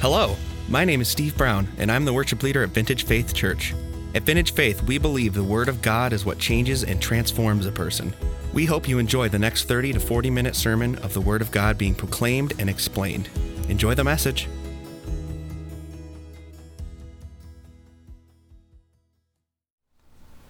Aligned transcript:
Hello, 0.00 0.36
my 0.68 0.84
name 0.84 1.00
is 1.00 1.08
Steve 1.08 1.38
Brown, 1.38 1.66
and 1.78 1.90
I'm 1.90 2.04
the 2.04 2.12
worship 2.12 2.42
leader 2.42 2.62
at 2.62 2.68
Vintage 2.68 3.06
Faith 3.06 3.32
Church. 3.32 3.74
At 4.14 4.24
Vintage 4.24 4.52
Faith, 4.52 4.82
we 4.82 4.98
believe 4.98 5.32
the 5.32 5.42
Word 5.42 5.70
of 5.70 5.80
God 5.80 6.12
is 6.12 6.26
what 6.26 6.38
changes 6.38 6.84
and 6.84 7.00
transforms 7.00 7.64
a 7.64 7.72
person. 7.72 8.12
We 8.52 8.66
hope 8.66 8.86
you 8.86 8.98
enjoy 8.98 9.30
the 9.30 9.38
next 9.38 9.64
30 9.68 9.94
to 9.94 10.00
40 10.00 10.28
minute 10.28 10.54
sermon 10.54 10.96
of 10.96 11.14
the 11.14 11.22
Word 11.22 11.40
of 11.40 11.50
God 11.50 11.78
being 11.78 11.94
proclaimed 11.94 12.52
and 12.58 12.68
explained. 12.68 13.30
Enjoy 13.70 13.94
the 13.94 14.04
message. 14.04 14.48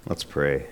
Let's 0.06 0.24
pray. 0.24 0.66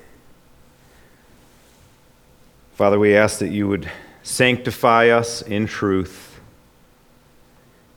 Father, 2.73 2.99
we 2.99 3.17
ask 3.17 3.39
that 3.39 3.53
you 3.53 3.69
would 3.69 3.89
sanctify 4.25 5.11
us 5.11 5.43
in 5.43 5.69
truth, 5.69 6.34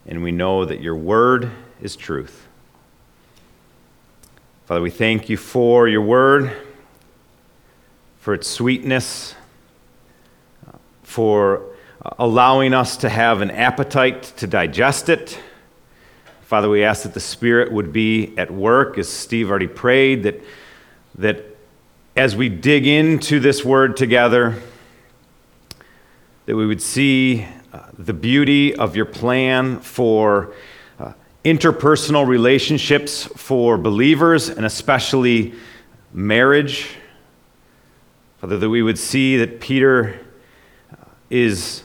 and 0.08 0.22
we 0.22 0.32
know 0.32 0.64
that 0.64 0.80
your 0.80 0.96
word 0.96 1.50
is 1.80 1.94
truth. 1.94 2.48
Father, 4.66 4.80
we 4.80 4.90
thank 4.90 5.28
you 5.28 5.36
for 5.36 5.86
your 5.86 6.02
word, 6.02 6.50
for 8.18 8.34
its 8.34 8.48
sweetness, 8.48 9.34
for 11.02 11.62
allowing 12.18 12.74
us 12.74 12.96
to 12.96 13.08
have 13.08 13.40
an 13.40 13.50
appetite 13.50 14.22
to 14.38 14.46
digest 14.46 15.08
it. 15.08 15.38
Father, 16.42 16.68
we 16.68 16.82
ask 16.82 17.02
that 17.02 17.14
the 17.14 17.20
Spirit 17.20 17.70
would 17.70 17.92
be 17.92 18.36
at 18.36 18.50
work, 18.50 18.98
as 18.98 19.08
Steve 19.08 19.50
already 19.50 19.66
prayed, 19.66 20.22
that 20.24 20.40
that 21.18 21.44
as 22.16 22.34
we 22.34 22.48
dig 22.48 22.86
into 22.86 23.40
this 23.40 23.64
word 23.64 23.96
together, 23.96 24.54
that 26.46 26.56
we 26.56 26.66
would 26.66 26.80
see 26.80 27.46
uh, 27.72 27.80
the 27.98 28.14
beauty 28.14 28.74
of 28.74 28.96
your 28.96 29.04
plan 29.04 29.78
for 29.80 30.54
uh, 30.98 31.12
interpersonal 31.44 32.26
relationships 32.26 33.24
for 33.24 33.76
believers 33.76 34.48
and 34.48 34.64
especially 34.64 35.52
marriage. 36.12 36.96
Father, 38.40 38.56
that 38.56 38.70
we 38.70 38.82
would 38.82 38.98
see 38.98 39.36
that 39.36 39.60
Peter 39.60 40.18
uh, 40.90 41.04
is 41.28 41.82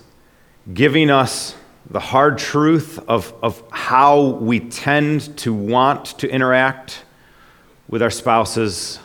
giving 0.73 1.09
us 1.09 1.55
the 1.89 2.00
hard 2.00 2.38
truth 2.38 2.97
of, 3.09 3.33
of 3.44 3.61
how 3.69 4.22
we 4.22 4.61
tend 4.61 5.38
to 5.38 5.53
want 5.53 6.05
to 6.19 6.29
interact 6.29 7.03
with 7.89 8.02
our 8.02 8.09
spouses 8.09 9.00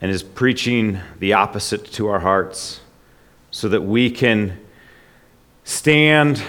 and 0.00 0.10
is 0.10 0.24
preaching 0.24 0.98
the 1.20 1.32
opposite 1.32 1.84
to 1.92 2.08
our 2.08 2.18
hearts 2.18 2.80
so 3.52 3.68
that 3.68 3.82
we 3.82 4.10
can 4.10 4.58
stand 5.66 6.40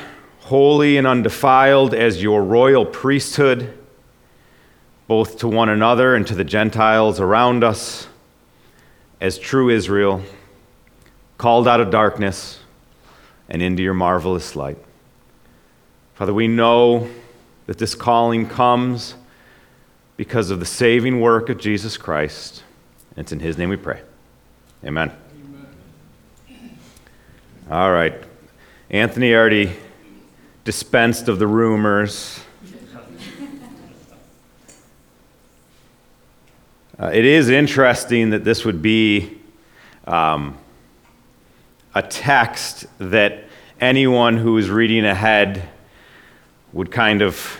holy 0.42 0.96
and 0.96 1.08
undefiled 1.08 1.94
as 1.94 2.22
your 2.22 2.44
royal 2.44 2.86
priesthood, 2.86 3.74
both 5.08 5.40
to 5.40 5.48
one 5.48 5.70
another 5.70 6.16
and 6.16 6.26
to 6.28 6.36
the 6.36 6.44
Gentiles 6.44 7.20
around 7.20 7.64
us, 7.64 8.08
as 9.20 9.40
true 9.40 9.70
Israel, 9.70 10.22
called 11.40 11.68
out 11.68 11.82
of 11.82 11.90
darkness 11.90 12.60
and 13.50 13.60
into 13.62 13.82
your 13.82 13.96
marvelous 13.96 14.56
light. 14.56 14.78
Father, 16.14 16.34
we 16.34 16.48
know 16.48 17.10
that 17.66 17.80
this 17.80 17.96
calling 17.96 18.48
comes 18.48 19.16
because 20.16 20.52
of 20.52 20.60
the 20.60 20.66
saving 20.66 21.22
work 21.22 21.50
of 21.50 21.58
Jesus 21.58 21.98
Christ. 21.98 22.64
And 23.16 23.24
It's 23.24 23.32
in 23.32 23.40
His 23.40 23.58
name 23.58 23.70
we 23.70 23.78
pray. 23.78 24.02
Amen. 24.86 25.12
Amen. 26.50 26.78
All 27.72 27.92
right. 27.92 28.14
Anthony 28.90 29.34
already 29.34 29.74
dispensed 30.64 31.28
of 31.28 31.40
the 31.40 31.48
rumors. 31.48 32.40
Uh, 37.00 37.12
it 37.14 37.26
is 37.26 37.50
interesting 37.50 38.30
that 38.30 38.44
this 38.44 38.64
would 38.64 38.82
be 38.82 39.40
um, 40.06 40.58
a 41.94 42.02
text 42.02 42.86
that 42.98 43.44
anyone 43.82 44.38
who 44.38 44.58
is 44.58 44.70
reading 44.70 45.06
ahead 45.06 45.68
would 46.72 46.90
kind 46.90 47.22
of 47.22 47.60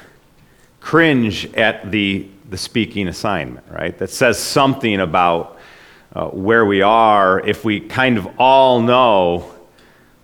cringe 0.80 1.54
at 1.56 1.92
the 1.92 2.28
the 2.50 2.58
speaking 2.58 3.10
assignment, 3.10 3.66
right? 3.70 3.98
That 3.98 4.10
says 4.10 4.40
something 4.40 5.02
about 5.02 5.60
uh, 6.16 6.28
where 6.28 6.66
we 6.66 6.82
are 6.82 7.46
if 7.46 7.66
we 7.66 7.82
kind 7.82 8.18
of 8.18 8.28
all 8.40 8.82
know, 8.82 9.54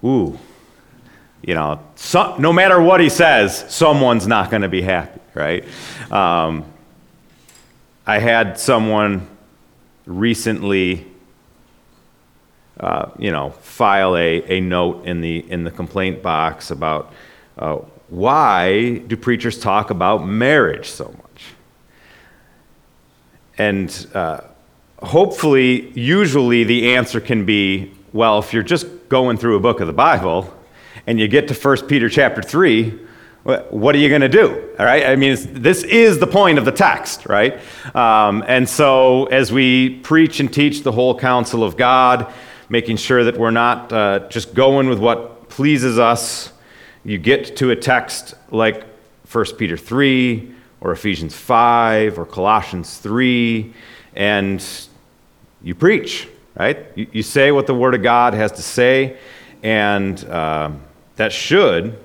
ooh, 0.03 0.39
you 1.43 1.53
know, 1.53 1.79
so, 1.95 2.37
no 2.37 2.53
matter 2.53 2.81
what 2.81 3.01
he 3.01 3.09
says, 3.09 3.65
someone's 3.67 4.25
not 4.27 4.49
going 4.49 4.61
to 4.61 4.69
be 4.69 4.81
happy, 4.81 5.19
right? 5.33 5.65
Um, 6.09 6.65
I 8.07 8.19
had 8.19 8.57
someone 8.57 9.27
recently, 10.05 11.05
uh, 12.79 13.11
you 13.19 13.31
know, 13.31 13.49
file 13.49 14.15
a, 14.15 14.57
a 14.57 14.61
note 14.61 15.05
in 15.05 15.19
the, 15.19 15.39
in 15.51 15.65
the 15.65 15.71
complaint 15.71 16.21
box 16.21 16.71
about 16.71 17.13
uh, 17.57 17.75
why 18.07 18.99
do 18.99 19.17
preachers 19.17 19.59
talk 19.59 19.89
about 19.89 20.25
marriage 20.25 20.89
so 20.89 21.05
much? 21.05 21.43
And 23.57 24.07
uh, 24.13 24.41
hopefully, 25.01 25.91
usually 25.91 26.63
the 26.63 26.95
answer 26.95 27.19
can 27.19 27.45
be 27.45 27.91
well, 28.13 28.37
if 28.37 28.53
you're 28.53 28.61
just 28.61 29.09
going 29.09 29.37
through 29.37 29.55
a 29.55 29.59
book 29.59 29.79
of 29.79 29.87
the 29.87 29.93
Bible 29.93 30.53
and 31.07 31.19
you 31.19 31.27
get 31.27 31.47
to 31.49 31.53
1 31.53 31.87
Peter 31.87 32.09
chapter 32.09 32.41
3, 32.41 32.99
what 33.43 33.93
are 33.93 33.97
you 33.97 34.07
going 34.07 34.21
to 34.21 34.29
do? 34.29 34.69
All 34.79 34.85
right? 34.85 35.05
I 35.05 35.17
mean, 35.17 35.35
this 35.51 35.83
is 35.83 36.19
the 36.19 36.27
point 36.27 36.57
of 36.57 36.65
the 36.65 36.71
text, 36.71 37.25
right? 37.25 37.59
Um, 37.93 38.43
and 38.47 38.67
so, 38.67 39.25
as 39.25 39.51
we 39.51 39.99
preach 39.99 40.39
and 40.39 40.51
teach 40.51 40.83
the 40.83 40.93
whole 40.93 41.17
counsel 41.17 41.63
of 41.63 41.75
God, 41.75 42.33
making 42.69 42.97
sure 42.97 43.25
that 43.25 43.37
we're 43.37 43.51
not 43.51 43.91
uh, 43.91 44.19
just 44.29 44.53
going 44.53 44.87
with 44.87 44.99
what 44.99 45.49
pleases 45.49 45.99
us, 45.99 46.53
you 47.03 47.17
get 47.17 47.57
to 47.57 47.71
a 47.71 47.75
text 47.75 48.33
like 48.49 48.85
1 49.29 49.45
Peter 49.57 49.75
3 49.75 50.53
or 50.79 50.93
Ephesians 50.93 51.35
5 51.35 52.17
or 52.17 52.25
Colossians 52.25 52.97
3, 52.97 53.73
and 54.15 54.65
you 55.61 55.75
preach, 55.75 56.29
right? 56.55 56.85
You, 56.95 57.07
you 57.11 57.23
say 57.23 57.51
what 57.51 57.67
the 57.67 57.75
Word 57.75 57.93
of 57.93 58.03
God 58.03 58.33
has 58.33 58.53
to 58.53 58.61
say, 58.61 59.17
and 59.63 60.23
uh, 60.25 60.71
that 61.15 61.31
should 61.31 61.99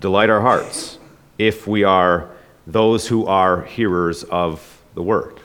delight 0.00 0.30
our 0.30 0.40
hearts 0.40 0.98
if 1.38 1.66
we 1.66 1.84
are 1.84 2.30
those 2.66 3.08
who 3.08 3.26
are 3.26 3.62
hearers 3.62 4.24
of 4.24 4.82
the 4.94 5.02
Word. 5.02 5.40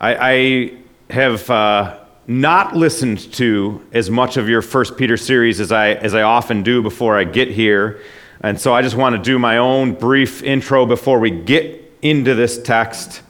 I, 0.00 0.16
I 0.30 1.12
have. 1.12 1.48
Uh, 1.50 1.98
not 2.26 2.76
listened 2.76 3.32
to 3.32 3.84
as 3.92 4.08
much 4.08 4.36
of 4.36 4.48
your 4.48 4.62
First 4.62 4.96
Peter 4.96 5.16
series 5.16 5.60
as 5.60 5.72
I, 5.72 5.90
as 5.90 6.14
I 6.14 6.22
often 6.22 6.62
do 6.62 6.82
before 6.82 7.18
I 7.18 7.24
get 7.24 7.48
here. 7.48 8.00
And 8.40 8.60
so 8.60 8.74
I 8.74 8.82
just 8.82 8.96
want 8.96 9.16
to 9.16 9.22
do 9.22 9.38
my 9.38 9.58
own 9.58 9.94
brief 9.94 10.42
intro 10.42 10.86
before 10.86 11.18
we 11.18 11.30
get 11.30 11.92
into 12.00 12.34
this 12.34 12.60
text 12.62 13.22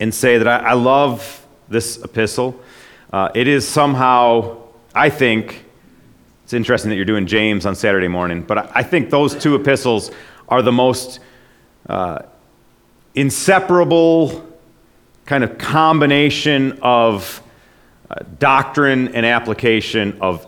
and 0.00 0.12
say 0.12 0.38
that 0.38 0.48
I, 0.48 0.70
I 0.70 0.72
love 0.72 1.46
this 1.68 2.02
epistle. 2.02 2.60
Uh, 3.12 3.30
it 3.34 3.46
is 3.46 3.66
somehow, 3.66 4.62
I 4.94 5.08
think, 5.08 5.63
it's 6.54 6.56
interesting 6.56 6.88
that 6.90 6.94
you're 6.94 7.04
doing 7.04 7.26
James 7.26 7.66
on 7.66 7.74
Saturday 7.74 8.06
morning, 8.06 8.40
but 8.40 8.70
I, 8.76 8.84
think 8.84 9.10
those 9.10 9.34
two 9.34 9.56
epistles 9.56 10.12
are 10.48 10.62
the 10.62 10.70
most 10.70 11.18
uh, 11.88 12.20
inseparable 13.16 14.46
kind 15.26 15.42
of 15.42 15.58
combination 15.58 16.78
of 16.80 17.42
uh, 18.08 18.22
doctrine 18.38 19.08
and 19.16 19.26
application 19.26 20.16
of 20.20 20.46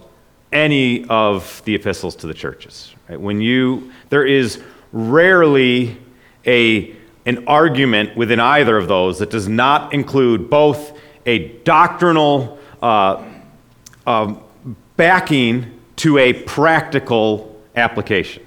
any 0.53 1.05
of 1.07 1.61
the 1.65 1.75
epistles 1.75 2.15
to 2.17 2.29
the 2.29 2.35
churches. 2.35 2.95
Right? 3.09 3.21
When 3.21 3.41
you, 3.41 3.91
there 4.09 4.25
is 4.25 4.63
rarely 4.93 5.99
a, 6.47 6.95
an 7.25 7.49
argument 7.49 8.17
within 8.17 8.39
either 8.39 8.77
of 8.77 8.87
those 8.87 9.19
that 9.19 9.31
does 9.31 9.49
not 9.49 9.93
include 9.93 10.49
both 10.49 10.97
a 11.27 11.49
doctrinal 11.65 12.61
uh, 12.81 13.25
uh, 14.07 14.37
backing 14.97 15.76
to 15.97 16.19
a 16.19 16.33
practical 16.33 17.61
application. 17.75 18.43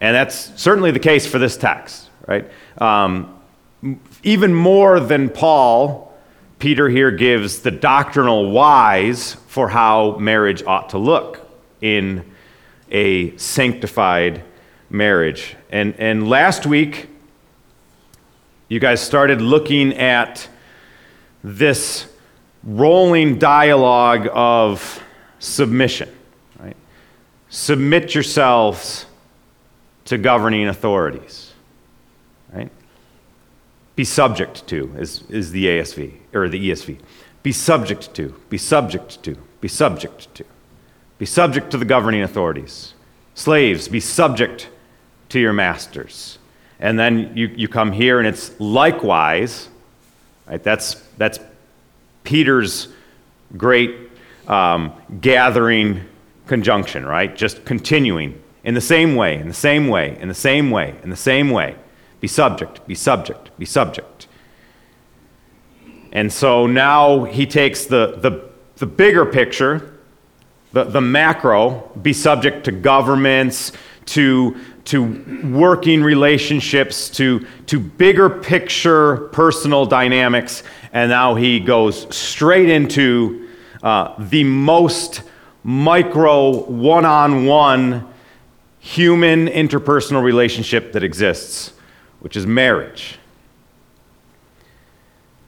And 0.00 0.14
that's 0.14 0.60
certainly 0.60 0.90
the 0.90 0.98
case 0.98 1.26
for 1.26 1.38
this 1.38 1.56
text, 1.56 2.10
right? 2.26 2.50
Um, 2.78 3.40
even 4.22 4.54
more 4.54 5.00
than 5.00 5.28
Paul, 5.28 6.12
Peter 6.58 6.88
here 6.88 7.10
gives 7.10 7.60
the 7.60 7.70
doctrinal 7.70 8.50
whys 8.50 9.34
for 9.48 9.68
how 9.68 10.16
marriage 10.18 10.62
ought 10.64 10.90
to 10.90 10.98
look 10.98 11.48
in 11.80 12.24
a 12.90 13.36
sanctified 13.36 14.42
marriage. 14.90 15.56
And, 15.70 15.94
and 15.98 16.28
last 16.28 16.66
week, 16.66 17.08
you 18.68 18.78
guys 18.78 19.00
started 19.00 19.40
looking 19.40 19.94
at 19.94 20.48
this 21.42 22.06
rolling 22.62 23.38
dialogue 23.38 24.28
of 24.32 25.02
submission. 25.38 26.11
Submit 27.54 28.14
yourselves 28.14 29.04
to 30.06 30.16
governing 30.16 30.68
authorities. 30.68 31.52
Right? 32.50 32.70
Be 33.94 34.04
subject 34.04 34.66
to 34.68 34.90
is, 34.96 35.22
is 35.28 35.50
the 35.50 35.66
ASV 35.66 36.14
or 36.32 36.48
the 36.48 36.70
ESV. 36.70 36.98
Be 37.42 37.52
subject 37.52 38.14
to, 38.14 38.30
be 38.48 38.56
subject 38.56 39.22
to, 39.24 39.36
be 39.60 39.68
subject 39.68 40.34
to. 40.34 40.46
Be 41.18 41.26
subject 41.26 41.70
to 41.72 41.76
the 41.76 41.84
governing 41.84 42.22
authorities. 42.22 42.94
Slaves, 43.34 43.86
be 43.86 44.00
subject 44.00 44.70
to 45.28 45.38
your 45.38 45.52
masters. 45.52 46.38
And 46.80 46.98
then 46.98 47.36
you, 47.36 47.48
you 47.48 47.68
come 47.68 47.92
here 47.92 48.18
and 48.18 48.26
it's 48.26 48.58
likewise, 48.60 49.68
right? 50.46 50.62
That's, 50.62 50.94
that's 51.18 51.38
Peter's 52.24 52.88
great 53.58 53.94
um, 54.48 54.94
gathering 55.20 56.08
conjunction, 56.52 57.06
right? 57.06 57.34
Just 57.34 57.64
continuing 57.64 58.38
in 58.62 58.74
the 58.74 58.80
same 58.82 59.14
way, 59.14 59.38
in 59.38 59.48
the 59.48 59.54
same 59.54 59.88
way, 59.88 60.18
in 60.20 60.28
the 60.28 60.34
same 60.34 60.70
way, 60.70 60.94
in 61.02 61.08
the 61.08 61.16
same 61.16 61.48
way. 61.48 61.74
Be 62.20 62.28
subject, 62.28 62.86
be 62.86 62.94
subject, 62.94 63.58
be 63.58 63.64
subject. 63.64 64.26
And 66.12 66.30
so 66.30 66.66
now 66.66 67.24
he 67.24 67.46
takes 67.46 67.86
the, 67.86 68.18
the, 68.18 68.50
the 68.76 68.84
bigger 68.84 69.24
picture, 69.24 69.98
the, 70.74 70.84
the 70.84 71.00
macro, 71.00 71.90
be 72.02 72.12
subject 72.12 72.64
to 72.64 72.70
governments, 72.70 73.72
to, 74.04 74.54
to 74.84 75.04
working 75.54 76.02
relationships, 76.02 77.08
to, 77.08 77.46
to 77.64 77.80
bigger 77.80 78.28
picture 78.28 79.28
personal 79.32 79.86
dynamics, 79.86 80.64
and 80.92 81.08
now 81.08 81.34
he 81.34 81.60
goes 81.60 82.14
straight 82.14 82.68
into 82.68 83.48
uh, 83.82 84.14
the 84.18 84.44
most 84.44 85.22
micro, 85.64 86.64
one 86.64 87.04
on 87.04 87.46
one 87.46 88.08
human 88.80 89.46
interpersonal 89.46 90.22
relationship 90.22 90.92
that 90.92 91.04
exists, 91.04 91.72
which 92.20 92.36
is 92.36 92.46
marriage. 92.46 93.18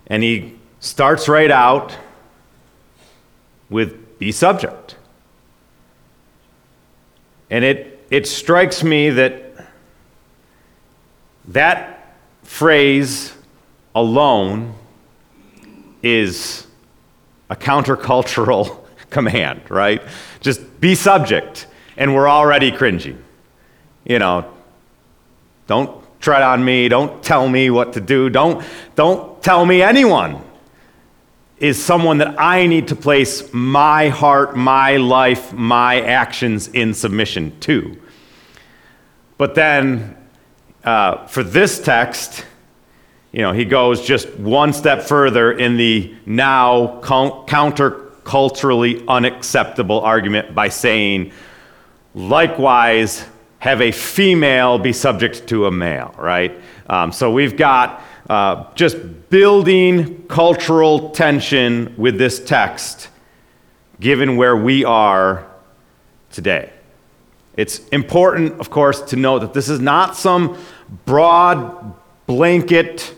And 0.06 0.22
he 0.22 0.58
starts 0.78 1.28
right 1.28 1.50
out 1.50 1.96
with 3.70 4.19
be 4.19 4.31
subject. 4.31 4.96
And 7.50 7.64
it, 7.64 8.06
it 8.11 8.26
strikes 8.26 8.84
me 8.84 9.11
that 9.11 9.66
that 11.49 12.14
phrase 12.43 13.34
alone 13.94 14.75
is 16.02 16.66
a 17.50 17.56
countercultural 17.56 18.83
command, 19.14 19.62
right? 19.70 20.02
Just 20.40 20.81
be 20.81 20.94
subject. 20.94 21.66
And 21.96 22.14
we're 22.14 22.28
already 22.28 22.70
cringing. 22.70 23.25
You 24.05 24.19
know, 24.19 24.52
don't 25.66 26.05
tread 26.20 26.43
on 26.43 26.62
me, 26.64 26.88
don't 26.88 27.22
tell 27.22 27.49
me 27.49 27.70
what 27.70 27.94
to 27.94 28.00
do, 28.00 28.28
don't, 28.28 28.64
don't 28.94 29.43
tell 29.43 29.64
me 29.64 29.81
anyone 29.81 30.43
is 31.58 31.82
someone 31.82 32.19
that 32.19 32.38
I 32.38 32.66
need 32.66 32.88
to 32.88 32.96
place 32.96 33.52
my 33.52 34.08
heart, 34.08 34.56
my 34.56 34.96
life, 34.96 35.52
my 35.52 36.00
actions 36.00 36.69
in 36.69 36.93
submission 36.93 37.58
to. 37.61 37.96
But 39.38 39.55
then, 39.55 40.16
uh, 40.82 41.26
for 41.26 41.43
this 41.43 41.81
text, 41.81 42.44
you 43.32 43.40
know, 43.40 43.52
he 43.52 43.64
goes 43.64 44.05
just 44.06 44.28
one 44.34 44.72
step 44.72 45.02
further 45.02 45.52
in 45.52 45.76
the 45.76 46.14
now 46.26 47.00
counterculturally 48.25 49.06
unacceptable 49.09 50.00
argument 50.00 50.55
by 50.55 50.69
saying, 50.69 51.32
likewise, 52.15 53.25
have 53.59 53.81
a 53.81 53.91
female 53.93 54.79
be 54.79 54.93
subject 54.93 55.47
to 55.49 55.67
a 55.67 55.71
male, 55.71 56.15
right? 56.19 56.61
Um, 56.88 57.12
so 57.12 57.31
we've 57.31 57.56
got 57.56 58.03
uh, 58.29 58.73
just 58.75 58.97
building 59.31 60.26
cultural 60.26 61.11
tension 61.11 61.94
with 61.97 62.19
this 62.19 62.41
text, 62.41 63.09
given 64.00 64.37
where 64.37 64.56
we 64.56 64.85
are 64.85 65.47
today. 66.31 66.71
It's 67.56 67.87
important, 67.88 68.61
of 68.61 68.69
course, 68.69 69.00
to 69.03 69.17
note 69.17 69.41
that 69.41 69.55
this 69.55 69.69
is 69.69 69.81
not 69.81 70.17
some 70.17 70.59
broad 71.06 71.94
blanket 72.26 73.15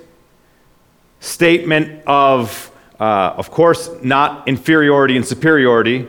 statement 1.20 2.02
of, 2.06 2.70
uh, 2.98 3.34
of 3.36 3.50
course, 3.50 3.90
not 4.02 4.48
inferiority 4.48 5.16
and 5.16 5.26
superiority. 5.26 6.06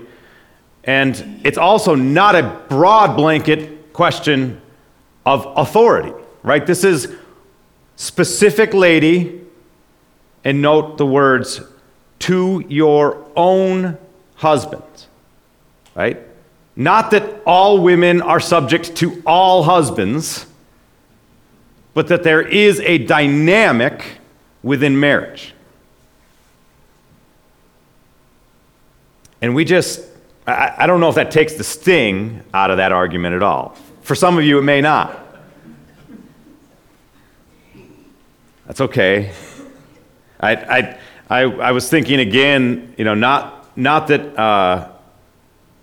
And 0.83 1.41
it's 1.43 1.57
also 1.57 1.95
not 1.95 2.35
a 2.35 2.61
broad 2.69 3.15
blanket 3.15 3.93
question 3.93 4.61
of 5.25 5.45
authority, 5.57 6.13
right? 6.43 6.65
This 6.65 6.83
is 6.83 7.13
specific 7.97 8.73
lady, 8.73 9.41
and 10.43 10.61
note 10.61 10.97
the 10.97 11.05
words 11.05 11.61
to 12.19 12.63
your 12.69 13.29
own 13.35 13.97
husband, 14.35 14.83
right? 15.93 16.19
Not 16.75 17.11
that 17.11 17.41
all 17.45 17.81
women 17.81 18.21
are 18.21 18.39
subject 18.39 18.95
to 18.97 19.21
all 19.25 19.63
husbands, 19.63 20.45
but 21.93 22.07
that 22.07 22.23
there 22.23 22.41
is 22.41 22.79
a 22.81 22.99
dynamic 22.99 24.19
within 24.61 24.99
marriage. 24.99 25.53
And 29.41 29.53
we 29.53 29.65
just, 29.65 30.01
I, 30.45 30.73
I, 30.77 30.87
don't 30.87 30.99
know 30.99 31.09
if 31.09 31.15
that 31.15 31.31
takes 31.31 31.53
the 31.53 31.63
sting 31.63 32.43
out 32.53 32.71
of 32.71 32.77
that 32.77 32.91
argument 32.91 33.35
at 33.35 33.43
all. 33.43 33.75
For 34.01 34.15
some 34.15 34.37
of 34.37 34.43
you, 34.43 34.57
it 34.57 34.63
may 34.63 34.81
not. 34.81 35.23
That's 38.65 38.81
okay. 38.81 39.31
I, 40.39 40.55
I, 40.55 40.99
I, 41.29 41.41
I 41.43 41.71
was 41.71 41.89
thinking 41.89 42.19
again, 42.19 42.93
you 42.97 43.05
know, 43.05 43.13
not, 43.13 43.77
not 43.77 44.07
that 44.07 44.37
uh, 44.37 44.91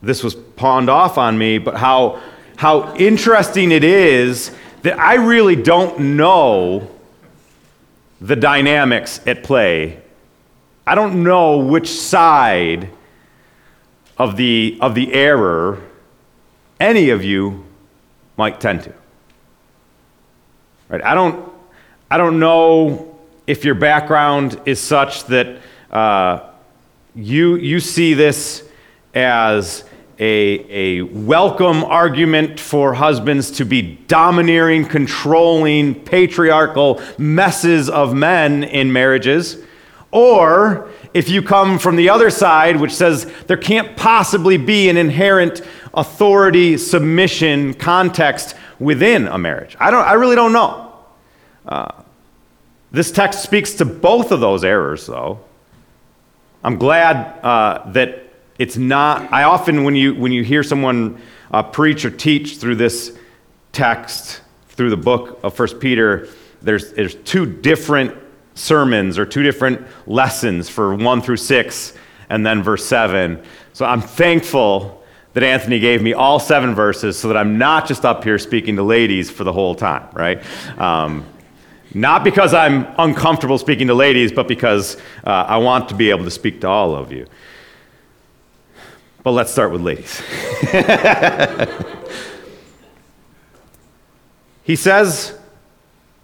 this 0.03 0.23
was 0.23 0.35
pawned 0.35 0.91
off 0.91 1.17
on 1.17 1.39
me, 1.39 1.59
but 1.59 1.77
how, 1.77 2.21
how 2.57 2.95
interesting 2.97 3.71
it 3.71 3.85
is 3.85 4.55
that 4.83 4.99
I 4.99 5.15
really 5.15 5.57
don't 5.57 6.17
know 6.17 6.91
the 8.21 8.37
dynamics 8.37 9.21
at 9.27 9.43
play. 9.43 10.01
I 10.87 10.95
don't 10.95 11.23
know 11.23 11.59
which 11.59 11.89
side 11.89 12.91
of 14.19 14.37
the, 14.37 14.79
of 14.81 14.95
the 14.95 15.13
error 15.13 15.81
any 16.81 17.11
of 17.11 17.25
you 17.25 17.65
might 18.37 18.61
tend 18.61 18.83
to. 18.83 18.93
Right? 20.89 21.03
I 21.03 21.15
don't, 21.15 21.51
I 22.11 22.19
don't 22.19 22.39
know 22.39 23.19
if 23.47 23.65
your 23.65 23.75
background 23.75 24.61
is 24.67 24.81
such 24.81 25.25
that 25.25 25.61
uh, 25.91 26.51
you, 27.15 27.57
you 27.57 27.81
see 27.81 28.15
this 28.15 28.65
as 29.15 29.85
a, 30.19 30.99
a 30.99 31.03
welcome 31.03 31.85
argument 31.85 32.61
for 32.61 32.95
husbands 32.95 33.51
to 33.53 33.65
be 33.65 33.83
domineering, 34.07 34.85
controlling, 34.87 35.95
patriarchal 35.95 37.01
messes 37.19 37.89
of 37.91 38.15
men 38.15 38.65
in 38.65 38.93
marriages. 38.93 39.63
Or 40.15 40.91
if 41.13 41.29
you 41.29 41.43
come 41.43 41.77
from 41.81 41.97
the 41.97 42.09
other 42.09 42.31
side, 42.31 42.77
which 42.77 42.95
says 42.95 43.25
there 43.49 43.57
can't 43.57 43.97
possibly 43.97 44.57
be 44.57 44.89
an 44.89 44.97
inherent 44.97 45.61
authority 45.93 46.77
submission 46.77 47.75
context 47.75 48.55
within 48.79 49.27
a 49.27 49.37
marriage. 49.37 49.77
I, 49.81 49.91
don't, 49.91 50.07
I 50.07 50.13
really 50.13 50.37
don't 50.37 50.53
know. 50.53 50.93
Uh, 51.67 52.03
this 52.93 53.11
text 53.11 53.43
speaks 53.43 53.75
to 53.75 53.85
both 53.85 54.31
of 54.31 54.39
those 54.39 54.63
errors, 54.63 55.05
though. 55.05 55.41
I'm 56.63 56.79
glad 56.79 57.41
uh, 57.45 57.91
that 57.91 58.23
it's 58.57 58.77
not. 58.77 59.33
I 59.33 59.43
often, 59.43 59.83
when 59.83 59.97
you, 59.97 60.15
when 60.15 60.31
you 60.31 60.45
hear 60.45 60.63
someone 60.63 61.21
uh, 61.51 61.65
preach 61.65 62.05
or 62.05 62.11
teach 62.11 62.59
through 62.59 62.77
this 62.77 63.19
text, 63.73 64.43
through 64.69 64.91
the 64.91 64.97
book 64.97 65.41
of 65.43 65.55
First 65.55 65.81
Peter, 65.81 66.29
there's, 66.63 66.93
there's 66.93 67.17
two 67.17 67.47
different 67.47 68.17
sermons 68.55 69.19
or 69.19 69.27
two 69.27 69.43
different 69.43 69.87
lessons 70.07 70.69
for 70.69 70.95
1 70.95 71.23
through 71.23 71.37
6 71.37 71.93
and 72.29 72.47
then 72.47 72.63
verse 72.63 72.85
7. 72.85 73.43
So 73.73 73.85
I'm 73.85 74.01
thankful 74.01 75.05
that 75.35 75.43
Anthony 75.43 75.81
gave 75.81 76.01
me 76.01 76.13
all 76.15 76.39
seven 76.39 76.75
verses 76.75 77.19
so 77.19 77.29
that 77.29 77.37
I'm 77.37 77.59
not 77.59 77.87
just 77.87 78.05
up 78.05 78.23
here 78.23 78.39
speaking 78.39 78.77
to 78.77 78.83
ladies 78.83 79.31
for 79.31 79.45
the 79.45 79.53
whole 79.53 79.75
time, 79.75 80.09
right? 80.13 80.41
Um, 80.81 81.27
not 81.93 82.25
because 82.25 82.55
I'm 82.55 82.87
uncomfortable 82.99 83.59
speaking 83.59 83.89
to 83.89 83.95
ladies, 83.95 84.33
but 84.33 84.49
because 84.49 84.97
uh, 85.25 85.31
I 85.31 85.59
want 85.59 85.89
to 85.91 85.95
be 85.95 86.11
able 86.11 86.25
to 86.25 86.31
speak 86.31 86.61
to 86.63 86.69
all 86.69 86.95
of 86.95 87.13
you. 87.13 87.27
But 89.23 89.33
let's 89.33 89.51
start 89.51 89.73
with 89.73 89.81
ladies. 89.81 90.21
he 94.65 94.77
says, 94.77 95.39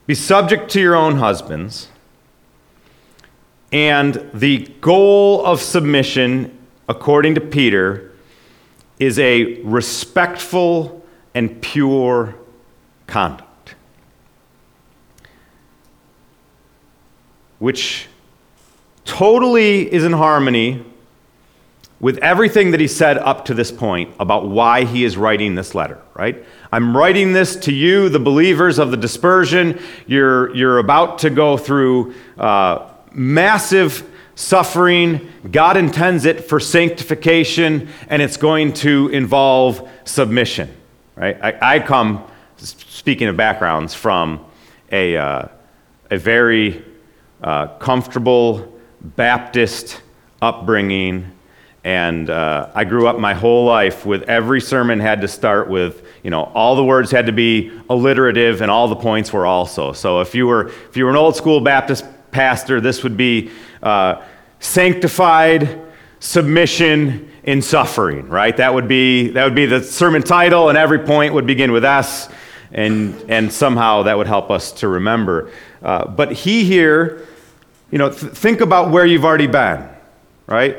Be 0.07 0.15
subject 0.15 0.71
to 0.73 0.81
your 0.81 0.95
own 0.95 1.17
husbands. 1.17 1.89
And 3.73 4.29
the 4.35 4.67
goal 4.81 5.45
of 5.47 5.61
submission, 5.61 6.57
according 6.89 7.37
to 7.37 7.41
Peter, 7.41 8.13
is 8.99 9.19
a 9.19 9.61
respectful 9.63 11.07
and 11.35 11.61
pure 11.63 12.35
conduct. 13.07 13.75
Which 17.59 18.09
totally 19.05 19.93
is 19.93 20.05
in 20.05 20.13
harmony 20.13 20.85
with 22.01 22.17
everything 22.19 22.71
that 22.71 22.81
he 22.81 22.89
said 22.89 23.19
up 23.19 23.45
to 23.45 23.55
this 23.55 23.71
point 23.71 24.13
about 24.19 24.49
why 24.49 24.85
he 24.85 25.05
is 25.05 25.17
writing 25.17 25.55
this 25.55 25.75
letter, 25.75 25.99
right? 26.15 26.43
I'm 26.73 26.97
writing 26.97 27.35
this 27.35 27.57
to 27.57 27.73
you, 27.73 28.09
the 28.09 28.19
believers 28.19 28.79
of 28.79 28.91
the 28.91 28.97
dispersion. 28.97 29.79
You're, 30.07 30.55
you're 30.57 30.79
about 30.79 31.19
to 31.19 31.31
go 31.31 31.59
through 31.59 32.15
uh, 32.39 32.90
massive 33.13 34.09
suffering. 34.35 35.29
God 35.51 35.77
intends 35.77 36.25
it 36.25 36.45
for 36.45 36.61
sanctification, 36.61 37.89
and 38.09 38.23
it's 38.23 38.37
going 38.37 38.73
to 38.75 39.09
involve 39.09 39.89
submission, 40.05 40.75
right? 41.17 41.39
I, 41.43 41.77
I 41.77 41.81
come, 41.81 42.25
speaking 42.57 43.29
of 43.29 43.37
backgrounds, 43.37 43.95
from 43.95 44.45
a, 44.91 45.17
uh, 45.17 45.49
a 46.11 46.19
very 46.19 46.85
uh, 47.43 47.69
comfortable 47.79 48.79
Baptist 49.01 50.03
upbringing 50.43 51.33
and 51.83 52.29
uh, 52.29 52.71
I 52.75 52.85
grew 52.85 53.07
up 53.07 53.19
my 53.19 53.33
whole 53.33 53.65
life 53.65 54.05
with 54.05 54.25
every 54.25 54.61
sermon 54.61 55.01
had 55.01 55.23
to 55.23 55.29
start 55.29 55.69
with, 55.69 56.07
you 56.23 56.31
know, 56.31 56.45
all 56.45 56.77
the 56.77 56.85
words 56.85 57.11
had 57.11 57.27
to 57.27 57.33
be 57.33 57.73
alliterative 57.89 58.61
and 58.61 58.71
all 58.71 58.89
the 58.89 58.97
points 58.97 59.33
were 59.33 59.47
also. 59.47 59.93
So 59.93 60.21
if 60.21 60.35
you 60.35 60.47
were, 60.47 60.69
if 60.69 60.97
you 60.97 61.05
were 61.05 61.11
an 61.11 61.17
old 61.17 61.37
school 61.37 61.61
Baptist 61.61 62.05
pastor, 62.31 62.81
this 62.81 63.03
would 63.03 63.17
be 63.17 63.51
uh, 63.83 64.23
sanctified 64.59 65.81
submission 66.21 67.31
in 67.43 67.63
suffering, 67.63 68.29
right? 68.29 68.57
That 68.57 68.75
would 68.75 68.89
be, 68.89 69.29
that 69.31 69.45
would 69.45 69.55
be 69.55 69.67
the 69.67 69.83
sermon 69.83 70.23
title 70.23 70.69
and 70.69 70.77
every 70.77 70.99
point 70.99 71.35
would 71.35 71.47
begin 71.47 71.73
with 71.73 71.85
S 71.85 72.29
and, 72.73 73.15
and 73.29 73.53
somehow 73.53 74.03
that 74.05 74.17
would 74.17 74.27
help 74.27 74.51
us 74.51 74.73
to 74.73 74.89
remember. 74.89 75.51
Uh, 75.83 76.07
but 76.07 76.33
he 76.33 76.65
here, 76.65 77.27
you 77.91 77.99
know, 77.99 78.11
th- 78.11 78.33
think 78.33 78.61
about 78.61 78.91
where 78.91 79.07
you've 79.07 79.25
already 79.25 79.47
been, 79.47 79.89
right? 80.47 80.79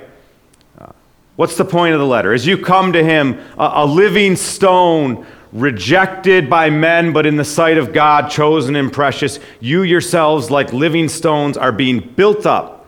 What's 1.41 1.57
the 1.57 1.65
point 1.65 1.95
of 1.95 1.99
the 1.99 2.05
letter? 2.05 2.33
As 2.33 2.45
you 2.45 2.55
come 2.55 2.93
to 2.93 3.03
him, 3.03 3.39
a, 3.57 3.71
a 3.77 3.85
living 3.85 4.35
stone, 4.35 5.25
rejected 5.51 6.49
by 6.49 6.69
men, 6.69 7.13
but 7.13 7.25
in 7.25 7.35
the 7.35 7.45
sight 7.45 7.77
of 7.77 7.93
God, 7.93 8.29
chosen 8.29 8.75
and 8.75 8.91
precious, 8.91 9.39
you 9.59 9.83
yourselves, 9.83 10.49
like 10.49 10.73
living 10.73 11.09
stones, 11.09 11.57
are 11.57 11.71
being 11.71 11.99
built 11.99 12.45
up 12.45 12.85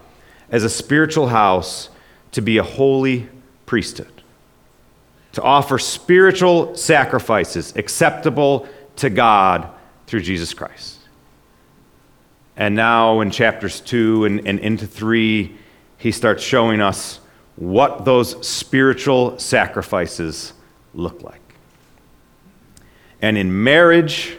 as 0.50 0.64
a 0.64 0.70
spiritual 0.70 1.28
house 1.28 1.90
to 2.32 2.42
be 2.42 2.58
a 2.58 2.64
holy 2.64 3.28
priesthood, 3.66 4.24
to 5.34 5.42
offer 5.42 5.78
spiritual 5.78 6.76
sacrifices 6.76 7.76
acceptable 7.76 8.68
to 8.98 9.10
God 9.10 9.70
through 10.08 10.22
Jesus 10.22 10.54
Christ. 10.54 11.00
And 12.56 12.76
now 12.76 13.22
in 13.22 13.32
chapters 13.32 13.82
2 13.82 14.26
and, 14.26 14.48
and 14.48 14.60
into 14.60 14.86
3, 14.86 15.58
he 15.98 16.12
starts 16.12 16.44
showing 16.44 16.82
us 16.82 17.20
what 17.56 18.06
those 18.06 18.46
spiritual 18.46 19.38
sacrifices 19.40 20.54
look 20.94 21.24
like. 21.24 21.43
And 23.24 23.38
in 23.38 23.64
marriage, 23.64 24.38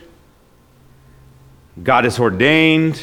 God 1.82 2.04
has 2.04 2.20
ordained 2.20 3.00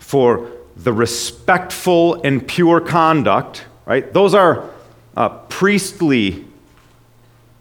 for 0.00 0.50
the 0.74 0.92
respectful 0.92 2.20
and 2.22 2.46
pure 2.46 2.80
conduct, 2.80 3.66
right? 3.86 4.12
Those 4.12 4.34
are 4.34 4.68
uh, 5.16 5.28
priestly 5.28 6.44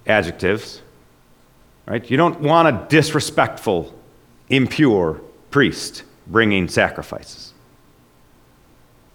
adjectives, 0.08 0.82
right? 1.86 2.10
You 2.10 2.18
don't 2.18 2.42
want 2.42 2.68
a 2.68 2.88
disrespectful, 2.90 3.94
impure 4.50 5.22
priest 5.52 6.02
bringing 6.26 6.68
sacrifices. 6.68 7.54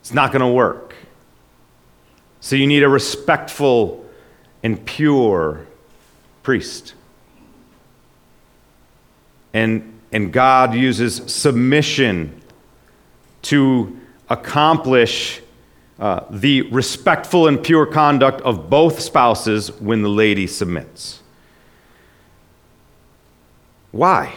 It's 0.03 0.15
not 0.15 0.31
going 0.31 0.43
to 0.43 0.53
work. 0.53 0.95
So 2.39 2.55
you 2.55 2.69
need 2.69 2.85
a 2.85 2.89
respectful 2.89 4.09
and 4.63 4.87
pure 4.87 5.67
priest. 6.45 6.95
And, 9.52 10.00
and 10.12 10.33
God 10.33 10.75
uses 10.75 11.16
submission 11.33 12.40
to 13.42 13.99
accomplish 14.28 15.40
uh, 15.99 16.25
the 16.30 16.62
respectful 16.62 17.47
and 17.47 17.62
pure 17.62 17.85
conduct 17.85 18.40
of 18.42 18.71
both 18.71 19.00
spouses 19.00 19.71
when 19.80 20.02
the 20.02 20.09
lady 20.09 20.47
submits. 20.47 21.21
Why? 23.92 24.33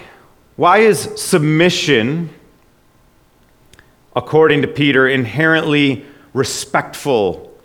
Why 0.55 0.79
is 0.79 1.09
submission, 1.15 2.29
according 4.15 4.61
to 4.63 4.67
Peter, 4.67 5.07
inherently 5.07 6.05
respectful 6.33 7.55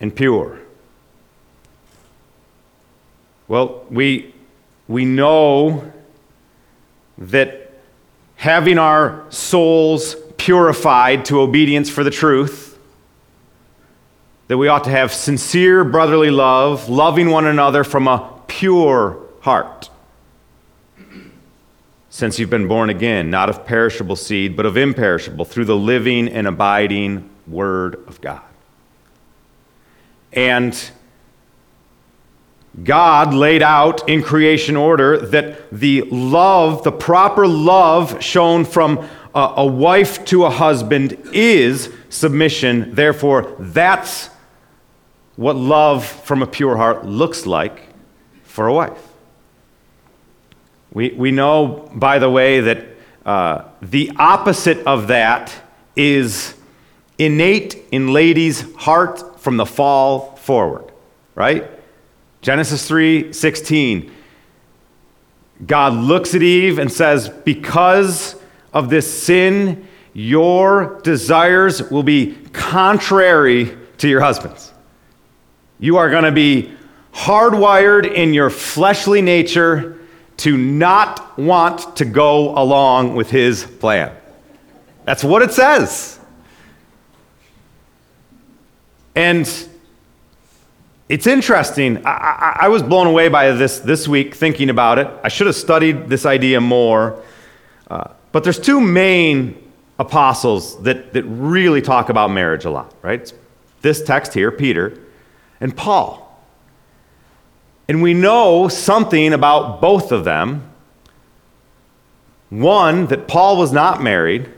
and 0.00 0.14
pure? 0.14 0.58
Well, 3.46 3.84
we, 3.88 4.34
we 4.88 5.04
know 5.04 5.92
that 7.18 7.72
having 8.36 8.78
our 8.78 9.24
souls 9.30 10.16
purified 10.36 11.24
to 11.26 11.40
obedience 11.40 11.90
for 11.90 12.04
the 12.04 12.10
truth, 12.10 12.78
that 14.46 14.56
we 14.56 14.68
ought 14.68 14.84
to 14.84 14.90
have 14.90 15.12
sincere 15.12 15.84
brotherly 15.84 16.30
love, 16.30 16.88
loving 16.88 17.30
one 17.30 17.44
another 17.44 17.84
from 17.84 18.08
a 18.08 18.32
pure 18.46 19.18
heart. 19.40 19.90
Since 22.08 22.38
you've 22.38 22.50
been 22.50 22.66
born 22.66 22.88
again, 22.88 23.30
not 23.30 23.50
of 23.50 23.66
perishable 23.66 24.16
seed, 24.16 24.56
but 24.56 24.64
of 24.64 24.76
imperishable, 24.76 25.44
through 25.44 25.66
the 25.66 25.76
living 25.76 26.28
and 26.28 26.46
abiding 26.46 27.28
Word 27.46 27.96
of 28.06 28.20
God. 28.20 28.42
And 30.32 30.90
God 32.84 33.34
laid 33.34 33.62
out 33.62 34.08
in 34.08 34.22
creation 34.22 34.76
order 34.76 35.18
that 35.18 35.70
the 35.70 36.02
love, 36.02 36.84
the 36.84 36.92
proper 36.92 37.46
love 37.46 38.22
shown 38.22 38.64
from 38.64 39.08
a, 39.34 39.54
a, 39.56 39.66
wife 39.66 40.24
to 40.26 40.44
a 40.44 40.50
husband 40.50 41.16
is 41.32 41.92
submission. 42.08 42.94
Therefore, 42.94 43.54
that's 43.58 44.30
what 45.36 45.56
love 45.56 46.04
from 46.04 46.42
a 46.42 46.46
pure 46.46 46.76
heart 46.76 47.06
looks 47.06 47.46
like 47.46 47.82
for 48.44 48.66
a 48.66 48.72
wife. 48.72 49.02
We, 50.92 51.10
we 51.10 51.30
know, 51.30 51.90
by 51.94 52.18
the 52.18 52.30
way, 52.30 52.60
that 52.60 52.86
uh, 53.24 53.64
the 53.82 54.12
opposite 54.16 54.86
of 54.86 55.08
that 55.08 55.54
is 55.96 56.54
innate 57.18 57.76
in 57.90 58.12
ladies' 58.12 58.72
heart 58.74 59.40
from 59.40 59.56
the 59.56 59.66
fall 59.66 60.36
forward, 60.36 60.90
right? 61.34 61.77
Genesis 62.40 62.86
3 62.86 63.32
16. 63.32 64.12
God 65.66 65.92
looks 65.92 66.34
at 66.34 66.42
Eve 66.42 66.78
and 66.78 66.90
says, 66.90 67.28
Because 67.28 68.36
of 68.72 68.90
this 68.90 69.22
sin, 69.22 69.88
your 70.12 71.00
desires 71.02 71.90
will 71.90 72.02
be 72.02 72.36
contrary 72.52 73.76
to 73.98 74.08
your 74.08 74.20
husband's. 74.20 74.72
You 75.80 75.96
are 75.96 76.10
going 76.10 76.24
to 76.24 76.32
be 76.32 76.72
hardwired 77.12 78.12
in 78.12 78.34
your 78.34 78.50
fleshly 78.50 79.22
nature 79.22 79.98
to 80.38 80.56
not 80.56 81.36
want 81.36 81.96
to 81.96 82.04
go 82.04 82.56
along 82.56 83.16
with 83.16 83.30
his 83.30 83.64
plan. 83.64 84.14
That's 85.04 85.24
what 85.24 85.42
it 85.42 85.52
says. 85.52 86.20
And 89.16 89.68
it's 91.08 91.26
interesting. 91.26 92.04
I, 92.06 92.10
I, 92.10 92.56
I, 92.62 92.68
was 92.68 92.82
blown 92.82 93.06
away 93.06 93.28
by 93.28 93.52
this 93.52 93.78
this 93.78 94.06
week 94.06 94.34
thinking 94.34 94.68
about 94.68 94.98
it. 94.98 95.08
I 95.24 95.28
should 95.28 95.46
have 95.46 95.56
studied 95.56 96.08
this 96.08 96.26
idea 96.26 96.60
more. 96.60 97.22
Uh, 97.90 98.08
but 98.32 98.44
there's 98.44 98.58
two 98.58 98.80
main 98.80 99.72
apostles 99.98 100.80
that, 100.82 101.12
that 101.14 101.24
really 101.24 101.80
talk 101.80 102.10
about 102.10 102.30
marriage 102.30 102.64
a 102.64 102.70
lot, 102.70 102.94
right? 103.02 103.20
It's 103.20 103.32
this 103.80 104.02
text 104.02 104.34
here, 104.34 104.52
Peter, 104.52 104.98
and 105.60 105.76
Paul. 105.76 106.24
And 107.88 108.02
we 108.02 108.12
know 108.12 108.68
something 108.68 109.32
about 109.32 109.80
both 109.80 110.12
of 110.12 110.24
them. 110.24 110.70
One, 112.50 113.06
that 113.06 113.28
Paul 113.28 113.58
was 113.58 113.72
not 113.72 114.02
married, 114.02 114.48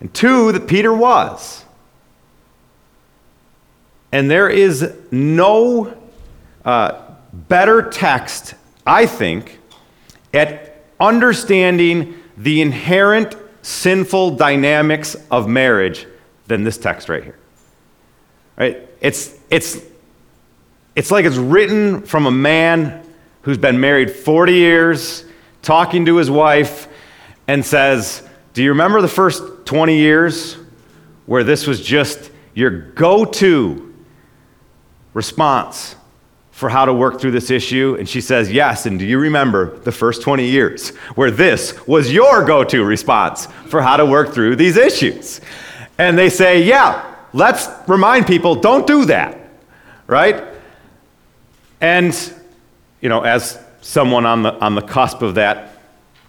and 0.00 0.12
two, 0.12 0.52
that 0.52 0.66
Peter 0.66 0.92
was. 0.92 1.64
And 4.12 4.30
there 4.30 4.48
is 4.48 4.94
no 5.10 5.96
uh, 6.64 7.02
better 7.32 7.82
text, 7.90 8.54
I 8.86 9.06
think, 9.06 9.58
at 10.32 10.84
understanding 11.00 12.22
the 12.36 12.60
inherent 12.60 13.36
sinful 13.62 14.36
dynamics 14.36 15.16
of 15.30 15.48
marriage 15.48 16.06
than 16.46 16.64
this 16.64 16.78
text 16.78 17.08
right 17.08 17.24
here. 17.24 17.38
Right? 18.56 18.88
It's, 19.00 19.36
it's, 19.50 19.78
it's 20.94 21.10
like 21.10 21.24
it's 21.24 21.36
written 21.36 22.02
from 22.02 22.26
a 22.26 22.30
man 22.30 23.02
who's 23.42 23.58
been 23.58 23.80
married 23.80 24.10
40 24.10 24.52
years 24.52 25.24
talking 25.62 26.06
to 26.06 26.16
his 26.16 26.30
wife 26.30 26.88
and 27.48 27.64
says, 27.64 28.26
Do 28.54 28.62
you 28.62 28.70
remember 28.70 29.02
the 29.02 29.08
first 29.08 29.42
20 29.66 29.96
years 29.96 30.56
where 31.26 31.44
this 31.44 31.66
was 31.66 31.80
just 31.80 32.30
your 32.54 32.70
go 32.70 33.24
to 33.24 33.94
response 35.16 35.96
for 36.50 36.68
how 36.68 36.84
to 36.84 36.92
work 36.92 37.18
through 37.18 37.30
this 37.30 37.50
issue? 37.50 37.96
And 37.98 38.06
she 38.06 38.20
says, 38.20 38.52
Yes. 38.52 38.84
And 38.84 38.98
do 38.98 39.06
you 39.06 39.18
remember 39.18 39.78
the 39.78 39.90
first 39.90 40.20
20 40.20 40.46
years 40.46 40.90
where 41.16 41.30
this 41.30 41.86
was 41.86 42.12
your 42.12 42.44
go 42.44 42.62
to 42.64 42.84
response 42.84 43.46
for 43.68 43.80
how 43.80 43.96
to 43.96 44.04
work 44.04 44.34
through 44.34 44.56
these 44.56 44.76
issues? 44.76 45.40
And 45.96 46.18
they 46.18 46.28
say, 46.28 46.62
Yeah, 46.62 47.16
let's 47.32 47.66
remind 47.88 48.26
people 48.26 48.56
don't 48.56 48.86
do 48.86 49.06
that, 49.06 49.38
right? 50.06 50.44
And, 51.80 52.14
you 53.00 53.08
know, 53.08 53.22
as 53.22 53.58
someone 53.80 54.26
on 54.26 54.42
the, 54.42 54.52
on 54.60 54.74
the 54.74 54.82
cusp 54.82 55.22
of 55.22 55.36
that 55.36 55.80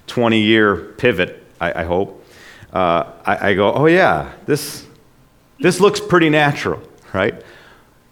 20 0.07 0.39
year 0.39 0.75
pivot, 0.97 1.43
I, 1.59 1.81
I 1.81 1.83
hope, 1.83 2.25
uh, 2.71 3.11
I, 3.25 3.49
I 3.49 3.53
go, 3.53 3.73
Oh, 3.73 3.87
yeah, 3.87 4.31
this, 4.45 4.85
this 5.59 5.81
looks 5.81 5.99
pretty 5.99 6.29
natural, 6.29 6.81
right? 7.13 7.43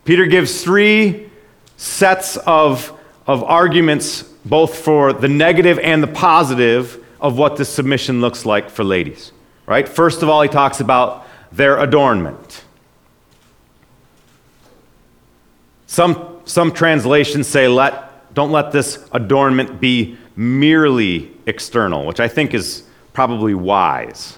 Peter 0.06 0.28
gives 0.28 0.64
three 0.64 1.30
sets 1.78 2.38
of, 2.38 2.98
of 3.28 3.44
arguments, 3.44 4.22
both 4.46 4.78
for 4.78 5.12
the 5.12 5.28
negative 5.28 5.80
and 5.80 6.02
the 6.02 6.08
positive, 6.08 7.04
of 7.20 7.38
what 7.38 7.58
this 7.58 7.70
submission 7.70 8.22
looks 8.22 8.46
like 8.46 8.70
for 8.70 8.84
ladies. 8.84 9.32
Right? 9.66 9.90
First 9.90 10.22
of 10.22 10.30
all, 10.30 10.44
he 10.44 10.48
talks 10.48 10.80
about 10.80 11.26
their 11.52 11.80
adornment. 11.80 12.64
Some, 15.88 16.42
some 16.46 16.72
translations 16.72 17.48
say, 17.48 17.68
let, 17.68 18.34
don't 18.36 18.52
let 18.52 18.72
this 18.72 19.08
adornment 19.12 19.80
be 19.80 20.18
merely 20.36 21.32
external, 21.48 22.06
which 22.06 22.20
I 22.20 22.28
think 22.28 22.54
is 22.54 22.84
probably 23.14 23.56
wise, 23.56 24.38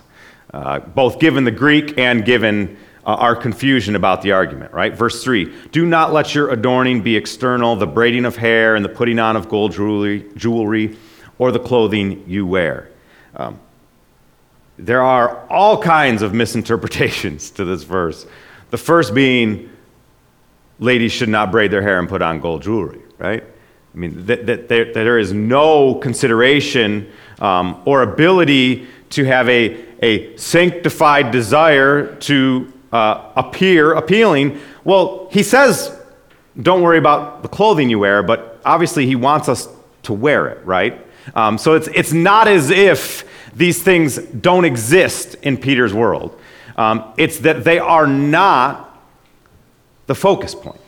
uh, 0.54 0.80
both 0.80 1.20
given 1.20 1.44
the 1.44 1.52
Greek 1.52 1.98
and 1.98 2.24
given 2.24 2.78
uh, 3.08 3.16
our 3.16 3.38
confusion 3.38 3.96
about 3.96 4.22
the 4.22 4.34
argument, 4.34 4.74
right? 4.74 4.94
Verse 4.94 5.24
3 5.24 5.70
Do 5.72 5.86
not 5.86 6.12
let 6.12 6.36
your 6.36 6.50
adorning 6.50 7.02
be 7.02 7.16
external, 7.16 7.78
the 7.78 7.88
braiding 7.88 8.26
of 8.26 8.36
hair 8.36 8.76
and 8.76 8.84
the 8.84 8.90
putting 8.90 9.18
on 9.18 9.38
of 9.38 9.48
gold 9.48 9.72
jewelry, 9.72 10.30
jewelry 10.36 10.98
or 11.40 11.54
the 11.54 11.60
clothing 11.60 12.24
you 12.28 12.46
wear. 12.46 12.90
Um, 13.36 13.60
there 14.78 15.02
are 15.02 15.48
all 15.50 15.82
kinds 15.82 16.22
of 16.22 16.34
misinterpretations 16.34 17.50
to 17.52 17.64
this 17.64 17.84
verse. 17.84 18.28
The 18.72 18.78
first 18.78 19.16
being, 19.16 19.70
ladies 20.80 21.14
should 21.14 21.30
not 21.30 21.50
braid 21.50 21.72
their 21.72 21.82
hair 21.82 22.00
and 22.00 22.10
put 22.10 22.22
on 22.22 22.42
gold 22.42 22.62
jewelry, 22.62 23.02
right? 23.18 23.42
I 23.42 23.98
mean, 23.98 24.26
that, 24.26 24.46
that, 24.48 24.68
that 24.68 24.94
there 24.94 25.18
is 25.18 25.32
no 25.32 25.96
consideration 25.96 27.10
um, 27.40 27.82
or 27.86 28.02
ability 28.02 28.86
to 29.12 29.24
have 29.24 29.48
a, 29.48 29.86
a 30.04 30.36
sanctified 30.36 31.32
desire 31.32 32.14
to 32.18 32.74
uh, 32.92 33.32
appear 33.36 33.94
appealing. 33.94 34.60
Well, 34.84 35.28
he 35.32 35.44
says, 35.44 35.98
don't 36.62 36.82
worry 36.82 36.98
about 36.98 37.44
the 37.44 37.48
clothing 37.48 37.90
you 37.90 38.00
wear, 38.00 38.24
but 38.24 38.60
obviously 38.66 39.06
he 39.06 39.16
wants 39.16 39.50
us 39.50 39.68
to 40.04 40.14
wear 40.14 40.48
it, 40.48 40.66
right? 40.66 41.06
Um, 41.36 41.58
so 41.58 41.74
it's, 41.74 41.88
it's 41.90 42.14
not 42.14 42.48
as 42.48 42.70
if 42.70 43.26
these 43.56 43.82
things 43.82 44.18
don't 44.18 44.66
exist 44.66 45.36
in 45.42 45.58
Peter's 45.58 45.94
world. 45.94 46.40
Um, 46.78 47.14
it's 47.18 47.40
that 47.40 47.64
they 47.64 47.80
are 47.80 48.08
not 48.08 49.02
the 50.06 50.16
focus 50.16 50.56
point, 50.56 50.80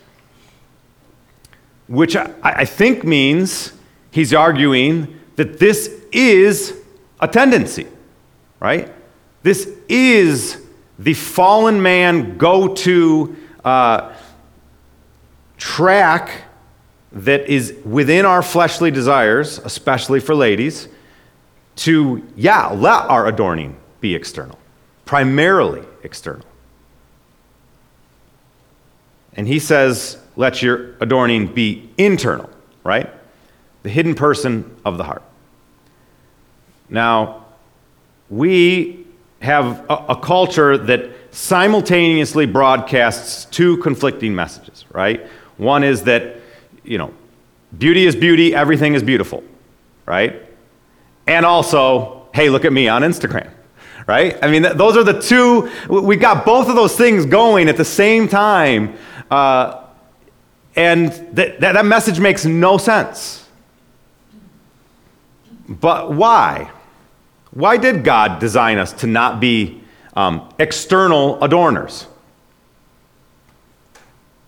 which 1.88 2.16
I, 2.16 2.32
I 2.44 2.66
think 2.66 3.04
means 3.04 3.74
he's 4.12 4.34
arguing 4.34 5.20
that 5.36 5.60
this 5.60 5.94
is 6.12 6.76
a 7.20 7.28
tendency, 7.28 7.88
right? 8.60 8.94
This 9.44 9.70
is 9.88 10.62
the 11.00 11.14
fallen 11.14 11.82
man 11.82 12.38
go 12.38 12.76
to 12.76 13.36
uh, 13.64 14.14
track 15.58 16.44
that 17.14 17.50
is 17.50 17.74
within 17.86 18.26
our 18.26 18.44
fleshly 18.44 18.92
desires, 18.92 19.60
especially 19.60 20.20
for 20.20 20.36
ladies, 20.36 20.90
to, 21.78 22.22
yeah, 22.36 22.68
let 22.68 23.06
our 23.06 23.28
adorning 23.28 23.78
be 24.02 24.14
external, 24.14 24.60
primarily 25.06 25.84
external. 26.04 26.46
And 29.34 29.48
he 29.48 29.58
says, 29.58 30.18
let 30.36 30.62
your 30.62 30.96
adorning 31.00 31.48
be 31.48 31.90
internal, 31.98 32.50
right? 32.84 33.10
The 33.84 33.90
hidden 33.90 34.16
person 34.16 34.76
of 34.84 34.98
the 34.98 35.06
heart. 35.06 35.24
Now, 36.90 37.46
we 38.30 39.06
have 39.42 39.90
a, 39.90 40.06
a, 40.10 40.16
culture 40.16 40.78
that 40.78 41.10
simultaneously 41.32 42.46
broadcasts 42.46 43.46
two 43.46 43.78
conflicting 43.78 44.36
messages, 44.36 44.86
right? 44.92 45.26
One 45.58 45.84
is 45.84 46.04
that, 46.04 46.38
you 46.84 46.98
know, 46.98 47.14
beauty 47.78 48.06
is 48.06 48.16
beauty, 48.16 48.54
everything 48.54 48.96
is 48.96 49.04
beautiful, 49.04 49.44
right? 50.06 50.46
And 51.28 51.46
also, 51.46 52.28
hey, 52.34 52.50
look 52.50 52.66
at 52.66 52.74
me 52.74 52.88
on 52.88 53.02
Instagram, 53.04 53.50
right? 54.08 54.38
I 54.42 54.50
mean, 54.50 54.64
th- 54.64 54.76
those 54.76 54.98
are 54.98 55.04
the 55.04 55.22
two, 55.22 55.72
we 55.88 56.18
got 56.18 56.46
both 56.46 56.68
of 56.68 56.76
those 56.76 56.96
things 56.96 57.26
going 57.26 57.70
at 57.70 57.78
the 57.78 57.86
same 57.86 58.28
time. 58.28 58.98
Uh, 59.32 59.86
and 60.76 61.12
th- 61.36 61.60
that, 61.60 61.74
that 61.74 61.86
message 61.86 62.20
makes 62.20 62.46
no 62.46 62.78
sense. 62.78 63.48
But 65.68 66.12
why? 66.12 66.72
Why 67.52 67.78
did 67.78 68.04
God 68.04 68.40
design 68.40 68.78
us 68.78 68.94
to 68.94 69.08
not 69.08 69.40
be 69.40 69.82
um, 70.16 70.48
external 70.60 71.38
adorners? 71.40 72.06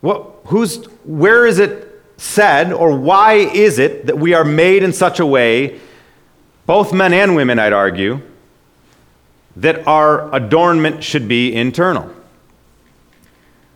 What, 0.01 0.41
who's, 0.45 0.85
where 1.05 1.45
is 1.45 1.59
it 1.59 2.03
said, 2.17 2.71
or 2.71 2.95
why 2.95 3.33
is 3.33 3.79
it 3.79 4.05
that 4.05 4.17
we 4.17 4.33
are 4.33 4.45
made 4.45 4.83
in 4.83 4.93
such 4.93 5.19
a 5.19 5.25
way, 5.25 5.79
both 6.65 6.93
men 6.93 7.13
and 7.13 7.35
women, 7.35 7.59
I'd 7.59 7.73
argue, 7.73 8.21
that 9.55 9.87
our 9.87 10.33
adornment 10.33 11.03
should 11.03 11.27
be 11.27 11.53
internal? 11.53 12.11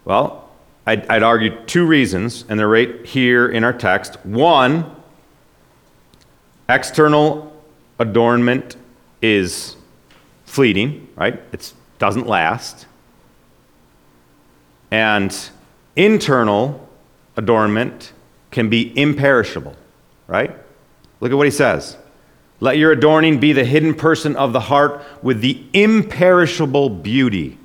Well, 0.03 0.49
I'd, 0.85 1.07
I'd 1.07 1.23
argue 1.23 1.57
two 1.65 1.85
reasons, 1.85 2.45
and 2.47 2.59
they're 2.59 2.67
right 2.67 3.03
here 3.05 3.47
in 3.47 3.63
our 3.63 3.73
text. 3.73 4.23
One, 4.23 4.95
external 6.69 7.51
adornment 7.97 8.75
is 9.25 9.75
fleeting, 10.45 11.07
right? 11.15 11.41
It 11.51 11.73
doesn't 11.97 12.27
last. 12.27 12.85
And 14.91 15.35
internal 15.95 16.87
adornment 17.35 18.13
can 18.51 18.69
be 18.69 18.97
imperishable, 18.97 19.75
right? 20.27 20.55
Look 21.19 21.31
at 21.31 21.35
what 21.35 21.47
he 21.47 21.51
says. 21.51 21.97
Let 22.59 22.77
your 22.77 22.91
adorning 22.91 23.39
be 23.39 23.51
the 23.51 23.65
hidden 23.65 23.95
person 23.95 24.35
of 24.35 24.53
the 24.53 24.59
heart 24.59 25.03
with 25.21 25.41
the 25.41 25.61
imperishable 25.73 26.89
beauty 26.89 27.57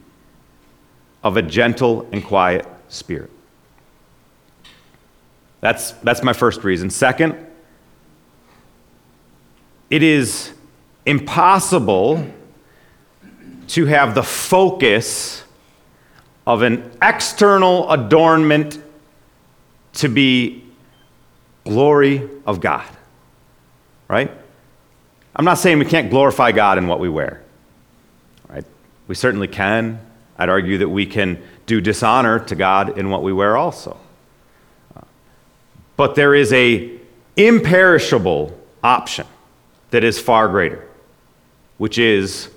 of 1.22 1.36
a 1.36 1.42
gentle 1.42 2.08
and 2.10 2.24
quiet 2.24 2.66
spirit. 2.88 3.30
That's, 5.60 5.92
that's 5.92 6.22
my 6.22 6.32
first 6.32 6.64
reason. 6.64 6.88
Second, 6.88 7.36
it 9.90 10.02
is 10.02 10.54
impossible 11.06 12.26
to 13.68 13.86
have 13.86 14.14
the 14.14 14.22
focus 14.22 15.44
of 16.46 16.62
an 16.62 16.90
external 17.00 17.90
adornment 17.90 18.82
to 19.92 20.08
be 20.08 20.64
glory 21.64 22.28
of 22.46 22.60
God. 22.60 22.86
Right? 24.08 24.30
I'm 25.36 25.44
not 25.44 25.58
saying 25.58 25.78
we 25.78 25.84
can't 25.84 26.10
glorify 26.10 26.52
God 26.52 26.78
in 26.78 26.88
what 26.88 26.98
we 26.98 27.08
wear. 27.08 27.42
Right? 28.48 28.64
We 29.06 29.14
certainly 29.14 29.46
can. 29.46 30.00
I'd 30.36 30.48
argue 30.48 30.78
that 30.78 30.88
we 30.88 31.06
can 31.06 31.40
do 31.66 31.80
dishonor 31.80 32.40
to 32.40 32.56
God 32.56 32.98
in 32.98 33.10
what 33.10 33.22
we 33.22 33.32
wear 33.32 33.56
also. 33.56 33.96
But 35.96 36.14
there 36.14 36.34
is 36.34 36.52
a 36.52 36.98
imperishable 37.36 38.58
option 38.82 39.26
that 39.90 40.02
is 40.02 40.18
far 40.18 40.48
greater 40.48 40.89
which 41.80 41.96
is 41.96 42.50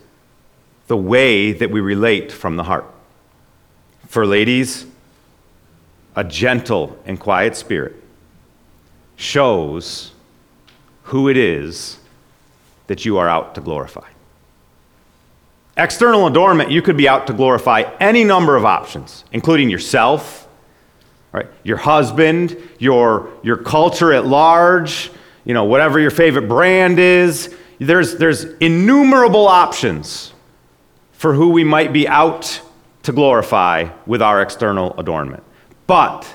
the 0.88 0.97
way 0.97 1.53
that 1.53 1.71
we 1.71 1.79
relate 1.79 2.29
from 2.29 2.57
the 2.57 2.63
heart. 2.63 2.83
For 4.09 4.25
ladies, 4.25 4.86
a 6.13 6.25
gentle 6.25 6.99
and 7.05 7.17
quiet 7.17 7.55
spirit 7.55 7.95
shows 9.15 10.12
who 11.03 11.29
it 11.29 11.38
is 11.38 11.99
that 12.88 13.05
you 13.05 13.17
are 13.17 13.29
out 13.29 13.55
to 13.55 13.62
glorify. 13.62 14.09
External 15.77 16.27
adornment, 16.27 16.69
you 16.69 16.81
could 16.81 16.97
be 16.97 17.07
out 17.07 17.25
to 17.27 17.33
glorify 17.33 17.89
any 18.01 18.25
number 18.25 18.57
of 18.57 18.65
options, 18.65 19.23
including 19.31 19.69
yourself, 19.69 20.49
right? 21.31 21.47
your 21.63 21.77
husband, 21.77 22.57
your, 22.77 23.29
your 23.41 23.55
culture 23.55 24.12
at 24.12 24.25
large, 24.25 25.12
you 25.45 25.53
know, 25.53 25.63
whatever 25.63 25.97
your 25.97 26.12
favorite 26.12 26.49
brand 26.49 26.99
is. 26.99 27.55
There's, 27.87 28.17
there's 28.17 28.43
innumerable 28.43 29.47
options 29.47 30.33
for 31.11 31.33
who 31.33 31.49
we 31.49 31.63
might 31.63 31.93
be 31.93 32.07
out 32.07 32.61
to 33.03 33.11
glorify 33.11 33.89
with 34.05 34.21
our 34.21 34.41
external 34.41 34.97
adornment. 34.99 35.43
But 35.87 36.27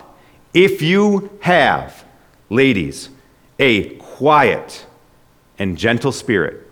if 0.55 0.83
you 0.83 1.31
have, 1.41 2.05
ladies, 2.51 3.11
a 3.59 3.97
quiet 3.97 4.87
and 5.59 5.77
gentle 5.77 6.13
spirit, 6.13 6.67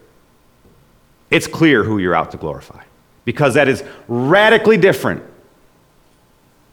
it's 1.30 1.46
clear 1.46 1.82
who 1.82 1.98
you're 1.98 2.14
out 2.14 2.30
to 2.30 2.36
glorify 2.36 2.82
because 3.24 3.54
that 3.54 3.68
is 3.68 3.82
radically 4.08 4.76
different 4.76 5.22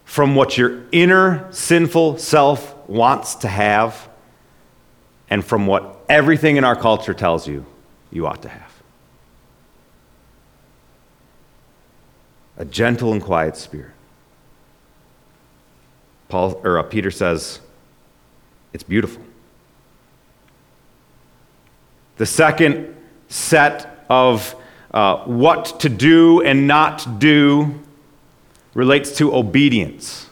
from 0.04 0.34
what 0.34 0.56
your 0.56 0.84
inner 0.92 1.48
sinful 1.50 2.18
self 2.18 2.76
wants 2.88 3.34
to 3.36 3.48
have 3.48 4.08
and 5.30 5.44
from 5.44 5.66
what 5.66 6.04
everything 6.08 6.56
in 6.56 6.64
our 6.64 6.76
culture 6.76 7.14
tells 7.14 7.48
you 7.48 7.66
you 8.14 8.26
ought 8.26 8.40
to 8.42 8.48
have. 8.48 8.72
A 12.56 12.64
gentle 12.64 13.12
and 13.12 13.20
quiet 13.20 13.56
spirit. 13.56 13.90
Paul 16.28 16.60
or 16.64 16.78
uh, 16.78 16.82
Peter 16.84 17.10
says 17.10 17.60
it's 18.72 18.84
beautiful. 18.84 19.22
The 22.16 22.26
second 22.26 22.96
set 23.28 24.04
of 24.08 24.54
uh, 24.92 25.24
what 25.24 25.80
to 25.80 25.88
do 25.88 26.40
and 26.42 26.68
not 26.68 27.18
do 27.18 27.80
relates 28.74 29.16
to 29.18 29.34
obedience. 29.34 30.28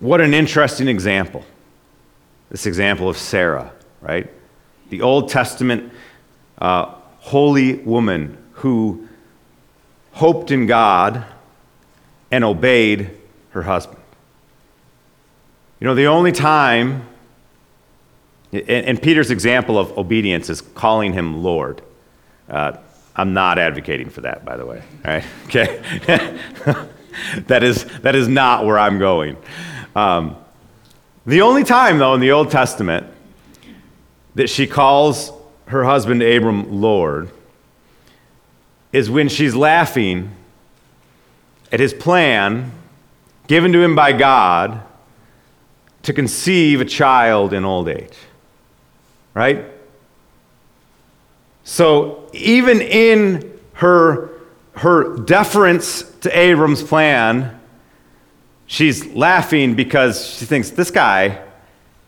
What 0.00 0.20
an 0.20 0.34
interesting 0.34 0.88
example. 0.88 1.44
This 2.50 2.66
example 2.66 3.08
of 3.08 3.16
Sarah, 3.16 3.72
right? 4.00 4.30
The 4.90 5.02
Old 5.02 5.28
Testament 5.28 5.92
uh, 6.58 6.94
holy 7.18 7.74
woman 7.74 8.38
who 8.52 9.08
hoped 10.12 10.50
in 10.50 10.66
God 10.66 11.24
and 12.30 12.44
obeyed 12.44 13.10
her 13.50 13.62
husband. 13.62 14.00
You 15.80 15.86
know, 15.86 15.94
the 15.94 16.06
only 16.06 16.32
time, 16.32 17.06
and 18.52 19.00
Peter's 19.00 19.30
example 19.30 19.78
of 19.78 19.96
obedience 19.96 20.50
is 20.50 20.60
calling 20.60 21.12
him 21.12 21.42
Lord. 21.42 21.82
Uh, 22.48 22.78
I'm 23.14 23.32
not 23.32 23.58
advocating 23.58 24.10
for 24.10 24.22
that, 24.22 24.44
by 24.44 24.56
the 24.56 24.66
way. 24.66 24.82
All 25.04 25.12
right? 25.12 25.24
Okay? 25.46 25.82
that, 27.46 27.62
is, 27.62 27.84
that 28.00 28.14
is 28.14 28.28
not 28.28 28.64
where 28.64 28.78
I'm 28.78 28.98
going. 28.98 29.36
Um, 29.94 30.36
the 31.28 31.42
only 31.42 31.62
time, 31.62 31.98
though, 31.98 32.14
in 32.14 32.20
the 32.20 32.32
Old 32.32 32.50
Testament 32.50 33.06
that 34.34 34.48
she 34.48 34.66
calls 34.66 35.30
her 35.66 35.84
husband 35.84 36.22
Abram 36.22 36.80
Lord 36.80 37.30
is 38.94 39.10
when 39.10 39.28
she's 39.28 39.54
laughing 39.54 40.34
at 41.70 41.80
his 41.80 41.92
plan 41.92 42.72
given 43.46 43.74
to 43.74 43.82
him 43.82 43.94
by 43.94 44.12
God 44.12 44.82
to 46.04 46.14
conceive 46.14 46.80
a 46.80 46.86
child 46.86 47.52
in 47.52 47.62
old 47.62 47.90
age. 47.90 48.16
Right? 49.34 49.66
So 51.64 52.30
even 52.32 52.80
in 52.80 53.60
her, 53.74 54.30
her 54.76 55.18
deference 55.18 56.02
to 56.20 56.34
Abram's 56.34 56.82
plan, 56.82 57.57
she's 58.68 59.04
laughing 59.06 59.74
because 59.74 60.24
she 60.36 60.44
thinks 60.44 60.70
this 60.70 60.92
guy 60.92 61.42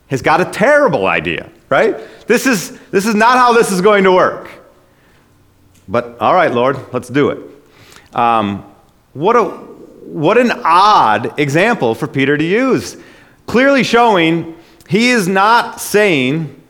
has 0.07 0.23
got 0.23 0.41
a 0.41 0.45
terrible 0.45 1.07
idea, 1.09 1.51
right? 1.69 1.99
This 2.29 2.47
is, 2.47 2.79
this 2.91 3.07
is 3.07 3.17
not 3.17 3.37
how 3.37 3.53
this 3.53 3.73
is 3.73 3.81
going 3.81 4.05
to 4.05 4.13
work. 4.13 4.49
But 5.89 6.21
all 6.21 6.35
right, 6.35 6.53
Lord, 6.53 6.79
let's 6.93 7.09
do 7.09 7.31
it. 7.31 8.15
Um, 8.15 8.65
what, 9.13 9.35
a, 9.35 9.45
what 9.45 10.39
an 10.39 10.53
odd 10.65 11.39
example 11.41 11.97
for 11.97 12.07
Peter 12.07 12.37
to 12.37 12.45
use. 12.45 12.97
Clearly 13.47 13.83
showing 13.83 14.57
he 14.89 15.11
is 15.11 15.27
not 15.27 15.81
saying 15.81 16.61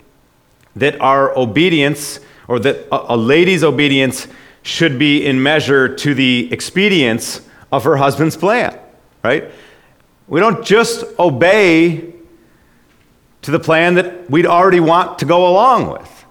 that 0.76 1.00
our 1.00 1.36
obedience 1.36 2.20
or 2.48 2.58
that 2.60 2.86
a, 2.92 3.14
a 3.14 3.16
lady's 3.16 3.64
obedience 3.64 4.28
should 4.62 4.98
be 4.98 5.26
in 5.26 5.42
measure 5.42 5.94
to 5.96 6.14
the 6.14 6.48
expedience 6.52 7.40
of 7.72 7.84
her 7.84 7.96
husband's 7.96 8.36
plan, 8.36 8.78
right? 9.24 9.50
We 10.30 10.38
don't 10.40 10.64
just 10.64 11.04
obey 11.18 12.14
to 13.42 13.50
the 13.50 13.58
plan 13.58 13.96
that 13.96 14.30
we'd 14.30 14.46
already 14.46 14.80
want 14.80 15.18
to 15.18 15.24
go 15.24 15.48
along 15.48 15.90
with. 15.90 16.24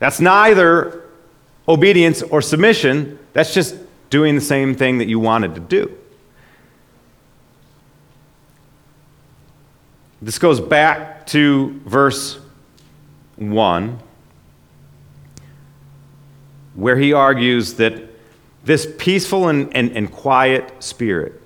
That's 0.00 0.20
neither 0.20 1.04
obedience 1.68 2.22
or 2.22 2.42
submission, 2.42 3.18
that's 3.32 3.54
just 3.54 3.76
doing 4.10 4.34
the 4.34 4.40
same 4.40 4.74
thing 4.74 4.98
that 4.98 5.06
you 5.06 5.20
wanted 5.20 5.54
to 5.54 5.60
do. 5.60 5.96
This 10.20 10.38
goes 10.38 10.60
back 10.60 11.26
to 11.28 11.80
verse 11.84 12.38
1 13.36 14.00
where 16.74 16.96
he 16.96 17.12
argues 17.12 17.74
that 17.74 18.02
this 18.64 18.86
peaceful 18.98 19.48
and, 19.48 19.74
and, 19.76 19.92
and 19.96 20.10
quiet 20.10 20.82
spirit, 20.82 21.37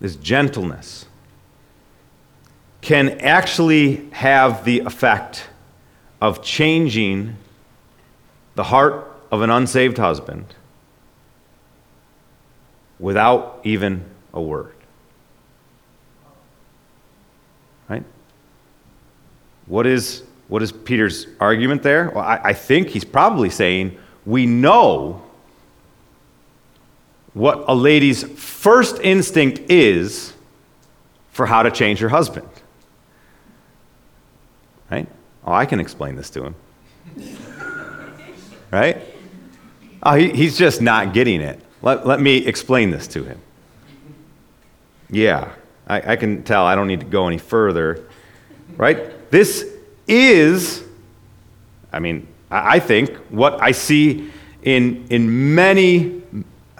this 0.00 0.16
gentleness, 0.16 1.06
can 2.80 3.20
actually 3.20 4.08
have 4.10 4.64
the 4.64 4.80
effect 4.80 5.48
of 6.20 6.42
changing 6.42 7.36
the 8.54 8.64
heart 8.64 9.06
of 9.30 9.42
an 9.42 9.50
unsaved 9.50 9.98
husband 9.98 10.54
without 12.98 13.60
even 13.64 14.04
a 14.32 14.40
word. 14.40 14.74
Right? 17.88 18.04
What 19.66 19.86
is, 19.86 20.22
what 20.48 20.62
is 20.62 20.72
Peter's 20.72 21.26
argument 21.38 21.82
there? 21.82 22.10
Well, 22.10 22.24
I, 22.24 22.40
I 22.44 22.52
think 22.52 22.88
he's 22.88 23.04
probably 23.04 23.50
saying 23.50 23.98
we 24.26 24.46
know 24.46 25.22
what 27.34 27.64
a 27.68 27.74
lady's 27.74 28.22
first 28.22 28.98
instinct 29.00 29.70
is 29.70 30.32
for 31.30 31.46
how 31.46 31.62
to 31.62 31.70
change 31.70 32.00
her 32.00 32.08
husband. 32.08 32.48
Right? 34.90 35.06
Oh, 35.44 35.52
I 35.52 35.66
can 35.66 35.80
explain 35.80 36.16
this 36.16 36.30
to 36.30 36.44
him. 36.44 36.54
right? 38.70 38.98
Oh, 40.02 40.14
he, 40.14 40.30
he's 40.30 40.58
just 40.58 40.80
not 40.80 41.14
getting 41.14 41.40
it. 41.40 41.60
Let, 41.82 42.06
let 42.06 42.20
me 42.20 42.38
explain 42.38 42.90
this 42.90 43.06
to 43.08 43.24
him. 43.24 43.40
Yeah, 45.08 45.52
I, 45.86 46.12
I 46.12 46.16
can 46.16 46.42
tell 46.42 46.64
I 46.64 46.74
don't 46.74 46.86
need 46.88 47.00
to 47.00 47.06
go 47.06 47.26
any 47.26 47.38
further. 47.38 48.04
Right? 48.76 49.30
This 49.30 49.66
is, 50.06 50.84
I 51.92 52.00
mean, 52.00 52.26
I 52.50 52.80
think 52.80 53.16
what 53.28 53.62
I 53.62 53.72
see 53.72 54.30
in, 54.62 55.06
in 55.08 55.54
many, 55.54 56.22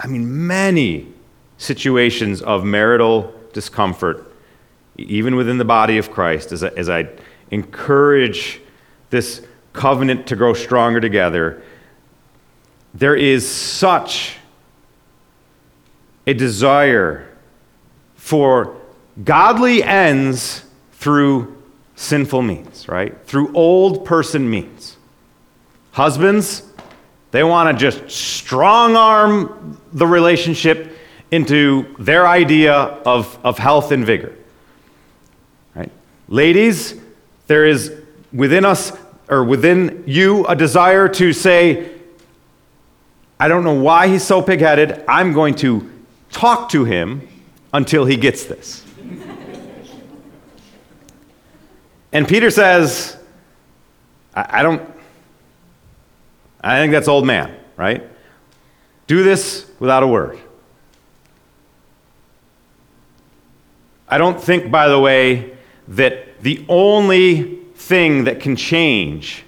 I 0.01 0.07
mean, 0.07 0.47
many 0.47 1.13
situations 1.59 2.41
of 2.41 2.65
marital 2.65 3.35
discomfort, 3.53 4.33
even 4.97 5.37
within 5.37 5.59
the 5.59 5.65
body 5.65 5.99
of 5.99 6.11
Christ, 6.11 6.53
as 6.53 6.65
I, 6.65 6.69
as 6.69 6.89
I 6.89 7.09
encourage 7.51 8.61
this 9.11 9.47
covenant 9.75 10.27
to 10.29 10.37
grow 10.37 10.55
stronger 10.55 11.01
together, 11.01 11.63
there 12.95 13.15
is 13.15 13.49
such 13.49 14.37
a 16.27 16.33
desire 16.33 17.29
for 18.17 18.77
godly 19.23 19.83
ends 19.83 20.65
through 20.93 21.63
sinful 21.95 22.43
means, 22.43 22.89
right? 22.89 23.17
Through 23.27 23.53
old 23.53 24.05
person 24.05 24.49
means. 24.49 24.97
Husbands, 25.93 26.63
they 27.31 27.45
want 27.45 27.77
to 27.77 27.81
just 27.81 28.11
strong 28.11 28.97
arm 28.97 29.81
the 29.93 30.07
relationship 30.07 30.97
into 31.31 31.95
their 31.99 32.27
idea 32.27 32.73
of, 32.75 33.39
of 33.45 33.59
health 33.59 33.93
and 33.93 34.05
vigor. 34.05 34.35
Right? 35.75 35.93
Ladies, 36.29 36.95
there 37.47 37.67
is 37.67 37.95
within 38.33 38.65
us 38.65 38.93
or 39.29 39.45
within 39.45 40.03
you 40.07 40.45
a 40.47 40.57
desire 40.57 41.09
to 41.09 41.33
say, 41.33 41.93
I 43.39 43.49
don't 43.49 43.65
know 43.65 43.81
why 43.81 44.09
he's 44.09 44.25
so 44.25 44.43
pig 44.43 44.61
headed. 44.61 45.05
I'm 45.09 45.33
going 45.33 45.55
to 45.57 45.89
talk 46.31 46.69
to 46.71 46.85
him 46.85 47.27
until 47.73 48.05
he 48.05 48.17
gets 48.17 48.45
this. 48.45 48.85
and 52.13 52.27
Peter 52.27 52.51
says, 52.51 53.17
I, 54.35 54.61
I 54.61 54.63
don't. 54.63 55.00
I 56.63 56.79
think 56.79 56.93
that's 56.93 57.09
old 57.09 57.27
man, 57.27 57.55
right? 57.77 58.07
Do 59.07 59.23
this 59.23 59.71
without 59.79 60.03
a 60.03 60.07
word. 60.07 60.39
I 64.09 64.19
don't 64.19 64.41
think, 64.41 64.71
by 64.71 64.89
the 64.89 64.99
way, 64.99 65.57
that 65.89 66.43
the 66.43 66.65
only 66.69 67.57
thing 67.75 68.25
that 68.25 68.41
can 68.41 68.57
change 68.57 69.45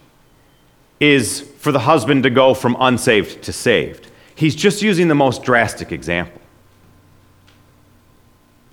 is 1.01 1.41
for 1.59 1.73
the 1.73 1.81
husband 1.81 2.23
to 2.23 2.31
go 2.31 2.55
from 2.55 2.77
unsaved 2.81 3.43
to 3.43 3.53
saved. 3.53 4.09
He's 4.35 4.55
just 4.55 4.83
using 4.83 5.09
the 5.09 5.15
most 5.15 5.43
drastic 5.43 5.93
example. 5.93 6.41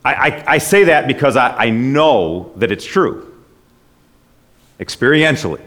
I, 0.06 0.14
I, 0.14 0.44
I 0.54 0.58
say 0.60 0.86
that 0.86 1.08
because 1.08 1.36
I, 1.36 1.56
I 1.66 1.70
know 1.72 2.52
that 2.56 2.72
it's 2.72 2.86
true, 2.86 3.36
experientially, 4.80 5.62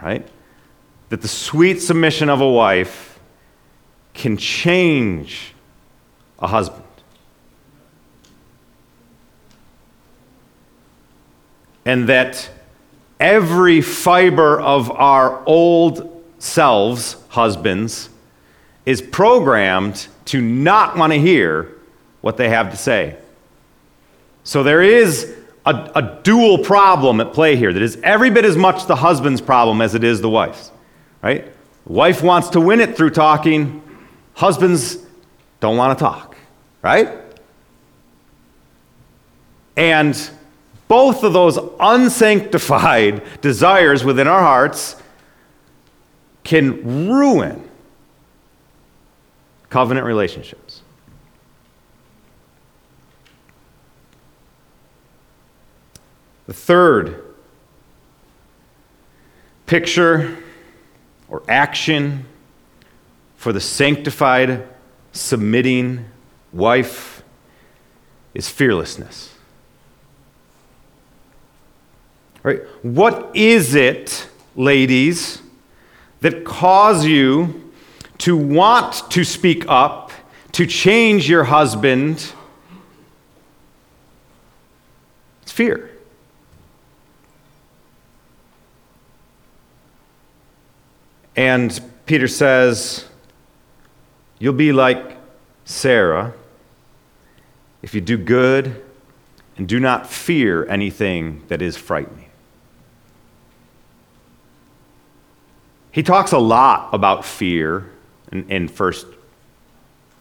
right? 0.00 0.26
That 1.10 1.22
the 1.22 1.28
sweet 1.28 1.80
submission 1.80 2.28
of 2.28 2.40
a 2.40 2.48
wife 2.48 3.20
can 4.14 4.36
change 4.36 5.54
a 6.38 6.46
husband. 6.46 6.84
And 11.84 12.08
that 12.08 12.48
every 13.18 13.80
fiber 13.80 14.60
of 14.60 14.90
our 14.90 15.42
old 15.46 16.24
selves, 16.38 17.16
husbands, 17.28 18.08
is 18.86 19.02
programmed 19.02 20.08
to 20.26 20.40
not 20.40 20.96
want 20.96 21.12
to 21.12 21.18
hear 21.18 21.76
what 22.22 22.36
they 22.36 22.48
have 22.48 22.70
to 22.70 22.76
say. 22.76 23.16
So 24.42 24.62
there 24.62 24.82
is 24.82 25.34
a, 25.66 25.90
a, 25.94 26.20
dual 26.22 26.58
problem 26.58 27.20
at 27.20 27.32
play 27.32 27.56
here 27.56 27.72
that 27.72 27.82
is 27.82 27.98
every 28.02 28.30
bit 28.30 28.44
as 28.44 28.56
much 28.56 28.86
the 28.86 28.96
husband's 28.96 29.40
problem 29.40 29.80
as 29.80 29.94
it 29.94 30.02
is 30.02 30.20
the 30.20 30.30
wife's, 30.30 30.70
right? 31.22 31.52
Wife 31.86 32.22
wants 32.22 32.50
to 32.50 32.60
win 32.60 32.80
it 32.80 32.96
through 32.96 33.10
talking, 33.10 33.82
husbands 34.34 34.98
don't 35.60 35.76
want 35.76 35.98
to 35.98 36.02
talk, 36.02 36.36
right? 36.82 37.10
And 39.76 40.30
both 40.88 41.22
of 41.22 41.32
those 41.32 41.58
unsanctified 41.78 43.22
desires 43.40 44.04
within 44.04 44.26
our 44.26 44.40
hearts 44.40 44.96
can 46.42 47.08
ruin 47.08 47.68
covenant 49.68 50.04
relationships. 50.04 50.82
The 56.46 56.54
third 56.54 57.24
picture 59.66 60.39
or 61.30 61.42
action 61.48 62.26
for 63.36 63.52
the 63.52 63.60
sanctified, 63.60 64.68
submitting 65.12 66.04
wife 66.52 67.22
is 68.34 68.48
fearlessness. 68.48 69.34
Right? 72.42 72.60
What 72.82 73.30
is 73.34 73.74
it, 73.74 74.28
ladies, 74.56 75.40
that 76.20 76.44
cause 76.44 77.06
you 77.06 77.72
to 78.18 78.36
want 78.36 79.10
to 79.10 79.24
speak 79.24 79.64
up, 79.68 80.10
to 80.52 80.66
change 80.66 81.28
your 81.28 81.44
husband? 81.44 82.32
It's 85.42 85.52
fear. 85.52 85.90
And 91.40 91.80
Peter 92.04 92.28
says, 92.28 93.06
You'll 94.38 94.52
be 94.52 94.72
like 94.72 95.16
Sarah 95.64 96.34
if 97.80 97.94
you 97.94 98.02
do 98.02 98.18
good 98.18 98.84
and 99.56 99.66
do 99.66 99.80
not 99.80 100.06
fear 100.06 100.68
anything 100.68 101.42
that 101.48 101.62
is 101.62 101.78
frightening. 101.78 102.28
He 105.92 106.02
talks 106.02 106.32
a 106.32 106.38
lot 106.38 106.92
about 106.92 107.24
fear 107.24 107.90
in, 108.30 108.46
in 108.50 108.68
1 108.68 108.92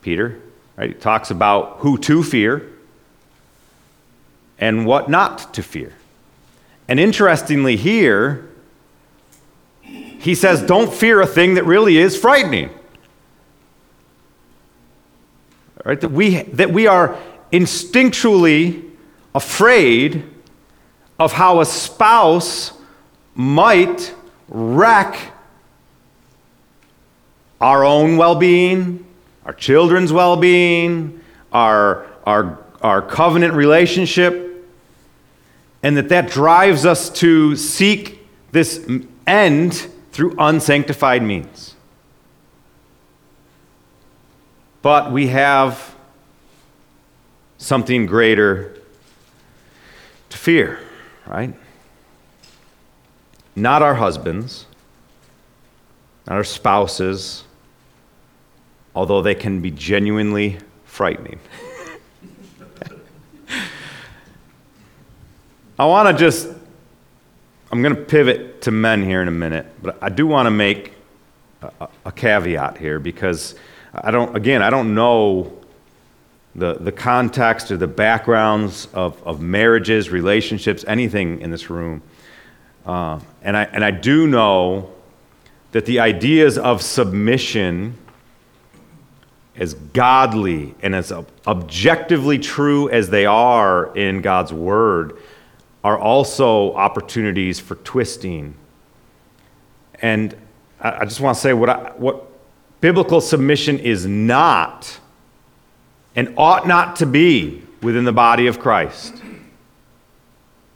Peter. 0.02 0.40
Right? 0.78 0.92
He 0.92 0.96
talks 0.96 1.32
about 1.32 1.80
who 1.80 1.98
to 1.98 2.24
fear 2.24 2.66
and 4.58 4.86
what 4.86 5.10
not 5.10 5.54
to 5.56 5.64
fear. 5.64 5.92
And 6.88 6.98
interestingly, 6.98 7.76
here, 7.76 8.49
he 10.20 10.36
says, 10.36 10.62
Don't 10.62 10.94
fear 10.94 11.22
a 11.22 11.28
thing 11.28 11.56
that 11.56 11.66
really 11.66 11.98
is 11.98 12.18
frightening. 12.18 12.70
Right? 15.86 16.00
That, 16.00 16.12
we, 16.12 16.44
that 16.44 16.72
we 16.72 16.88
are 16.88 17.18
instinctually 17.52 18.92
afraid 19.34 20.24
of 21.18 21.34
how 21.34 21.62
a 21.62 21.66
spouse 21.66 22.74
might 23.34 24.14
wreck 24.50 25.34
our 27.62 27.84
own 27.84 28.18
well 28.18 28.36
being, 28.36 29.06
our 29.46 29.54
children's 29.54 30.14
well 30.14 30.38
being, 30.38 31.22
our, 31.52 32.06
our, 32.26 32.60
our 32.82 33.02
covenant 33.02 33.54
relationship, 33.54 34.68
and 35.82 35.96
that 35.98 36.10
that 36.10 36.30
drives 36.30 36.86
us 36.86 37.10
to 37.10 37.56
seek 37.56 38.20
this 38.52 38.86
end 39.30 39.88
through 40.12 40.36
unsanctified 40.40 41.22
means. 41.22 41.76
But 44.82 45.12
we 45.12 45.28
have 45.28 45.96
something 47.58 48.08
greater 48.08 48.76
to 50.30 50.38
fear, 50.38 50.80
right? 51.28 51.54
Not 53.56 53.82
our 53.82 53.96
husbands, 53.96 54.66
not 56.26 56.36
our 56.36 56.44
spouses, 56.44 57.44
although 58.96 59.22
they 59.22 59.36
can 59.36 59.62
be 59.62 59.70
genuinely 59.70 60.58
frightening. 60.86 61.40
I 65.78 65.86
want 65.86 66.10
to 66.10 66.14
just, 66.20 66.50
I'm 67.72 67.84
going 67.84 67.96
to 67.96 68.02
pivot 68.02 68.64
to 68.64 68.72
men 68.72 69.04
here 69.04 69.22
in 69.22 69.28
a 69.28 69.32
minute, 69.32 69.68
but 69.82 69.98
I 70.02 70.10
do 70.10 70.26
want 70.26 70.48
to 70.48 70.52
make 70.52 70.94
a, 71.62 71.88
a, 72.06 72.12
caveat 72.12 72.78
here 72.78 73.00
because 73.00 73.54
I 73.94 74.10
don't, 74.10 74.36
again, 74.36 74.64
I 74.64 74.72
don't 74.72 74.96
know 74.96 75.54
the, 76.56 76.74
the 76.76 76.92
context 76.92 77.70
or 77.70 77.78
the 77.78 77.88
backgrounds 77.88 78.88
of, 78.94 79.22
of 79.22 79.40
marriages, 79.40 80.10
relationships, 80.10 80.84
anything 80.88 81.42
in 81.42 81.52
this 81.52 81.70
room. 81.70 82.02
Uh, 82.88 83.20
and, 83.44 83.56
I, 83.56 83.64
and 83.66 83.86
I 83.86 83.92
do 83.92 84.26
know 84.26 84.92
that 85.72 85.86
the 85.86 86.00
ideas 86.00 86.58
of 86.58 86.82
submission 86.82 87.96
as 89.56 89.76
godly 89.76 90.74
and 90.82 90.96
as 90.96 91.12
objectively 91.46 92.40
true 92.40 92.90
as 92.90 93.12
they 93.12 93.28
are 93.28 93.96
in 93.96 94.22
God's 94.22 94.54
Word, 94.54 95.18
are 95.84 95.98
also 95.98 96.74
opportunities 96.74 97.60
for 97.60 97.76
twisting. 97.76 98.56
And 100.02 100.36
I 100.80 101.06
just 101.06 101.20
want 101.20 101.36
to 101.36 101.42
say 101.42 101.54
what, 101.54 101.70
I, 101.70 101.92
what 101.98 102.28
biblical 102.82 103.22
submission 103.22 103.80
is 103.80 104.06
not 104.06 105.00
and 106.16 106.34
ought 106.38 106.68
not 106.68 106.98
to 106.98 107.06
be 107.06 107.62
within 107.82 108.04
the 108.04 108.14
body 108.14 108.48
of 108.48 108.60
Christ 108.60 109.22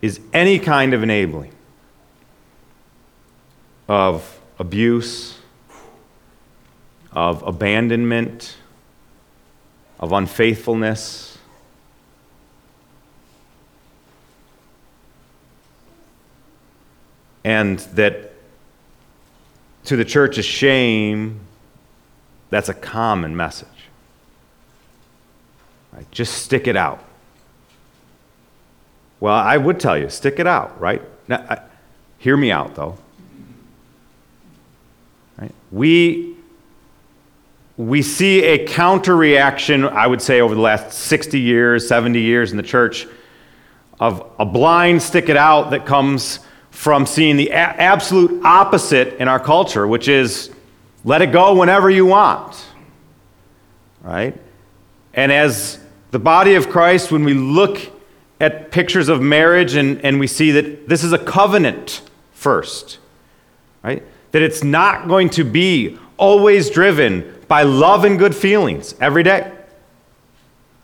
is 0.01 0.19
any 0.33 0.59
kind 0.59 0.93
of 0.93 1.03
enabling 1.03 1.53
of 3.87 4.41
abuse, 4.59 5.37
of 7.11 7.43
abandonment 7.43 8.57
of 10.03 10.11
unfaithfulness. 10.11 11.32
And 17.43 17.79
that 17.79 18.31
to 19.85 19.95
the 19.95 20.05
church's 20.05 20.45
shame, 20.45 21.41
that's 22.49 22.69
a 22.69 22.73
common 22.73 23.35
message. 23.35 23.67
Right? 25.91 26.09
Just 26.11 26.43
stick 26.43 26.67
it 26.67 26.77
out. 26.77 27.03
Well, 29.19 29.35
I 29.35 29.57
would 29.57 29.79
tell 29.79 29.97
you, 29.97 30.09
stick 30.09 30.39
it 30.39 30.47
out, 30.47 30.79
right? 30.79 31.01
Now, 31.27 31.45
I, 31.49 31.61
hear 32.17 32.35
me 32.35 32.51
out, 32.51 32.75
though. 32.75 32.97
Right? 35.37 35.53
We 35.71 36.35
we 37.75 38.03
see 38.03 38.43
a 38.43 38.67
counter 38.67 39.15
reaction, 39.15 39.83
I 39.83 40.05
would 40.05 40.21
say, 40.21 40.41
over 40.41 40.53
the 40.53 40.61
last 40.61 40.93
60 40.93 41.39
years, 41.39 41.87
70 41.87 42.21
years 42.21 42.51
in 42.51 42.57
the 42.57 42.63
church, 42.63 43.07
of 43.99 44.31
a 44.37 44.45
blind 44.45 45.01
stick 45.01 45.27
it 45.27 45.37
out 45.37 45.71
that 45.71 45.85
comes 45.85 46.39
from 46.73 47.05
seeing 47.05 47.37
the 47.37 47.49
a- 47.49 47.53
absolute 47.53 48.43
opposite 48.43 49.13
in 49.21 49.27
our 49.27 49.39
culture, 49.39 49.87
which 49.87 50.07
is 50.07 50.49
let 51.05 51.21
it 51.21 51.31
go 51.31 51.53
whenever 51.55 51.89
you 51.89 52.05
want. 52.05 52.65
Right? 54.01 54.35
And 55.13 55.31
as 55.31 55.79
the 56.11 56.19
body 56.19 56.55
of 56.55 56.69
Christ, 56.69 57.11
when 57.11 57.23
we 57.23 57.35
look 57.35 57.79
at 58.41 58.71
pictures 58.71 59.07
of 59.07 59.21
marriage 59.21 59.75
and, 59.75 60.03
and 60.03 60.19
we 60.19 60.27
see 60.27 60.51
that 60.51 60.89
this 60.89 61.03
is 61.03 61.13
a 61.13 61.17
covenant 61.17 62.01
first, 62.33 62.97
right? 63.83 64.03
That 64.31 64.41
it's 64.41 64.63
not 64.63 65.07
going 65.07 65.29
to 65.29 65.45
be 65.45 65.97
always 66.17 66.69
driven 66.71 67.45
by 67.47 67.63
love 67.63 68.03
and 68.03 68.17
good 68.17 68.35
feelings 68.35 68.95
every 68.99 69.23
day. 69.23 69.51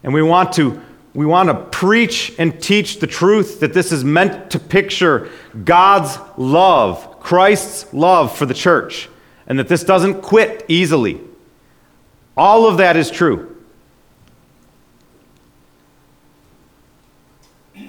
And 0.03 0.13
we 0.13 0.21
want 0.21 0.53
to 0.53 0.81
we 1.13 1.25
want 1.25 1.49
to 1.49 1.55
preach 1.55 2.33
and 2.37 2.61
teach 2.61 2.99
the 2.99 3.07
truth 3.07 3.59
that 3.61 3.73
this 3.73 3.91
is 3.91 4.03
meant 4.03 4.51
to 4.51 4.59
picture 4.59 5.29
God's 5.63 6.17
love, 6.37 7.19
Christ's 7.19 7.91
love 7.93 8.35
for 8.35 8.45
the 8.45 8.53
church, 8.53 9.09
and 9.47 9.57
that 9.57 9.67
this 9.67 9.83
doesn't 9.83 10.21
quit 10.21 10.65
easily. 10.67 11.19
All 12.37 12.67
of 12.67 12.77
that 12.77 12.95
is 12.95 13.09
true. 13.09 13.55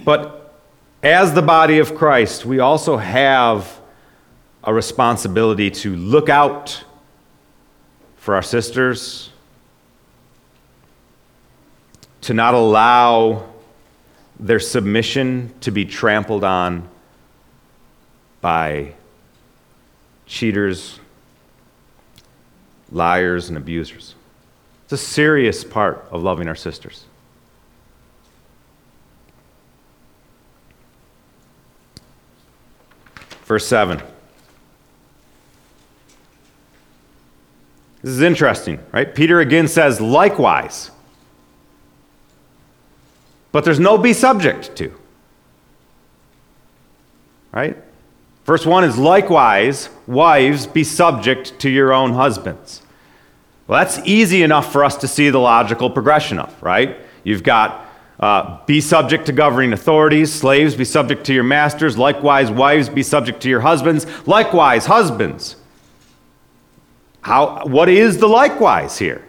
But 0.05 0.59
as 1.03 1.35
the 1.35 1.43
body 1.43 1.79
of 1.79 1.95
Christ, 1.95 2.45
we 2.45 2.59
also 2.59 2.97
have 2.97 3.81
a 4.65 4.73
responsibility 4.73 5.71
to 5.71 5.95
look 5.95 6.29
out 6.29 6.85
for 8.17 8.35
our 8.35 8.43
sisters, 8.43 9.30
to 12.31 12.35
not 12.35 12.55
allow 12.55 13.45
their 14.39 14.61
submission 14.61 15.53
to 15.63 15.73
be 15.73 15.85
trampled 15.85 16.45
on 16.45 16.89
by 18.41 18.93
cheaters, 20.27 21.01
liars, 22.93 23.49
and 23.49 23.59
abusers. 23.59 24.15
It's 24.85 24.93
a 24.93 24.97
serious 24.97 25.65
part 25.65 26.07
of 26.13 26.23
loving 26.23 26.47
our 26.47 26.55
sisters. 26.55 27.05
Verse 33.43 33.67
7. 33.67 34.01
This 38.03 38.13
is 38.13 38.23
interesting, 38.23 38.79
right? 38.93 39.13
Peter 39.13 39.41
again 39.41 39.67
says, 39.67 40.01
likewise. 40.01 40.93
But 43.53 43.65
there's 43.65 43.81
no 43.81 43.99
be 43.99 44.13
subject 44.13 44.77
to. 44.77 44.95
Right? 47.53 47.77
Verse 48.45 48.65
1 48.65 48.85
is 48.85 48.97
likewise, 48.97 49.89
wives, 50.07 50.67
be 50.67 50.85
subject 50.85 51.59
to 51.61 51.71
your 51.71 51.93
own 51.93 52.13
husbands. 52.13 52.83
Well, 53.67 53.81
that's 53.85 53.99
easy 54.07 54.43
enough 54.43 54.73
for 54.73 54.85
us 54.85 54.97
to 54.99 55.09
see 55.09 55.31
the 55.31 55.39
logical 55.39 55.91
progression 55.91 56.39
of, 56.39 56.63
right? 56.63 56.97
You've 57.23 57.43
got 57.43 57.87
uh, 58.21 58.59
be 58.67 58.83
subject 58.83 59.27
to 59.27 59.33
governing 59.33 59.73
authorities. 59.73 60.33
Slaves, 60.33 60.75
be 60.75 60.85
subject 60.85 61.25
to 61.25 61.33
your 61.33 61.43
masters. 61.43 61.97
Likewise, 61.97 62.51
wives, 62.51 62.89
be 62.89 63.03
subject 63.03 63.41
to 63.43 63.49
your 63.49 63.61
husbands. 63.61 64.07
Likewise, 64.27 64.87
husbands. 64.87 65.57
How, 67.23 67.65
what 67.67 67.89
is 67.89 68.19
the 68.19 68.29
likewise 68.29 68.99
here? 68.99 69.27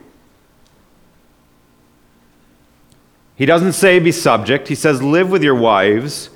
He 3.42 3.48
doesn't 3.48 3.74
say 3.74 3.98
be 3.98 4.12
subject. 4.12 4.68
He 4.68 4.76
says 4.76 5.02
live 5.02 5.32
with 5.32 5.44
your 5.44 5.56
wives 5.56 6.30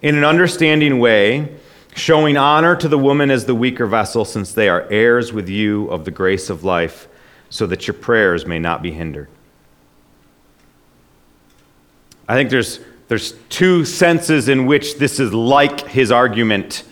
in 0.00 0.14
an 0.14 0.22
understanding 0.22 1.00
way, 1.00 1.56
showing 1.96 2.36
honor 2.36 2.76
to 2.76 2.86
the 2.86 2.96
woman 2.96 3.32
as 3.32 3.46
the 3.46 3.54
weaker 3.56 3.84
vessel, 3.84 4.24
since 4.24 4.52
they 4.52 4.68
are 4.68 4.86
heirs 4.88 5.32
with 5.32 5.48
you 5.48 5.88
of 5.88 6.04
the 6.04 6.12
grace 6.12 6.50
of 6.50 6.62
life, 6.62 7.08
so 7.50 7.66
that 7.66 7.88
your 7.88 7.94
prayers 7.94 8.46
may 8.46 8.60
not 8.60 8.80
be 8.80 8.92
hindered. 8.92 9.26
I 12.28 12.34
think 12.34 12.48
there's, 12.50 12.78
there's 13.08 13.32
two 13.48 13.84
senses 13.84 14.48
in 14.48 14.66
which 14.66 14.98
this 14.98 15.18
is 15.18 15.34
like 15.34 15.88
his 15.88 16.12
argument 16.12 16.84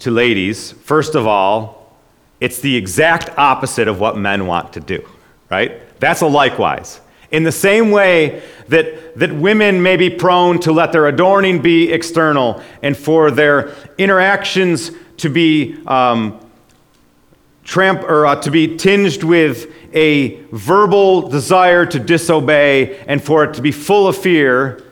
to 0.00 0.10
ladies. 0.10 0.72
First 0.72 1.14
of 1.14 1.26
all, 1.26 1.96
it's 2.40 2.60
the 2.60 2.76
exact 2.76 3.38
opposite 3.38 3.88
of 3.88 4.00
what 4.00 4.18
men 4.18 4.46
want 4.46 4.74
to 4.74 4.80
do, 4.80 5.08
right? 5.48 5.98
That's 5.98 6.20
a 6.20 6.26
likewise. 6.26 7.00
In 7.30 7.44
the 7.44 7.52
same 7.52 7.90
way 7.90 8.42
that, 8.68 9.16
that 9.18 9.32
women 9.34 9.82
may 9.82 9.96
be 9.96 10.10
prone 10.10 10.58
to 10.60 10.72
let 10.72 10.92
their 10.92 11.06
adorning 11.06 11.62
be 11.62 11.92
external 11.92 12.62
and 12.82 12.96
for 12.96 13.30
their 13.30 13.74
interactions 13.98 14.90
to 15.18 15.28
be 15.28 15.78
um, 15.86 16.40
tramp 17.64 18.02
or 18.02 18.26
uh, 18.26 18.36
to 18.36 18.50
be 18.50 18.76
tinged 18.76 19.22
with 19.22 19.72
a 19.94 20.42
verbal 20.46 21.28
desire 21.28 21.86
to 21.86 21.98
disobey 21.98 22.98
and 23.06 23.22
for 23.22 23.44
it 23.44 23.54
to 23.54 23.62
be 23.62 23.70
full 23.70 24.08
of 24.08 24.16
fear, 24.16 24.82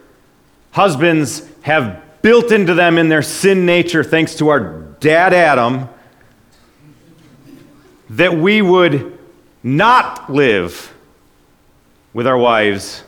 husbands 0.72 1.48
have 1.62 2.02
built 2.22 2.52
into 2.52 2.74
them 2.74 2.98
in 2.98 3.08
their 3.08 3.22
sin 3.22 3.66
nature, 3.66 4.04
thanks 4.04 4.34
to 4.36 4.48
our 4.48 4.80
dad 5.00 5.32
Adam, 5.32 5.88
that 8.10 8.34
we 8.36 8.62
would 8.62 9.18
not 9.62 10.32
live 10.32 10.94
with 12.18 12.26
our 12.26 12.36
wives 12.36 13.04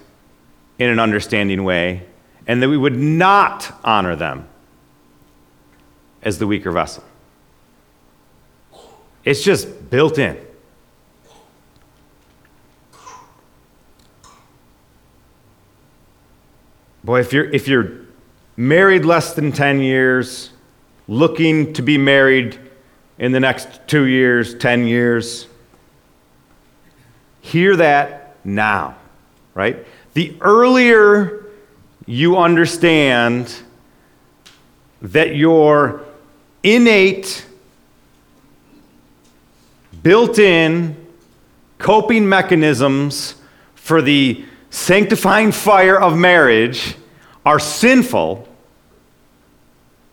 in 0.79 0.89
an 0.89 1.01
understanding 1.01 1.65
way, 1.65 2.01
and 2.47 2.63
that 2.63 2.69
we 2.69 2.77
would 2.77 2.95
not 2.95 3.77
honor 3.83 4.15
them 4.15 4.47
as 6.23 6.39
the 6.39 6.47
weaker 6.47 6.71
vessel. 6.71 7.03
It's 9.25 9.43
just 9.43 9.91
built 9.91 10.17
in. 10.17 10.39
Boy, 17.03 17.19
if 17.19 17.33
you're, 17.33 17.51
if 17.51 17.67
you're 17.67 18.03
married 18.57 19.05
less 19.05 19.35
than 19.35 19.51
10 19.51 19.81
years, 19.81 20.51
looking 21.09 21.73
to 21.73 21.83
be 21.83 21.99
married 21.99 22.57
in 23.19 23.33
the 23.33 23.41
next 23.41 23.89
two 23.89 24.05
years, 24.05 24.55
10 24.55 24.87
years, 24.87 25.49
hear 27.41 27.75
that 27.75 28.37
now, 28.45 28.95
right? 29.55 29.87
The 30.15 30.37
earlier 30.41 31.47
you 32.07 32.37
understand 32.37 33.55
that 35.03 35.37
your 35.37 36.05
innate, 36.63 37.47
built 40.03 40.39
in 40.39 40.97
coping 41.79 42.29
mechanisms 42.29 43.37
for 43.75 44.03
the 44.03 44.45
sanctifying 44.71 45.53
fire 45.53 46.01
of 46.01 46.17
marriage 46.17 46.97
are 47.45 47.59
sinful, 47.59 48.47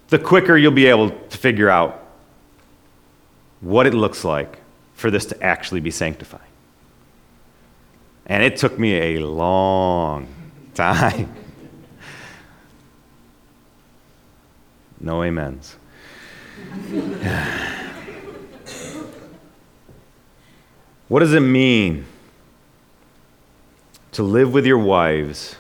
the 0.10 0.20
quicker 0.20 0.58
you'll 0.58 0.72
be 0.72 0.88
able 0.88 1.10
to 1.10 1.38
figure 1.38 1.70
out 1.70 2.04
what 3.60 3.86
it 3.86 3.94
looks 3.94 4.24
like 4.24 4.60
for 4.94 5.12
this 5.12 5.26
to 5.26 5.44
actually 5.44 5.80
be 5.80 5.92
sanctified. 5.92 6.47
And 8.28 8.44
it 8.44 8.58
took 8.58 8.78
me 8.78 9.16
a 9.16 9.20
long 9.20 10.28
time. 10.76 11.34
No 15.00 15.24
amens. 15.24 15.78
what 21.08 21.20
does 21.20 21.34
it 21.34 21.40
mean 21.40 22.06
to 24.12 24.24
live 24.24 24.52
with 24.52 24.66
your 24.66 24.80
wives 24.80 25.56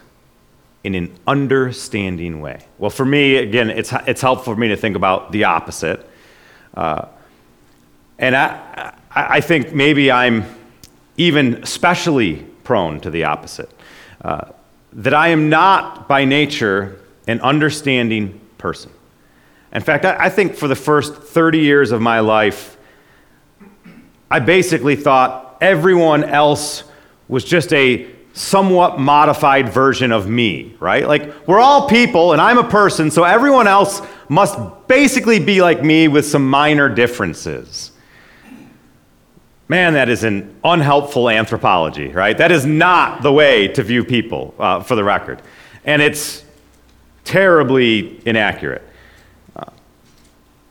in 0.83 0.95
an 0.95 1.13
understanding 1.27 2.41
way. 2.41 2.65
Well, 2.79 2.89
for 2.89 3.05
me, 3.05 3.35
again, 3.35 3.69
it's, 3.69 3.93
it's 4.07 4.21
helpful 4.21 4.53
for 4.53 4.59
me 4.59 4.69
to 4.69 4.75
think 4.77 4.95
about 4.95 5.31
the 5.31 5.43
opposite. 5.43 6.09
Uh, 6.73 7.07
and 8.17 8.35
I, 8.35 8.95
I 9.11 9.41
think 9.41 9.73
maybe 9.73 10.09
I'm 10.09 10.45
even 11.17 11.55
especially 11.61 12.46
prone 12.67 12.99
to 12.99 13.09
the 13.09 13.23
opposite. 13.23 13.71
Uh, 14.21 14.51
that 14.91 15.13
I 15.13 15.29
am 15.29 15.47
not 15.47 16.09
by 16.09 16.25
nature 16.25 16.99
an 17.25 17.39
understanding 17.39 18.41
person. 18.57 18.91
In 19.71 19.81
fact, 19.81 20.03
I, 20.03 20.25
I 20.25 20.29
think 20.29 20.53
for 20.53 20.67
the 20.67 20.75
first 20.75 21.15
30 21.15 21.59
years 21.59 21.91
of 21.93 22.01
my 22.01 22.19
life, 22.19 22.77
I 24.29 24.41
basically 24.41 24.97
thought 24.97 25.57
everyone 25.61 26.25
else 26.25 26.83
was 27.29 27.45
just 27.45 27.71
a 27.71 28.05
somewhat 28.33 28.99
modified 28.99 29.69
version 29.69 30.11
of 30.11 30.27
me, 30.27 30.75
right? 30.81 31.07
Like, 31.07 31.47
we're 31.47 31.61
all 31.61 31.87
people, 31.87 32.33
and 32.33 32.41
I'm 32.41 32.57
a 32.57 32.69
person, 32.69 33.11
so 33.11 33.23
everyone 33.23 33.67
else 33.67 34.01
must 34.27 34.59
basically 34.89 35.39
be 35.39 35.61
like 35.61 35.83
me 35.83 36.09
with 36.09 36.25
some 36.25 36.49
minor 36.49 36.89
differences. 36.89 37.93
Man, 39.69 39.93
that 39.93 40.07
is 40.07 40.23
an 40.23 40.55
unhelpful 40.63 41.29
anthropology, 41.29 42.07
right? 42.07 42.37
That 42.37 42.51
is 42.51 42.65
not 42.65 43.21
the 43.21 43.33
way 43.33 43.67
to 43.69 43.83
view 43.83 44.03
people, 44.03 44.55
uh, 44.57 44.81
for 44.81 44.95
the 44.95 45.03
record. 45.03 45.41
And 45.83 46.01
it's 46.01 46.43
terribly 47.25 48.21
inaccurate. 48.25 48.83
Uh, 49.55 49.65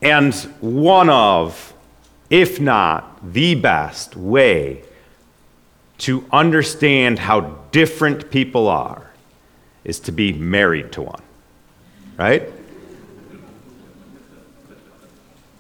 and 0.00 0.34
one 0.60 1.10
of, 1.10 1.74
if 2.30 2.58
not 2.58 3.32
the 3.32 3.54
best 3.54 4.16
way 4.16 4.82
to 5.98 6.24
understand 6.32 7.18
how 7.18 7.40
different 7.72 8.30
people 8.30 8.68
are 8.68 9.10
is 9.84 10.00
to 10.00 10.12
be 10.12 10.32
married 10.32 10.92
to 10.92 11.02
one, 11.02 11.22
right? 12.16 12.50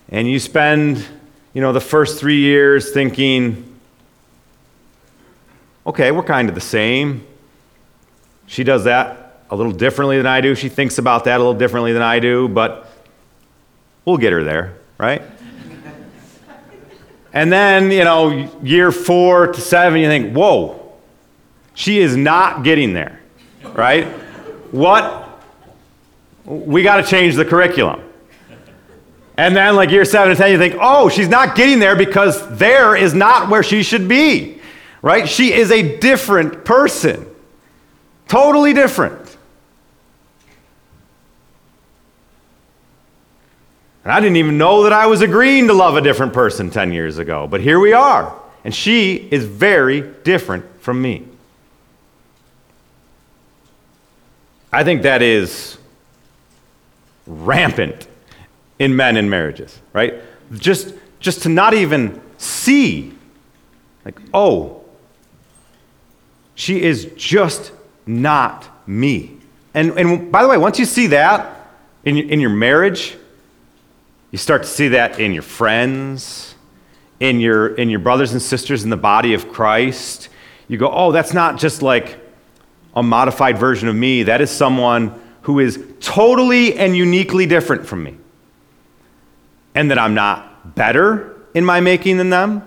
And 0.08 0.28
you 0.28 0.38
spend, 0.38 1.04
you 1.56 1.62
know, 1.62 1.72
the 1.72 1.80
first 1.80 2.20
three 2.20 2.40
years 2.40 2.90
thinking, 2.90 3.78
okay, 5.86 6.10
we're 6.10 6.22
kind 6.22 6.50
of 6.50 6.54
the 6.54 6.60
same. 6.60 7.26
She 8.46 8.62
does 8.62 8.84
that 8.84 9.40
a 9.48 9.56
little 9.56 9.72
differently 9.72 10.18
than 10.18 10.26
I 10.26 10.42
do. 10.42 10.54
She 10.54 10.68
thinks 10.68 10.98
about 10.98 11.24
that 11.24 11.36
a 11.36 11.38
little 11.38 11.54
differently 11.54 11.94
than 11.94 12.02
I 12.02 12.18
do, 12.18 12.46
but 12.46 12.92
we'll 14.04 14.18
get 14.18 14.34
her 14.34 14.44
there, 14.44 14.74
right? 14.98 15.22
and 17.32 17.50
then, 17.50 17.90
you 17.90 18.04
know, 18.04 18.50
year 18.62 18.92
four 18.92 19.46
to 19.46 19.58
seven, 19.58 19.98
you 19.98 20.08
think, 20.08 20.36
whoa, 20.36 20.92
she 21.72 22.00
is 22.00 22.18
not 22.18 22.64
getting 22.64 22.92
there, 22.92 23.18
right? 23.72 24.04
what? 24.72 25.42
We 26.44 26.82
got 26.82 26.96
to 26.96 27.02
change 27.02 27.34
the 27.34 27.46
curriculum. 27.46 28.05
And 29.38 29.54
then, 29.54 29.76
like 29.76 29.90
year 29.90 30.04
seven 30.04 30.30
and 30.30 30.38
10, 30.38 30.50
you 30.52 30.58
think, 30.58 30.76
oh, 30.80 31.08
she's 31.08 31.28
not 31.28 31.56
getting 31.56 31.78
there 31.78 31.94
because 31.94 32.56
there 32.56 32.96
is 32.96 33.12
not 33.12 33.50
where 33.50 33.62
she 33.62 33.82
should 33.82 34.08
be, 34.08 34.60
right? 35.02 35.28
She 35.28 35.52
is 35.52 35.70
a 35.70 35.98
different 35.98 36.64
person, 36.64 37.26
totally 38.28 38.72
different. 38.72 39.36
And 44.04 44.12
I 44.12 44.20
didn't 44.20 44.36
even 44.36 44.56
know 44.56 44.84
that 44.84 44.92
I 44.92 45.06
was 45.06 45.20
agreeing 45.20 45.66
to 45.66 45.74
love 45.74 45.96
a 45.96 46.00
different 46.00 46.32
person 46.32 46.70
10 46.70 46.92
years 46.92 47.18
ago, 47.18 47.46
but 47.46 47.60
here 47.60 47.80
we 47.80 47.92
are. 47.92 48.34
And 48.64 48.74
she 48.74 49.16
is 49.16 49.44
very 49.44 50.00
different 50.00 50.64
from 50.80 51.02
me. 51.02 51.24
I 54.72 54.84
think 54.84 55.02
that 55.02 55.22
is 55.22 55.76
rampant 57.26 58.06
in 58.78 58.94
men 58.94 59.16
in 59.16 59.28
marriages, 59.30 59.80
right? 59.92 60.14
Just, 60.54 60.94
just 61.20 61.42
to 61.42 61.48
not 61.48 61.74
even 61.74 62.20
see, 62.38 63.12
like, 64.04 64.20
oh, 64.34 64.84
she 66.54 66.82
is 66.82 67.10
just 67.16 67.72
not 68.06 68.68
me. 68.86 69.38
And, 69.74 69.90
and 69.98 70.32
by 70.32 70.42
the 70.42 70.48
way, 70.48 70.56
once 70.56 70.78
you 70.78 70.84
see 70.84 71.08
that 71.08 71.70
in, 72.04 72.16
in 72.16 72.40
your 72.40 72.50
marriage, 72.50 73.16
you 74.30 74.38
start 74.38 74.62
to 74.62 74.68
see 74.68 74.88
that 74.88 75.18
in 75.18 75.32
your 75.32 75.42
friends, 75.42 76.54
in 77.20 77.40
your, 77.40 77.74
in 77.74 77.88
your 77.88 78.00
brothers 78.00 78.32
and 78.32 78.42
sisters 78.42 78.84
in 78.84 78.90
the 78.90 78.96
body 78.96 79.34
of 79.34 79.50
Christ. 79.50 80.28
You 80.68 80.78
go, 80.78 80.90
oh, 80.90 81.12
that's 81.12 81.32
not 81.32 81.58
just 81.58 81.82
like 81.82 82.18
a 82.94 83.02
modified 83.02 83.58
version 83.58 83.88
of 83.88 83.94
me. 83.94 84.24
That 84.24 84.40
is 84.40 84.50
someone 84.50 85.20
who 85.42 85.60
is 85.60 85.82
totally 86.00 86.76
and 86.76 86.96
uniquely 86.96 87.46
different 87.46 87.86
from 87.86 88.02
me 88.02 88.16
and 89.76 89.90
that 89.90 89.98
I'm 89.98 90.14
not 90.14 90.74
better 90.74 91.36
in 91.54 91.64
my 91.64 91.80
making 91.80 92.16
than 92.16 92.30
them, 92.30 92.66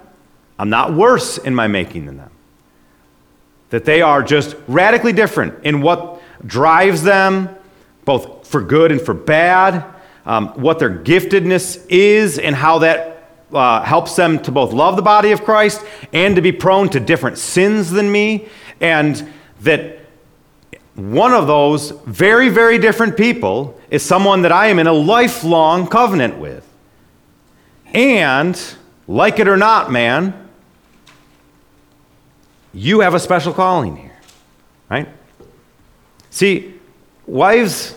I'm 0.59 0.69
not 0.69 0.93
worse 0.93 1.39
in 1.39 1.55
my 1.55 1.67
making 1.67 2.05
than 2.05 2.17
them. 2.17 2.31
That 3.71 3.83
they 3.83 4.01
are 4.01 4.21
just 4.21 4.55
radically 4.67 5.11
different 5.11 5.65
in 5.65 5.81
what 5.81 6.21
drives 6.45 7.01
them, 7.01 7.49
both 8.05 8.47
for 8.47 8.61
good 8.61 8.91
and 8.91 9.01
for 9.01 9.13
bad, 9.13 9.83
um, 10.25 10.49
what 10.49 10.77
their 10.77 10.91
giftedness 10.91 11.83
is, 11.89 12.37
and 12.37 12.55
how 12.55 12.79
that 12.79 13.31
uh, 13.51 13.81
helps 13.81 14.15
them 14.15 14.39
to 14.43 14.51
both 14.51 14.71
love 14.71 14.95
the 14.95 15.01
body 15.01 15.31
of 15.31 15.43
Christ 15.43 15.83
and 16.13 16.35
to 16.35 16.41
be 16.43 16.51
prone 16.51 16.89
to 16.89 16.99
different 16.99 17.39
sins 17.39 17.89
than 17.89 18.11
me, 18.11 18.47
and 18.79 19.27
that 19.61 19.97
one 20.93 21.33
of 21.33 21.47
those 21.47 21.89
very, 22.05 22.49
very 22.49 22.77
different 22.77 23.17
people 23.17 23.79
is 23.89 24.03
someone 24.03 24.43
that 24.43 24.51
I 24.51 24.67
am 24.67 24.77
in 24.77 24.85
a 24.85 24.93
lifelong 24.93 25.87
covenant 25.87 26.37
with. 26.37 26.68
And, 27.93 28.59
like 29.07 29.39
it 29.39 29.47
or 29.47 29.57
not, 29.57 29.91
man, 29.91 30.49
you 32.73 32.99
have 32.99 33.13
a 33.13 33.19
special 33.19 33.53
calling 33.53 33.95
here, 33.95 34.19
right? 34.89 35.09
See, 36.29 36.75
wives, 37.25 37.95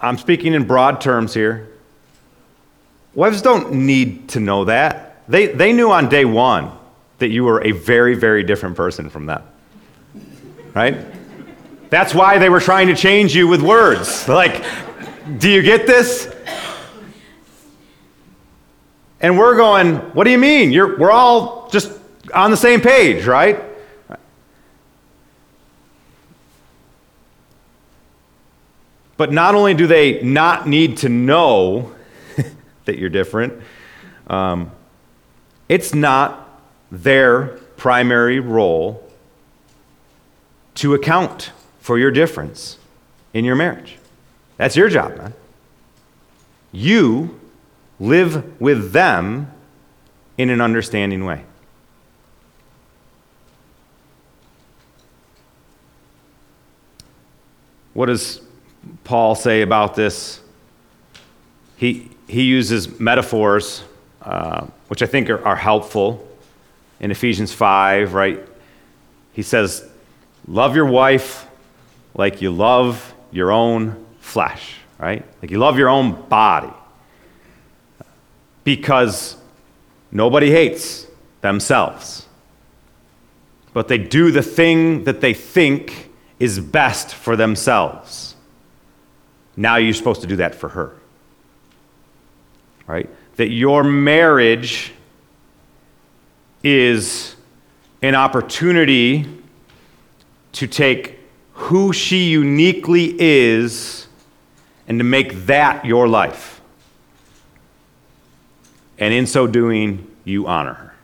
I'm 0.00 0.18
speaking 0.18 0.54
in 0.54 0.64
broad 0.64 1.00
terms 1.00 1.32
here. 1.32 1.68
Wives 3.14 3.42
don't 3.42 3.72
need 3.72 4.30
to 4.30 4.40
know 4.40 4.64
that. 4.64 5.22
They, 5.28 5.46
they 5.46 5.72
knew 5.72 5.90
on 5.90 6.08
day 6.08 6.24
one 6.24 6.72
that 7.18 7.28
you 7.28 7.44
were 7.44 7.62
a 7.62 7.70
very, 7.70 8.14
very 8.14 8.42
different 8.42 8.76
person 8.76 9.08
from 9.08 9.26
them, 9.26 9.42
right? 10.74 10.96
That's 11.90 12.14
why 12.14 12.38
they 12.38 12.48
were 12.48 12.60
trying 12.60 12.88
to 12.88 12.96
change 12.96 13.36
you 13.36 13.46
with 13.46 13.62
words. 13.62 14.26
Like, 14.26 14.64
do 15.38 15.48
you 15.48 15.62
get 15.62 15.86
this? 15.86 16.31
And 19.22 19.38
we're 19.38 19.56
going, 19.56 19.96
what 20.14 20.24
do 20.24 20.30
you 20.30 20.38
mean? 20.38 20.72
You're, 20.72 20.98
we're 20.98 21.12
all 21.12 21.70
just 21.70 21.92
on 22.34 22.50
the 22.50 22.56
same 22.56 22.80
page, 22.80 23.24
right? 23.24 23.62
But 29.16 29.30
not 29.30 29.54
only 29.54 29.74
do 29.74 29.86
they 29.86 30.20
not 30.22 30.66
need 30.66 30.96
to 30.98 31.08
know 31.08 31.94
that 32.86 32.98
you're 32.98 33.08
different, 33.08 33.62
um, 34.26 34.72
it's 35.68 35.94
not 35.94 36.60
their 36.90 37.58
primary 37.76 38.40
role 38.40 39.08
to 40.74 40.94
account 40.94 41.52
for 41.80 41.98
your 41.98 42.10
difference 42.10 42.78
in 43.32 43.44
your 43.44 43.54
marriage. 43.54 43.98
That's 44.56 44.76
your 44.76 44.88
job, 44.88 45.16
man. 45.16 45.34
You 46.72 47.38
live 48.02 48.60
with 48.60 48.90
them 48.90 49.48
in 50.36 50.50
an 50.50 50.60
understanding 50.60 51.24
way. 51.24 51.44
What 57.94 58.06
does 58.06 58.40
Paul 59.04 59.36
say 59.36 59.62
about 59.62 59.94
this? 59.94 60.40
He, 61.76 62.10
he 62.26 62.42
uses 62.42 62.98
metaphors, 62.98 63.84
uh, 64.22 64.66
which 64.88 65.02
I 65.02 65.06
think 65.06 65.30
are, 65.30 65.44
are 65.46 65.56
helpful 65.56 66.26
in 66.98 67.12
Ephesians 67.12 67.52
5, 67.52 68.14
right? 68.14 68.40
He 69.32 69.42
says, 69.42 69.88
Love 70.48 70.74
your 70.74 70.86
wife 70.86 71.46
like 72.14 72.42
you 72.42 72.50
love 72.50 73.14
your 73.30 73.52
own 73.52 74.04
flesh, 74.18 74.74
right? 74.98 75.24
Like 75.40 75.52
you 75.52 75.58
love 75.58 75.78
your 75.78 75.88
own 75.88 76.28
body 76.28 76.72
because 78.64 79.36
nobody 80.10 80.50
hates 80.50 81.06
themselves. 81.40 82.26
But 83.72 83.88
they 83.88 83.98
do 83.98 84.30
the 84.30 84.42
thing 84.42 85.04
that 85.04 85.20
they 85.20 85.34
think 85.34 86.10
is 86.38 86.58
best 86.60 87.14
for 87.14 87.36
themselves. 87.36 88.36
Now 89.56 89.76
you're 89.76 89.94
supposed 89.94 90.20
to 90.22 90.26
do 90.26 90.36
that 90.36 90.54
for 90.54 90.68
her. 90.70 90.94
Right? 92.86 93.08
That 93.36 93.50
your 93.50 93.84
marriage 93.84 94.92
is 96.62 97.34
an 98.02 98.14
opportunity 98.14 99.26
to 100.52 100.66
take 100.66 101.18
who 101.52 101.92
she 101.92 102.24
uniquely 102.24 103.14
is 103.18 104.06
and 104.86 104.98
to 104.98 105.04
make 105.04 105.46
that 105.46 105.84
your 105.84 106.08
life 106.08 106.51
and 108.98 109.12
in 109.12 109.26
so 109.26 109.46
doing, 109.46 110.08
you 110.24 110.46
honor 110.46 110.74
her. 110.74 110.94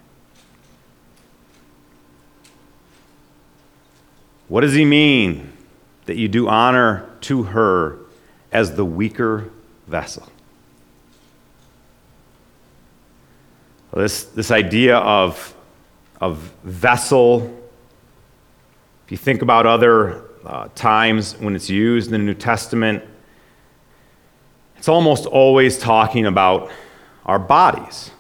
What 4.49 4.63
does 4.63 4.75
he 4.75 4.85
mean 4.85 5.53
that 6.07 6.17
you 6.17 6.29
do 6.29 6.49
honor 6.49 7.09
to 7.23 7.43
her 7.45 7.99
as 8.51 8.75
the 8.75 8.85
weaker 8.85 9.51
vessel? 9.87 10.27
Well, 13.93 14.03
this, 14.03 14.25
this 14.25 14.51
idea 14.51 14.97
of, 14.97 15.55
of 16.21 16.39
vessel, 16.65 17.55
if 19.05 19.11
you 19.11 19.19
think 19.19 19.43
about 19.43 19.67
other 19.67 20.23
uh, 20.45 20.69
times 20.75 21.37
when 21.39 21.55
it's 21.55 21.69
used 21.69 22.07
in 22.07 22.13
the 22.13 22.19
New 22.19 22.35
Testament, 22.35 23.03
it's 24.77 24.89
almost 24.89 25.27
always 25.27 25.79
talking 25.79 26.27
about 26.27 26.71
our 27.29 27.39
bodies. 27.39 28.11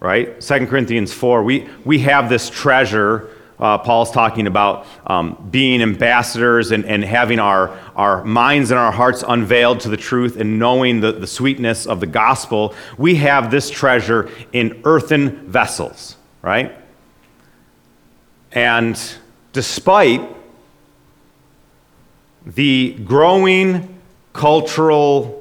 Right? 0.00 0.40
2 0.40 0.66
Corinthians 0.66 1.12
4, 1.14 1.42
we, 1.42 1.68
we 1.84 2.00
have 2.00 2.28
this 2.28 2.50
treasure. 2.50 3.30
Uh, 3.58 3.78
Paul's 3.78 4.10
talking 4.10 4.46
about 4.46 4.86
um, 5.06 5.48
being 5.50 5.80
ambassadors 5.80 6.70
and, 6.70 6.84
and 6.84 7.02
having 7.04 7.38
our, 7.38 7.76
our 7.96 8.22
minds 8.24 8.70
and 8.70 8.78
our 8.78 8.92
hearts 8.92 9.24
unveiled 9.26 9.80
to 9.80 9.88
the 9.88 9.96
truth 9.96 10.36
and 10.36 10.58
knowing 10.58 11.00
the, 11.00 11.12
the 11.12 11.26
sweetness 11.26 11.86
of 11.86 12.00
the 12.00 12.06
gospel. 12.06 12.74
We 12.96 13.16
have 13.16 13.50
this 13.50 13.70
treasure 13.70 14.30
in 14.52 14.80
earthen 14.84 15.48
vessels, 15.48 16.16
right? 16.42 16.76
And 18.52 19.00
despite 19.52 20.22
the 22.46 22.96
growing 23.04 24.00
cultural 24.32 25.37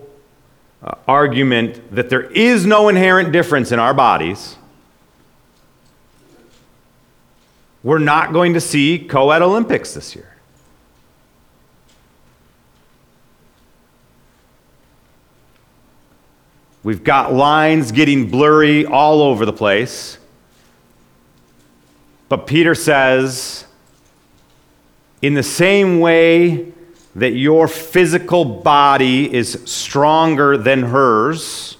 uh, 0.88 0.96
argument 1.06 1.94
that 1.94 2.10
there 2.10 2.22
is 2.22 2.66
no 2.66 2.88
inherent 2.88 3.34
difference 3.34 3.74
in 3.74 3.80
our 3.80 3.94
bodies, 3.94 4.56
we're 7.84 8.00
not 8.00 8.32
going 8.32 8.54
to 8.54 8.62
see 8.62 8.98
co 9.00 9.32
ed 9.32 9.42
Olympics 9.42 9.94
this 9.94 10.16
year. 10.16 10.38
We've 16.84 17.04
got 17.04 17.34
lines 17.34 17.92
getting 17.92 18.30
blurry 18.30 18.86
all 18.86 19.22
over 19.22 19.46
the 19.46 19.52
place. 19.52 20.18
But 22.30 22.48
Peter 22.48 22.76
says, 22.76 23.66
in 25.22 25.34
the 25.34 25.44
same 25.44 26.00
way 26.00 26.72
that 27.18 27.32
your 27.32 27.68
physical 27.68 28.46
body 28.46 29.34
is 29.34 29.60
stronger 29.66 30.56
than 30.56 30.84
hers, 30.84 31.76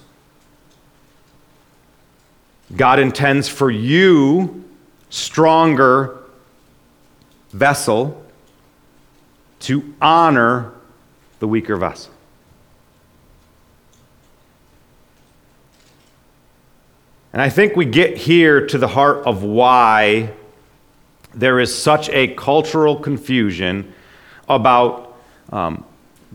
God 2.74 2.98
intends 2.98 3.48
for 3.48 3.70
you, 3.70 4.64
stronger 5.10 6.18
vessel, 7.50 8.20
to 9.60 9.94
honor 10.02 10.72
the 11.38 11.46
weaker 11.46 11.76
vessel. 11.76 12.12
And 17.32 17.40
I 17.40 17.48
think 17.48 17.76
we 17.76 17.84
get 17.84 18.16
here 18.16 18.66
to 18.66 18.76
the 18.76 18.88
heart 18.88 19.24
of 19.24 19.44
why 19.44 20.32
there 21.32 21.60
is 21.60 21.72
such 21.72 22.08
a 22.10 22.34
cultural 22.34 22.96
confusion 22.96 23.94
about 24.48 25.07
um, 25.50 25.84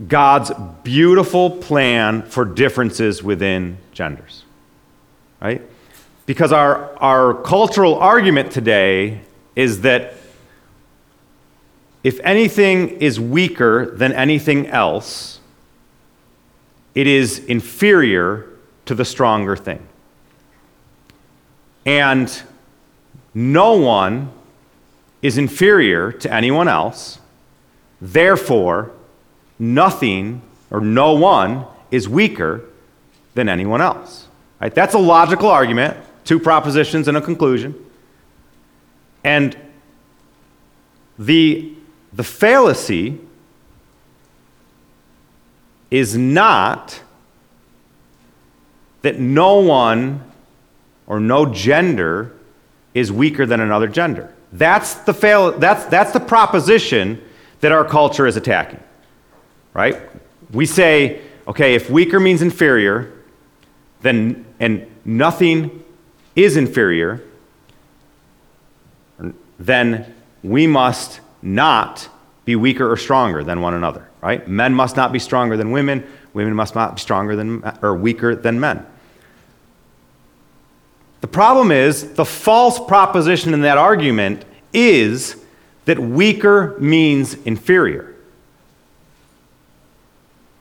God's 0.08 0.50
beautiful 0.82 1.50
plan 1.50 2.22
for 2.22 2.44
differences 2.44 3.22
within 3.22 3.78
genders. 3.92 4.44
Right? 5.40 5.62
Because 6.26 6.52
our, 6.52 6.96
our 6.98 7.34
cultural 7.34 7.96
argument 7.96 8.50
today 8.50 9.20
is 9.54 9.82
that 9.82 10.14
if 12.02 12.18
anything 12.20 13.00
is 13.00 13.20
weaker 13.20 13.86
than 13.86 14.12
anything 14.12 14.66
else, 14.66 15.40
it 16.94 17.06
is 17.06 17.38
inferior 17.38 18.46
to 18.86 18.94
the 18.94 19.04
stronger 19.04 19.56
thing. 19.56 19.86
And 21.86 22.42
no 23.34 23.74
one 23.74 24.30
is 25.22 25.38
inferior 25.38 26.12
to 26.12 26.32
anyone 26.32 26.68
else. 26.68 27.18
Therefore, 28.00 28.90
nothing 29.58 30.42
or 30.70 30.80
no 30.80 31.12
one 31.12 31.66
is 31.90 32.08
weaker 32.08 32.62
than 33.34 33.48
anyone 33.48 33.80
else. 33.80 34.28
Right? 34.60 34.74
That's 34.74 34.94
a 34.94 34.98
logical 34.98 35.48
argument, 35.48 35.96
two 36.24 36.38
propositions 36.38 37.08
and 37.08 37.16
a 37.16 37.20
conclusion. 37.20 37.74
And 39.22 39.56
the, 41.18 41.72
the 42.12 42.24
fallacy 42.24 43.20
is 45.90 46.16
not 46.16 47.00
that 49.02 49.20
no 49.20 49.60
one 49.60 50.22
or 51.06 51.20
no 51.20 51.46
gender 51.46 52.32
is 52.94 53.12
weaker 53.12 53.44
than 53.46 53.60
another 53.60 53.86
gender. 53.86 54.34
That's 54.52 54.94
the, 54.94 55.12
fail, 55.12 55.52
that's, 55.52 55.84
that's 55.86 56.12
the 56.12 56.20
proposition 56.20 57.22
that 57.60 57.72
our 57.72 57.84
culture 57.84 58.26
is 58.26 58.36
attacking, 58.36 58.80
right? 59.74 60.00
We 60.52 60.64
say, 60.64 61.20
okay, 61.46 61.74
if 61.74 61.90
weaker 61.90 62.18
means 62.18 62.40
inferior, 62.40 63.12
then, 64.00 64.46
and 64.58 64.86
nothing 65.04 65.84
is 66.34 66.56
inferior, 66.56 67.22
then 69.58 70.14
we 70.42 70.66
must 70.66 71.20
not 71.42 72.08
be 72.44 72.56
weaker 72.56 72.90
or 72.90 72.96
stronger 72.96 73.44
than 73.44 73.60
one 73.60 73.74
another, 73.74 74.08
right? 74.22 74.46
Men 74.48 74.74
must 74.74 74.96
not 74.96 75.12
be 75.12 75.18
stronger 75.18 75.56
than 75.56 75.70
women, 75.70 76.06
women 76.32 76.54
must 76.54 76.74
not 76.74 76.96
be 76.96 77.00
stronger 77.00 77.36
than, 77.36 77.62
or 77.82 77.94
weaker 77.94 78.34
than 78.34 78.60
men. 78.60 78.84
The 81.20 81.28
problem 81.28 81.70
is 81.70 82.12
the 82.12 82.24
false 82.24 82.78
proposition 82.78 83.54
in 83.54 83.62
that 83.62 83.78
argument 83.78 84.44
is 84.74 85.36
that 85.86 85.98
weaker 85.98 86.76
means 86.78 87.34
inferior. 87.44 88.14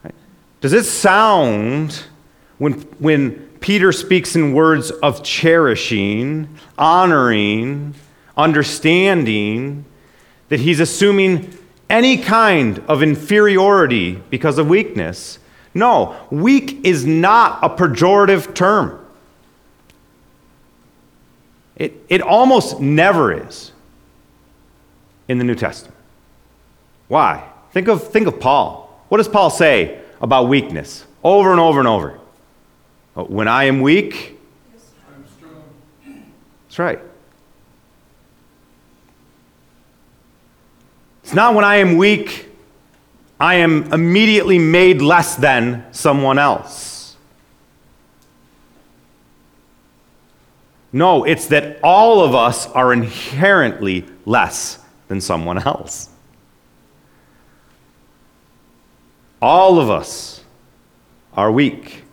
Right? 0.04 0.16
Does 0.64 0.72
it 0.72 0.86
sound, 0.86 2.04
when, 2.58 2.76
when 2.98 3.50
Peter 3.60 3.92
speaks 3.92 4.34
in 4.34 4.54
words 4.54 4.92
of 4.92 5.22
cherishing, 5.22 6.58
honoring, 6.78 7.96
understanding, 8.38 9.84
that 10.48 10.62
he's 10.62 10.80
assuming 10.80 11.54
any 11.90 12.16
kind 12.16 12.80
of 12.88 13.04
inferiority 13.04 14.14
because 14.30 14.58
of 14.58 14.70
weakness? 14.70 15.38
No, 15.74 16.16
weak 16.30 16.80
is 16.86 17.06
not 17.06 17.60
a 17.62 17.68
pejorative 17.68 18.56
term. 18.56 19.06
It, 21.76 22.06
it 22.08 22.22
almost 22.22 22.80
never 22.80 23.34
is 23.34 23.74
in 25.28 25.40
the 25.40 25.44
New 25.44 25.56
Testament. 25.56 25.98
Why? 27.10 27.50
Think 27.74 27.90
of, 27.90 28.14
think 28.14 28.28
of 28.28 28.40
Paul. 28.40 29.04
What 29.10 29.18
does 29.18 29.28
Paul 29.28 29.50
say 29.50 30.00
about 30.24 30.48
weakness? 30.48 31.06
Over 31.24 31.52
and 31.52 31.60
over 31.60 31.78
and 31.80 31.88
over. 31.88 32.20
When 33.14 33.48
I 33.48 33.66
am 33.66 33.82
weak, 33.82 34.40
I'm 35.14 35.26
strong. 35.38 36.24
That's 36.64 36.80
right. 36.80 37.00
It's 41.24 41.34
not 41.34 41.54
when 41.54 41.64
I 41.64 41.76
am 41.76 41.98
weak, 41.98 42.50
I 43.40 43.56
am 43.56 43.92
immediately 43.94 44.58
made 44.58 45.02
less 45.02 45.36
than 45.36 45.86
someone 45.92 46.40
else. 46.40 47.16
No, 50.92 51.24
it's 51.24 51.48
that 51.48 51.80
all 51.84 52.22
of 52.22 52.36
us 52.36 52.68
are 52.68 52.94
inherently 52.94 54.06
less 54.26 54.80
than 55.08 55.20
someone 55.20 55.58
else. 55.58 56.10
All 59.44 59.78
of 59.78 59.90
us 59.90 60.42
are 61.34 61.52
weak. 61.52 62.06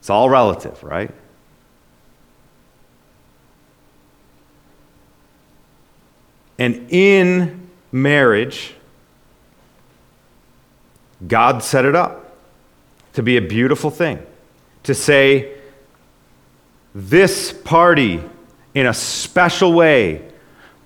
It's 0.00 0.10
all 0.10 0.28
relative, 0.28 0.82
right? 0.82 1.14
And 6.58 6.88
in 6.90 7.70
marriage, 7.92 8.74
God 11.28 11.62
set 11.62 11.84
it 11.84 11.94
up 11.94 12.34
to 13.12 13.22
be 13.22 13.36
a 13.36 13.40
beautiful 13.40 13.92
thing 13.92 14.20
to 14.82 14.96
say, 14.96 15.56
this 16.92 17.52
party 17.52 18.20
in 18.74 18.86
a 18.86 18.94
special 18.94 19.72
way 19.72 20.28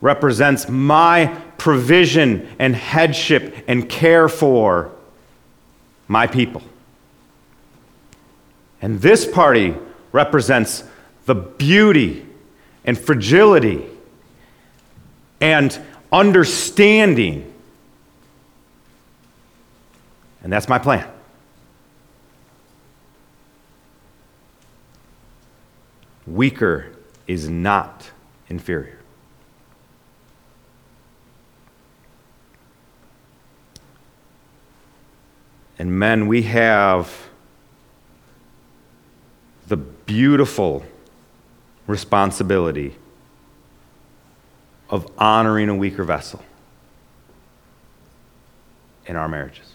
represents 0.03 0.69
my 0.69 1.35
provision 1.59 2.49
and 2.59 2.75
headship 2.75 3.65
and 3.67 3.89
care 3.89 4.29
for 4.29 4.93
my 6.09 6.27
people. 6.27 6.63
And 8.83 9.01
this 9.01 9.27
party 9.27 9.75
represents 10.13 10.85
the 11.25 11.35
beauty 11.35 12.27
and 12.85 12.99
fragility 12.99 13.85
and 15.41 15.79
understanding. 16.13 17.53
And 20.43 20.53
that's 20.53 20.69
my 20.69 20.79
plan. 20.79 21.09
Weaker 26.27 26.93
is 27.27 27.49
not 27.49 28.11
inferior. 28.49 28.99
And 35.79 35.99
men, 35.99 36.27
we 36.27 36.43
have 36.43 37.29
the 39.67 39.77
beautiful 39.77 40.85
responsibility 41.87 42.95
of 44.89 45.11
honoring 45.19 45.69
a 45.69 45.75
weaker 45.75 46.05
vessel 46.05 46.43
in 49.07 49.17
our 49.17 49.29
marriages. 49.29 49.73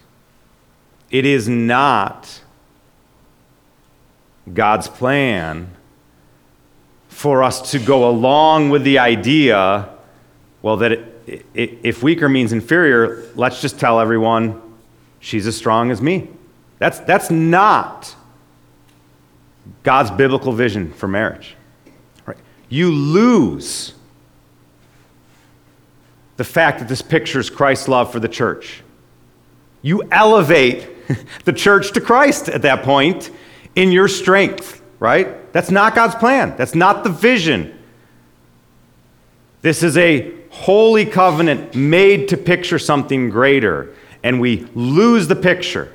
It 1.10 1.26
is 1.26 1.48
not 1.48 2.40
God's 4.52 4.88
plan 4.88 5.70
for 7.08 7.42
us 7.42 7.70
to 7.72 7.78
go 7.78 8.08
along 8.08 8.70
with 8.70 8.82
the 8.84 8.98
idea, 8.98 9.90
well, 10.62 10.78
that 10.78 10.92
it, 10.92 11.46
if 11.54 12.02
weaker 12.02 12.28
means 12.28 12.52
inferior, 12.52 13.30
let's 13.34 13.60
just 13.60 13.78
tell 13.78 14.00
everyone 14.00 14.61
she's 15.22 15.46
as 15.46 15.56
strong 15.56 15.90
as 15.90 16.02
me. 16.02 16.28
That's, 16.78 16.98
that's 17.00 17.30
not 17.30 18.14
God's 19.82 20.10
biblical 20.10 20.52
vision 20.52 20.92
for 20.92 21.08
marriage. 21.08 21.56
Right? 22.26 22.36
You 22.68 22.90
lose 22.90 23.94
the 26.36 26.44
fact 26.44 26.80
that 26.80 26.88
this 26.88 27.00
pictures 27.00 27.48
Christ's 27.48 27.88
love 27.88 28.12
for 28.12 28.20
the 28.20 28.28
church. 28.28 28.82
You 29.80 30.02
elevate 30.10 30.88
the 31.44 31.52
church 31.52 31.92
to 31.92 32.00
Christ 32.00 32.48
at 32.48 32.62
that 32.62 32.82
point 32.82 33.30
in 33.76 33.92
your 33.92 34.08
strength, 34.08 34.82
right? 34.98 35.52
That's 35.52 35.70
not 35.70 35.94
God's 35.94 36.16
plan. 36.16 36.56
That's 36.56 36.74
not 36.74 37.04
the 37.04 37.10
vision. 37.10 37.78
This 39.62 39.84
is 39.84 39.96
a 39.96 40.34
holy 40.50 41.06
covenant 41.06 41.74
made 41.76 42.28
to 42.28 42.36
picture 42.36 42.78
something 42.78 43.30
greater, 43.30 43.94
and 44.22 44.40
we 44.40 44.66
lose 44.74 45.28
the 45.28 45.36
picture 45.36 45.92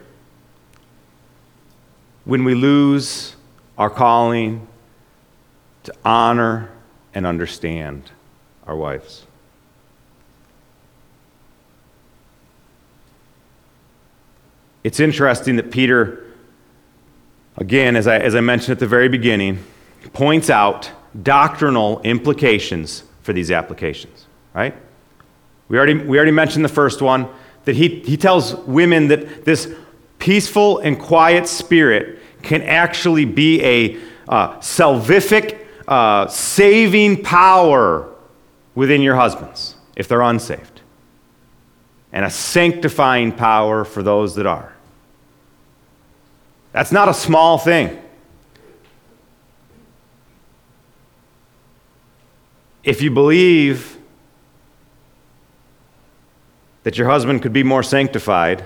when 2.25 2.43
we 2.43 2.53
lose 2.53 3.36
our 3.78 3.89
calling 3.89 4.67
to 5.84 5.93
honor 6.03 6.69
and 7.13 7.25
understand 7.25 8.11
our 8.65 8.75
wives. 8.75 9.25
It's 14.84 14.99
interesting 14.99 15.55
that 15.57 15.71
Peter, 15.71 16.25
again, 17.57 17.95
as 17.95 18.07
I, 18.07 18.19
as 18.19 18.36
I 18.36 18.41
mentioned 18.41 18.71
at 18.71 18.80
the 18.80 18.88
very 18.88 19.09
beginning, 19.09 19.63
points 20.13 20.49
out 20.49 20.91
doctrinal 21.23 22.01
implications 22.01 23.03
for 23.21 23.34
these 23.34 23.51
applications, 23.51 24.28
right? 24.53 24.75
We 25.69 25.78
already, 25.78 25.95
we 25.95 26.17
already 26.17 26.32
mentioned 26.32 26.63
the 26.63 26.69
first 26.69 27.01
one 27.01 27.28
that 27.68 27.76
he, 27.76 27.99
he 27.99 28.15
tells 28.15 28.55
women 28.55 29.09
that 29.09 29.43
this 29.43 29.70
peaceful 30.20 30.80
and 30.80 30.97
quiet 30.97 31.49
spirit 31.49 32.18
can 32.41 32.61
actually 32.61 33.26
be 33.26 33.61
a 33.61 33.97
uh, 34.30 34.57
salvific, 34.59 35.59
uh, 35.86 36.26
saving 36.28 37.22
power 37.22 38.09
within 38.74 39.01
your 39.01 39.15
husbands 39.15 39.76
if 39.97 40.07
they're 40.07 40.22
unsaved, 40.22 40.80
and 42.13 42.24
a 42.24 42.30
sanctifying 42.30 43.34
power 43.34 43.84
for 43.84 44.01
those 44.01 44.36
that 44.36 44.45
are. 44.45 44.74
That's 46.72 46.93
not 46.93 47.09
a 47.09 47.13
small 47.13 47.57
thing. 47.57 48.01
If 52.86 53.01
you 53.01 53.11
believe 53.11 53.97
that 56.88 56.98
your 56.98 57.10
husband 57.10 57.42
could 57.42 57.52
be 57.52 57.64
more 57.64 57.84
sanctified, 57.84 58.64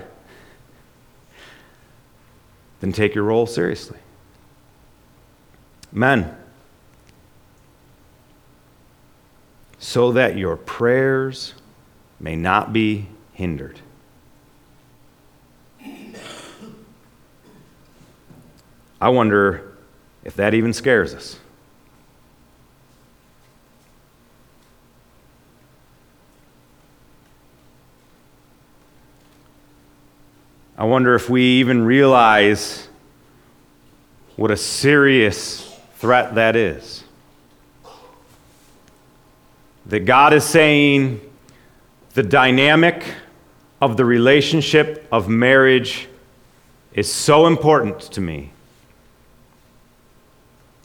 then 2.78 2.92
take 2.92 3.16
your 3.16 3.24
role 3.24 3.48
seriously. 3.48 3.98
Men, 5.90 6.36
so 9.80 10.12
that 10.12 10.38
your 10.38 10.56
prayers 10.56 11.54
may 12.20 12.36
not 12.36 12.72
be 12.72 13.08
hindered. 13.32 13.80
I 19.00 19.08
wonder 19.08 19.72
if 20.22 20.36
that 20.36 20.54
even 20.54 20.72
scares 20.72 21.12
us. 21.12 21.40
I 30.76 30.84
wonder 30.84 31.14
if 31.14 31.28
we 31.28 31.42
even 31.60 31.84
realize 31.84 32.88
what 34.36 34.50
a 34.50 34.56
serious 34.56 35.78
threat 35.96 36.34
that 36.36 36.56
is. 36.56 37.04
That 39.86 40.00
God 40.00 40.32
is 40.32 40.44
saying 40.44 41.20
the 42.14 42.22
dynamic 42.22 43.04
of 43.80 43.96
the 43.96 44.04
relationship 44.04 45.06
of 45.12 45.28
marriage 45.28 46.08
is 46.94 47.12
so 47.12 47.46
important 47.46 48.00
to 48.00 48.20
me 48.20 48.52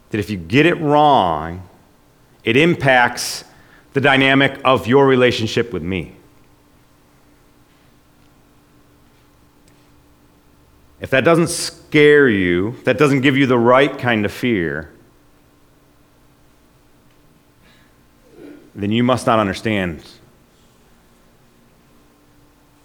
that 0.09 0.19
if 0.19 0.29
you 0.29 0.37
get 0.37 0.65
it 0.65 0.79
wrong, 0.81 1.67
it 2.43 2.57
impacts 2.57 3.43
the 3.93 4.01
dynamic 4.01 4.59
of 4.63 4.87
your 4.87 5.07
relationship 5.07 5.71
with 5.71 5.83
me. 5.83 6.16
If 10.99 11.11
that 11.11 11.23
doesn't 11.23 11.49
scare 11.49 12.27
you, 12.27 12.75
that 12.83 12.97
doesn't 12.97 13.21
give 13.21 13.37
you 13.37 13.45
the 13.45 13.57
right 13.57 13.97
kind 13.97 14.25
of 14.25 14.31
fear, 14.31 14.91
then 18.73 18.91
you 18.91 19.03
must 19.03 19.25
not 19.25 19.39
understand 19.39 20.03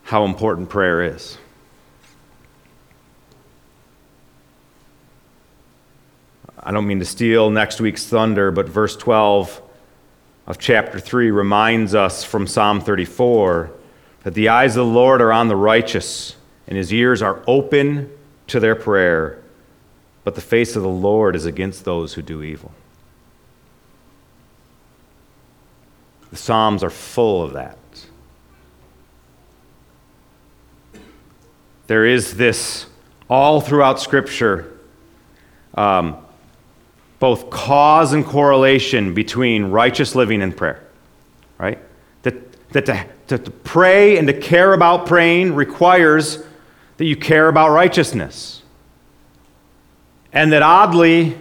how 0.04 0.24
important 0.24 0.68
prayer 0.68 1.02
is. 1.02 1.38
I 6.58 6.70
don't 6.70 6.86
mean 6.86 7.00
to 7.00 7.04
steal 7.04 7.50
next 7.50 7.80
week's 7.80 8.06
thunder, 8.06 8.50
but 8.50 8.68
verse 8.68 8.96
12 8.96 9.60
of 10.46 10.58
chapter 10.58 11.00
3 11.00 11.30
reminds 11.30 11.94
us 11.94 12.24
from 12.24 12.46
Psalm 12.46 12.80
34 12.80 13.70
that 14.22 14.34
the 14.34 14.48
eyes 14.48 14.76
of 14.76 14.86
the 14.86 14.92
Lord 14.92 15.20
are 15.20 15.32
on 15.32 15.48
the 15.48 15.56
righteous, 15.56 16.36
and 16.72 16.78
his 16.78 16.90
ears 16.90 17.20
are 17.20 17.42
open 17.46 18.10
to 18.46 18.58
their 18.58 18.74
prayer, 18.74 19.42
but 20.24 20.34
the 20.34 20.40
face 20.40 20.74
of 20.74 20.82
the 20.82 20.88
Lord 20.88 21.36
is 21.36 21.44
against 21.44 21.84
those 21.84 22.14
who 22.14 22.22
do 22.22 22.42
evil. 22.42 22.72
The 26.30 26.36
Psalms 26.36 26.82
are 26.82 26.88
full 26.88 27.42
of 27.42 27.52
that. 27.52 27.76
There 31.88 32.06
is 32.06 32.38
this 32.38 32.86
all 33.28 33.60
throughout 33.60 34.00
Scripture. 34.00 34.72
Um, 35.74 36.16
both 37.18 37.50
cause 37.50 38.14
and 38.14 38.24
correlation 38.24 39.12
between 39.12 39.64
righteous 39.64 40.14
living 40.14 40.40
and 40.40 40.56
prayer, 40.56 40.82
right? 41.58 41.78
That, 42.22 42.70
that 42.70 42.86
to, 42.86 43.06
to, 43.26 43.38
to 43.44 43.50
pray 43.50 44.16
and 44.16 44.26
to 44.26 44.32
care 44.32 44.72
about 44.72 45.04
praying 45.04 45.54
requires 45.54 46.42
that 46.96 47.04
you 47.04 47.16
care 47.16 47.48
about 47.48 47.70
righteousness. 47.70 48.62
And 50.32 50.52
that 50.52 50.62
oddly, 50.62 51.36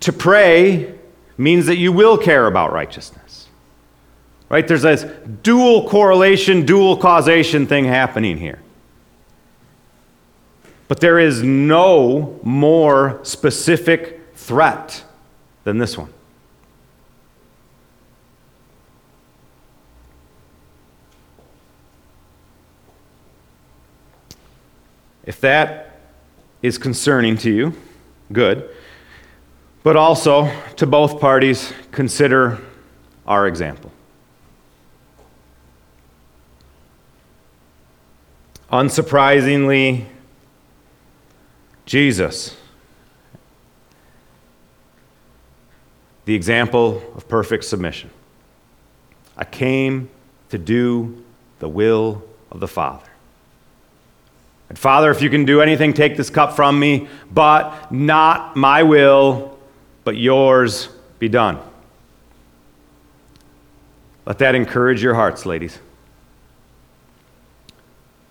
to 0.00 0.12
pray 0.12 0.94
means 1.36 1.66
that 1.66 1.76
you 1.76 1.92
will 1.92 2.16
care 2.18 2.46
about 2.46 2.72
righteousness. 2.72 3.48
Right? 4.48 4.66
There's 4.68 4.82
this 4.82 5.04
dual 5.42 5.88
correlation, 5.88 6.66
dual 6.66 6.96
causation 6.96 7.66
thing 7.66 7.86
happening 7.86 8.36
here. 8.36 8.60
But 10.88 11.00
there 11.00 11.18
is 11.18 11.42
no 11.42 12.38
more 12.42 13.18
specific 13.22 14.20
threat 14.34 15.04
than 15.64 15.78
this 15.78 15.96
one. 15.96 16.12
If 25.24 25.40
that 25.40 26.00
is 26.62 26.78
concerning 26.78 27.36
to 27.38 27.50
you, 27.50 27.74
good. 28.32 28.68
But 29.82 29.96
also, 29.96 30.52
to 30.76 30.86
both 30.86 31.20
parties, 31.20 31.72
consider 31.90 32.60
our 33.26 33.46
example. 33.46 33.90
Unsurprisingly, 38.70 40.06
Jesus 41.84 42.56
the 46.24 46.34
example 46.34 47.02
of 47.16 47.28
perfect 47.28 47.64
submission. 47.64 48.10
I 49.36 49.44
came 49.44 50.08
to 50.50 50.58
do 50.58 51.24
the 51.58 51.68
will 51.68 52.22
of 52.50 52.60
the 52.60 52.68
Father. 52.68 53.11
And 54.72 54.78
Father, 54.78 55.10
if 55.10 55.20
you 55.20 55.28
can 55.28 55.44
do 55.44 55.60
anything, 55.60 55.92
take 55.92 56.16
this 56.16 56.30
cup 56.30 56.56
from 56.56 56.80
me, 56.80 57.06
but 57.30 57.92
not 57.92 58.56
my 58.56 58.82
will, 58.82 59.58
but 60.02 60.16
yours 60.16 60.88
be 61.18 61.28
done. 61.28 61.58
Let 64.24 64.38
that 64.38 64.54
encourage 64.54 65.02
your 65.02 65.12
hearts, 65.12 65.44
ladies. 65.44 65.78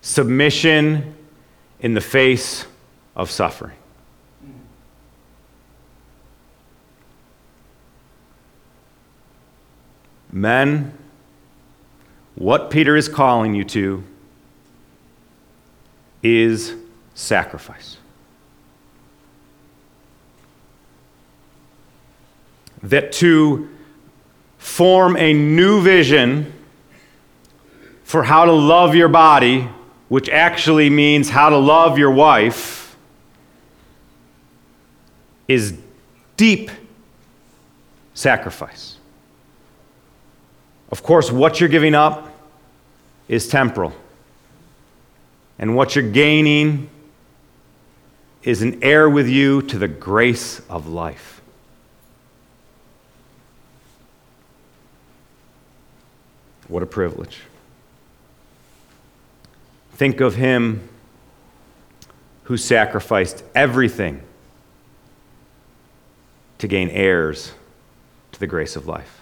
Submission 0.02 1.14
in 1.80 1.94
the 1.94 2.02
face 2.02 2.66
of 3.16 3.30
suffering. 3.30 3.78
Men, 10.32 10.98
what 12.34 12.72
Peter 12.72 12.96
is 12.96 13.08
calling 13.08 13.54
you 13.54 13.64
to 13.66 14.04
is 16.24 16.74
sacrifice. 17.14 17.98
That 22.84 23.12
to 23.14 23.70
form 24.58 25.18
a 25.18 25.34
new 25.34 25.82
vision 25.82 26.54
for 28.04 28.24
how 28.24 28.46
to 28.46 28.52
love 28.52 28.96
your 28.96 29.08
body, 29.08 29.68
which 30.10 30.30
actually 30.30 30.90
means 30.90 31.30
how 31.30 31.50
to 31.50 31.58
love 31.58 31.98
your 31.98 32.12
wife, 32.12 32.98
is 35.48 35.78
deep 36.38 36.72
sacrifice. 38.14 38.98
Of 40.92 41.04
course, 41.04 41.32
what 41.32 41.60
you're 41.60 41.70
giving 41.70 41.96
up 41.96 42.34
is 43.28 43.48
temporal. 43.48 43.94
And 45.62 45.76
what 45.76 45.96
you're 45.96 46.10
gaining 46.10 46.90
is 48.42 48.64
an 48.64 48.84
heir 48.84 49.08
with 49.08 49.30
you 49.30 49.62
to 49.62 49.78
the 49.78 49.88
grace 49.88 50.60
of 50.68 50.88
life. 50.88 51.42
What 56.68 56.82
a 56.82 56.88
privilege. 56.88 57.42
Think 59.94 60.20
of 60.20 60.36
him 60.36 60.90
who 62.46 62.58
sacrificed 62.58 63.44
everything 63.54 64.24
to 66.58 66.68
gain 66.68 66.90
heirs 66.90 67.52
to 68.32 68.40
the 68.40 68.48
grace 68.48 68.76
of 68.76 68.88
life. 68.88 69.22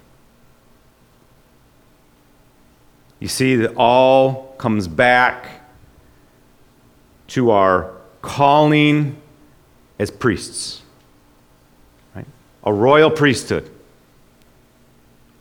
You 3.20 3.28
see, 3.28 3.58
that 3.58 3.76
all 3.76 4.56
comes 4.58 4.88
back 4.88 5.59
to 7.30 7.52
our 7.52 7.92
calling 8.22 9.20
as 9.98 10.12
priests, 10.12 10.82
right? 12.16 12.26
A 12.64 12.74
royal 12.74 13.12
priesthood, 13.12 13.70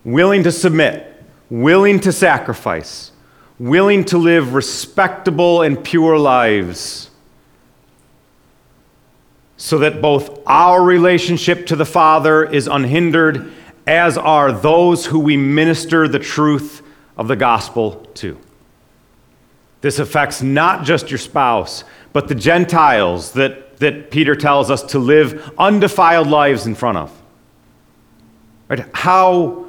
willing 0.05 0.43
to 0.45 0.53
submit, 0.53 1.23
willing 1.51 2.01
to 2.01 2.13
sacrifice, 2.13 3.13
willing 3.59 4.05
to 4.07 4.19
live 4.19 4.55
respectable 4.55 5.63
and 5.63 5.83
pure 5.83 6.19
lives, 6.19 7.11
so 9.57 9.79
that 9.79 10.01
both 10.01 10.41
our 10.47 10.83
relationship 10.83 11.67
to 11.67 11.75
the 11.75 11.85
Father 11.85 12.45
is 12.45 12.69
unhindered, 12.69 13.53
as 13.87 14.17
are 14.17 14.53
those 14.53 15.07
who 15.07 15.19
we 15.19 15.37
minister 15.37 16.07
the 16.07 16.19
truth 16.19 16.83
of 17.17 17.27
the 17.27 17.35
gospel 17.35 18.07
to. 18.15 18.39
This 19.81 19.99
affects 19.99 20.43
not 20.43 20.85
just 20.85 21.11
your 21.11 21.19
spouse, 21.19 21.85
but 22.13 22.29
the 22.29 22.35
Gentiles 22.35 23.33
that, 23.33 23.77
that 23.79 24.11
Peter 24.11 24.35
tells 24.35 24.71
us 24.71 24.83
to 24.83 24.99
live 24.99 25.53
undefiled 25.59 26.27
lives 26.27 26.67
in 26.67 26.75
front 26.75 26.99
of. 26.99 27.23
Right? 28.69 28.85
How 28.93 29.67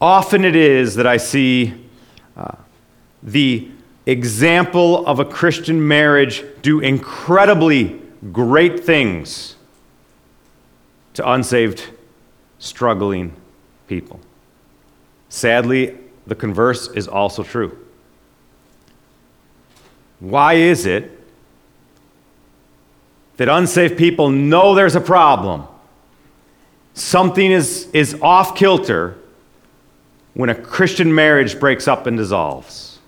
often 0.00 0.44
it 0.44 0.56
is 0.56 0.94
that 0.96 1.06
I 1.06 1.16
see 1.16 1.74
uh, 2.36 2.56
the 3.22 3.68
example 4.04 5.06
of 5.06 5.18
a 5.18 5.24
Christian 5.24 5.86
marriage 5.86 6.44
do 6.62 6.80
incredibly 6.80 8.00
great 8.32 8.84
things 8.84 9.56
to 11.14 11.28
unsaved, 11.30 11.88
struggling 12.58 13.34
people. 13.88 14.20
Sadly, 15.28 15.96
the 16.26 16.34
converse 16.34 16.88
is 16.88 17.08
also 17.08 17.42
true. 17.42 17.85
Why 20.20 20.54
is 20.54 20.86
it 20.86 21.10
that 23.36 23.48
unsafe 23.48 23.96
people 23.96 24.30
know 24.30 24.74
there's 24.74 24.96
a 24.96 25.00
problem? 25.00 25.64
Something 26.94 27.52
is, 27.52 27.88
is 27.92 28.18
off 28.22 28.56
kilter 28.56 29.18
when 30.34 30.48
a 30.48 30.54
Christian 30.54 31.14
marriage 31.14 31.60
breaks 31.60 31.86
up 31.86 32.06
and 32.06 32.16
dissolves. 32.16 32.98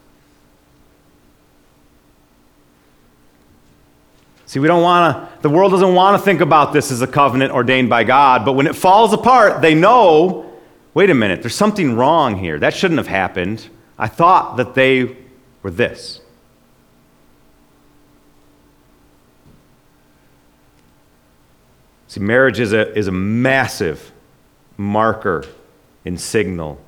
See, 4.46 4.61
we 4.61 4.68
don't 4.68 4.82
want 4.82 5.14
to, 5.14 5.42
the 5.42 5.50
world 5.50 5.72
doesn't 5.72 5.94
want 5.94 6.18
to 6.18 6.24
think 6.24 6.40
about 6.40 6.72
this 6.72 6.90
as 6.90 7.02
a 7.02 7.06
covenant 7.06 7.52
ordained 7.52 7.90
by 7.90 8.04
God, 8.04 8.44
but 8.44 8.52
when 8.52 8.66
it 8.66 8.74
falls 8.74 9.12
apart, 9.12 9.61
they 9.61 9.74
know 9.74 10.48
wait 10.98 11.11
a 11.11 11.14
minute, 11.14 11.42
there's 11.42 11.54
something 11.54 11.94
wrong 11.94 12.38
here. 12.38 12.59
That 12.59 12.74
shouldn't 12.74 12.98
have 12.98 13.06
happened. 13.06 13.68
I 13.96 14.09
thought 14.09 14.56
that 14.56 14.74
they 14.74 15.16
were 15.62 15.70
this. 15.70 16.20
See, 22.19 22.25
marriage 22.25 22.59
is 22.59 22.73
a, 22.73 22.93
is 22.99 23.07
a 23.07 23.12
massive 23.12 24.11
marker 24.77 25.45
and 26.05 26.21
signal 26.21 26.81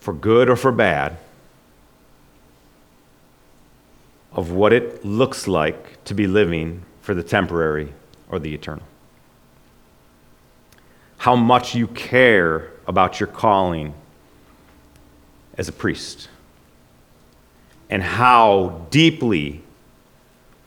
for 0.00 0.14
good 0.14 0.48
or 0.48 0.56
for 0.56 0.72
bad 0.72 1.18
of 4.32 4.52
what 4.52 4.72
it 4.72 5.04
looks 5.04 5.46
like 5.46 6.02
to 6.04 6.14
be 6.14 6.26
living 6.26 6.82
for 7.02 7.12
the 7.12 7.22
temporary 7.22 7.92
or 8.30 8.38
the 8.38 8.54
eternal. 8.54 8.84
How 11.18 11.36
much 11.36 11.74
you 11.74 11.88
care 11.88 12.70
about 12.86 13.20
your 13.20 13.26
calling 13.26 13.92
as 15.58 15.68
a 15.68 15.72
priest, 15.72 16.28
and 17.90 18.02
how 18.02 18.86
deeply 18.90 19.62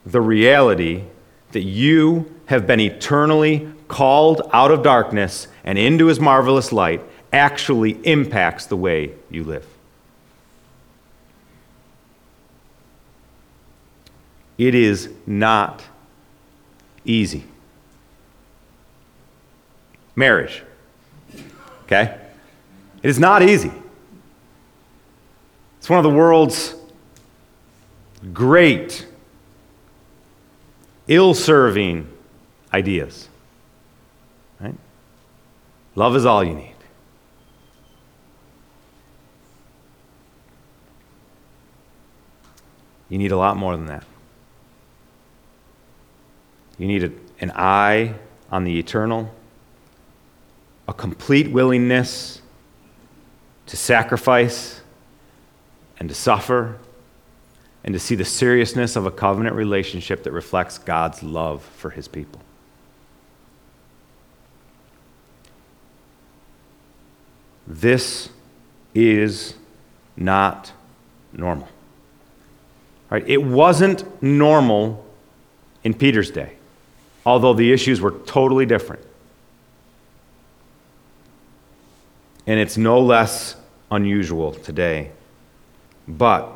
the 0.06 0.22
reality 0.22 1.06
that 1.54 1.62
you 1.62 2.34
have 2.45 2.68
been 2.68 2.80
eternally 2.80 3.72
called 3.88 4.41
out 4.54 4.72
of 4.72 4.84
darkness 4.84 5.47
and 5.64 5.78
into 5.78 6.08
his 6.08 6.20
marvelous 6.20 6.72
light 6.72 7.02
actually 7.34 7.91
impacts 8.06 8.66
the 8.66 8.78
way 8.78 9.14
you 9.30 9.43
live. 9.43 9.66
It 14.58 14.76
is 14.76 15.10
not 15.26 15.84
easy 17.04 17.45
marriage. 20.16 20.64
Okay? 21.84 22.16
It 23.02 23.10
is 23.10 23.20
not 23.20 23.41
easy. 23.41 23.72
It's 25.80 25.89
one 25.89 25.97
of 25.97 26.04
the 26.04 26.16
world's 26.16 26.76
great, 28.34 29.08
ill 31.12 31.34
serving 31.34 32.07
ideas. 32.74 33.28
Right? 34.62 34.76
Love 35.95 36.16
is 36.16 36.26
all 36.26 36.41
you 36.41 36.55
need. 36.55 36.76
You 43.09 43.18
need 43.18 43.34
a 43.34 43.38
lot 43.38 43.57
more 43.57 43.76
than 43.76 43.88
that. 43.88 44.05
You 46.78 46.88
need 46.88 47.03
a, 47.03 47.12
an 47.41 47.51
eye 47.55 48.16
on 48.49 48.64
the 48.64 48.80
eternal 48.80 49.34
a 50.88 50.93
complete 50.93 51.49
willingness 51.49 52.41
to 53.66 53.78
sacrifice 53.78 54.82
and 55.99 56.09
to 56.09 56.16
suffer 56.16 56.78
and 57.84 57.94
to 57.94 58.00
see 58.00 58.16
the 58.16 58.26
seriousness 58.26 58.96
of 58.96 59.06
a 59.06 59.12
covenant 59.12 59.56
relationship 59.56 60.24
that 60.24 60.32
reflects 60.32 60.78
God's 60.78 61.24
love 61.24 61.64
for 61.64 61.90
his 61.90 62.08
people. 62.08 62.42
This 67.68 68.30
is 68.94 69.56
not 70.18 70.72
normal. 71.34 71.70
Right? 73.10 73.28
It 73.28 73.44
wasn't 73.44 74.22
normal 74.22 75.06
in 75.84 75.94
Peter's 75.94 76.32
day, 76.32 76.54
although 77.26 77.54
the 77.54 77.72
issues 77.72 78.00
were 78.00 78.12
totally 78.12 78.66
different. 78.66 79.04
and 82.48 82.60
it's 82.60 82.78
no 82.78 83.00
less 83.00 83.56
unusual 83.92 84.52
today. 84.52 85.12
But 86.08 86.54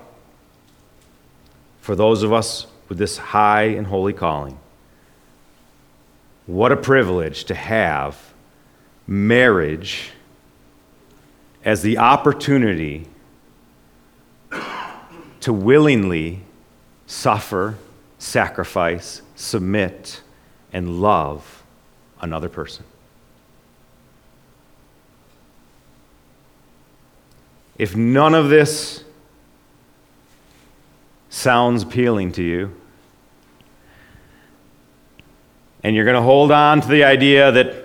for 1.86 1.96
those 1.96 2.24
of 2.24 2.34
us 2.34 2.66
with 2.90 2.98
this 2.98 3.16
high 3.16 3.66
and 3.66 3.86
holy 3.86 4.12
calling, 4.12 4.58
what 6.48 6.72
a 6.72 6.76
privilege 6.76 7.44
to 7.44 7.54
have 7.54 8.34
marriage 9.06 10.10
as 11.64 11.84
the 11.84 12.00
opportunity 12.00 13.06
to 15.40 15.54
willingly 15.54 16.42
suffer, 17.06 17.78
sacrifice, 18.18 19.22
submit, 19.36 20.22
and 20.74 21.00
love 21.00 21.64
another 22.20 22.50
person. 22.50 22.84
If 27.78 27.96
none 27.96 28.34
of 28.34 28.50
this 28.50 29.05
sounds 31.36 31.84
appealing 31.84 32.32
to 32.32 32.42
you, 32.42 32.74
and 35.84 35.94
you're 35.94 36.06
going 36.06 36.16
to 36.16 36.22
hold 36.22 36.50
on 36.50 36.80
to 36.80 36.88
the 36.88 37.04
idea 37.04 37.52
that 37.52 37.76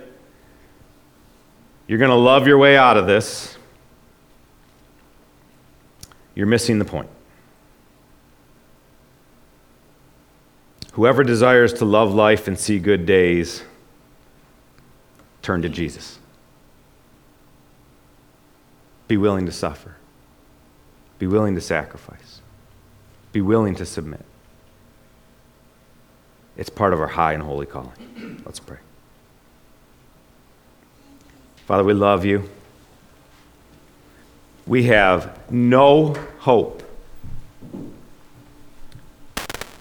you're 1.88 1.98
going 1.98 2.12
to 2.12 2.14
love 2.14 2.46
your 2.46 2.58
way 2.58 2.76
out 2.76 2.96
of 2.96 3.08
this, 3.08 3.58
you're 6.36 6.46
missing 6.46 6.78
the 6.78 6.84
point. 6.84 7.08
Whoever 10.92 11.24
desires 11.24 11.72
to 11.74 11.84
love 11.84 12.14
life 12.14 12.46
and 12.46 12.56
see 12.56 12.78
good 12.78 13.04
days, 13.04 13.64
turn 15.42 15.62
to 15.62 15.68
Jesus. 15.68 16.20
Be 19.08 19.16
willing 19.16 19.46
to 19.46 19.52
suffer. 19.52 19.96
Be 21.18 21.26
willing 21.26 21.56
to 21.56 21.60
sacrifice. 21.60 22.40
Be 23.32 23.40
willing 23.40 23.74
to 23.76 23.86
submit. 23.86 24.24
It's 26.56 26.70
part 26.70 26.92
of 26.92 27.00
our 27.00 27.06
high 27.06 27.32
and 27.32 27.42
holy 27.42 27.66
calling. 27.66 28.42
Let's 28.44 28.60
pray. 28.60 28.78
Father, 31.66 31.84
we 31.84 31.94
love 31.94 32.24
you. 32.24 32.48
We 34.66 34.84
have 34.84 35.50
no 35.50 36.14
hope 36.40 36.82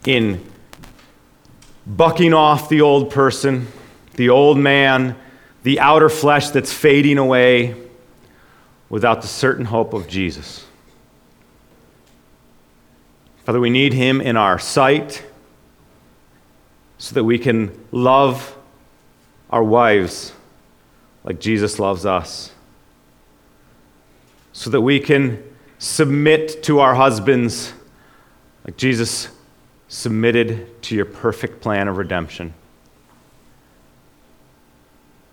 in 0.06 0.43
bucking 1.86 2.34
off 2.34 2.70
the 2.70 2.82
old 2.82 3.12
person, 3.12 3.68
the 4.14 4.30
old 4.30 4.58
man, 4.58 5.16
the 5.64 5.80
outer 5.80 6.10
flesh 6.10 6.50
that's 6.50 6.72
fading 6.72 7.18
away 7.18 7.76
without 8.89 9.22
the 9.22 9.28
certain 9.28 9.66
hope 9.66 9.93
of 9.93 10.08
Jesus. 10.08 10.66
Father, 13.50 13.60
we 13.60 13.72
need 13.72 13.93
him 13.93 14.22
in 14.22 14.38
our 14.38 14.60
sight 14.60 15.26
so 17.00 17.16
that 17.16 17.24
we 17.24 17.39
can 17.39 17.72
love 17.91 18.56
our 19.50 19.64
wives 19.64 20.34
like 21.24 21.39
Jesus 21.39 21.80
loves 21.80 22.06
us, 22.06 22.52
so 24.54 24.70
that 24.70 24.82
we 24.82 25.00
can 25.00 25.43
submit 25.80 26.62
to 26.62 26.80
our 26.80 26.93
husbands 26.93 27.74
like 28.66 28.78
Jesus 28.78 29.30
submitted 29.88 30.84
to 30.84 30.93
your 30.93 31.06
perfect 31.06 31.60
plan 31.60 31.88
of 31.88 31.97
redemption. 31.97 32.54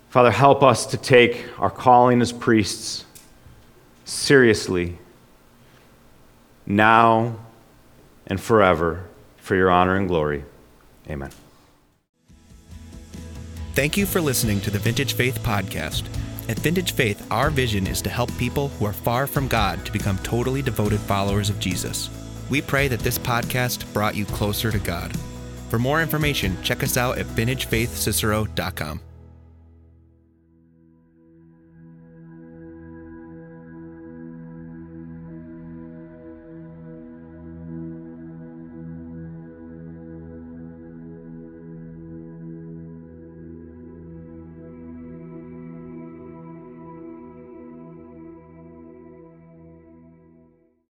Father, 0.09 0.31
help 0.31 0.63
us 0.63 0.87
to 0.87 0.97
take 0.97 1.45
our 1.59 1.69
calling 1.69 2.23
as 2.23 2.33
priests 2.33 3.05
seriously 4.07 4.97
now 6.65 7.41
and 8.27 8.41
forever 8.41 9.05
for 9.37 9.55
your 9.55 9.71
honor 9.71 9.97
and 9.97 10.09
glory. 10.09 10.45
Amen. 11.09 11.31
Thank 13.75 13.97
you 13.97 14.07
for 14.07 14.21
listening 14.21 14.61
to 14.63 14.71
the 14.71 14.79
Vintage 14.79 15.13
Faith 15.13 15.39
Podcast. 15.41 16.05
At 16.49 16.59
Vintage 16.61 16.93
Faith, 16.93 17.27
our 17.31 17.51
vision 17.51 17.87
is 17.87 18.01
to 18.03 18.11
help 18.11 18.37
people 18.39 18.69
who 18.69 18.87
are 18.87 18.93
far 18.93 19.27
from 19.27 19.49
God 19.49 19.85
to 19.85 19.93
become 19.93 20.19
totally 20.19 20.63
devoted 20.63 21.01
followers 21.01 21.51
of 21.51 21.61
Jesus. 21.61 22.09
We 22.49 22.63
pray 22.63 22.89
that 22.89 23.01
this 23.01 23.19
podcast 23.19 23.93
brought 23.93 24.15
you 24.15 24.25
closer 24.25 24.71
to 24.71 24.79
God. 24.79 25.15
For 25.69 25.79
more 25.79 26.01
information, 26.01 26.57
check 26.63 26.83
us 26.83 26.97
out 26.97 27.19
at 27.19 27.27
vintagefaithcicero.com. 27.27 29.01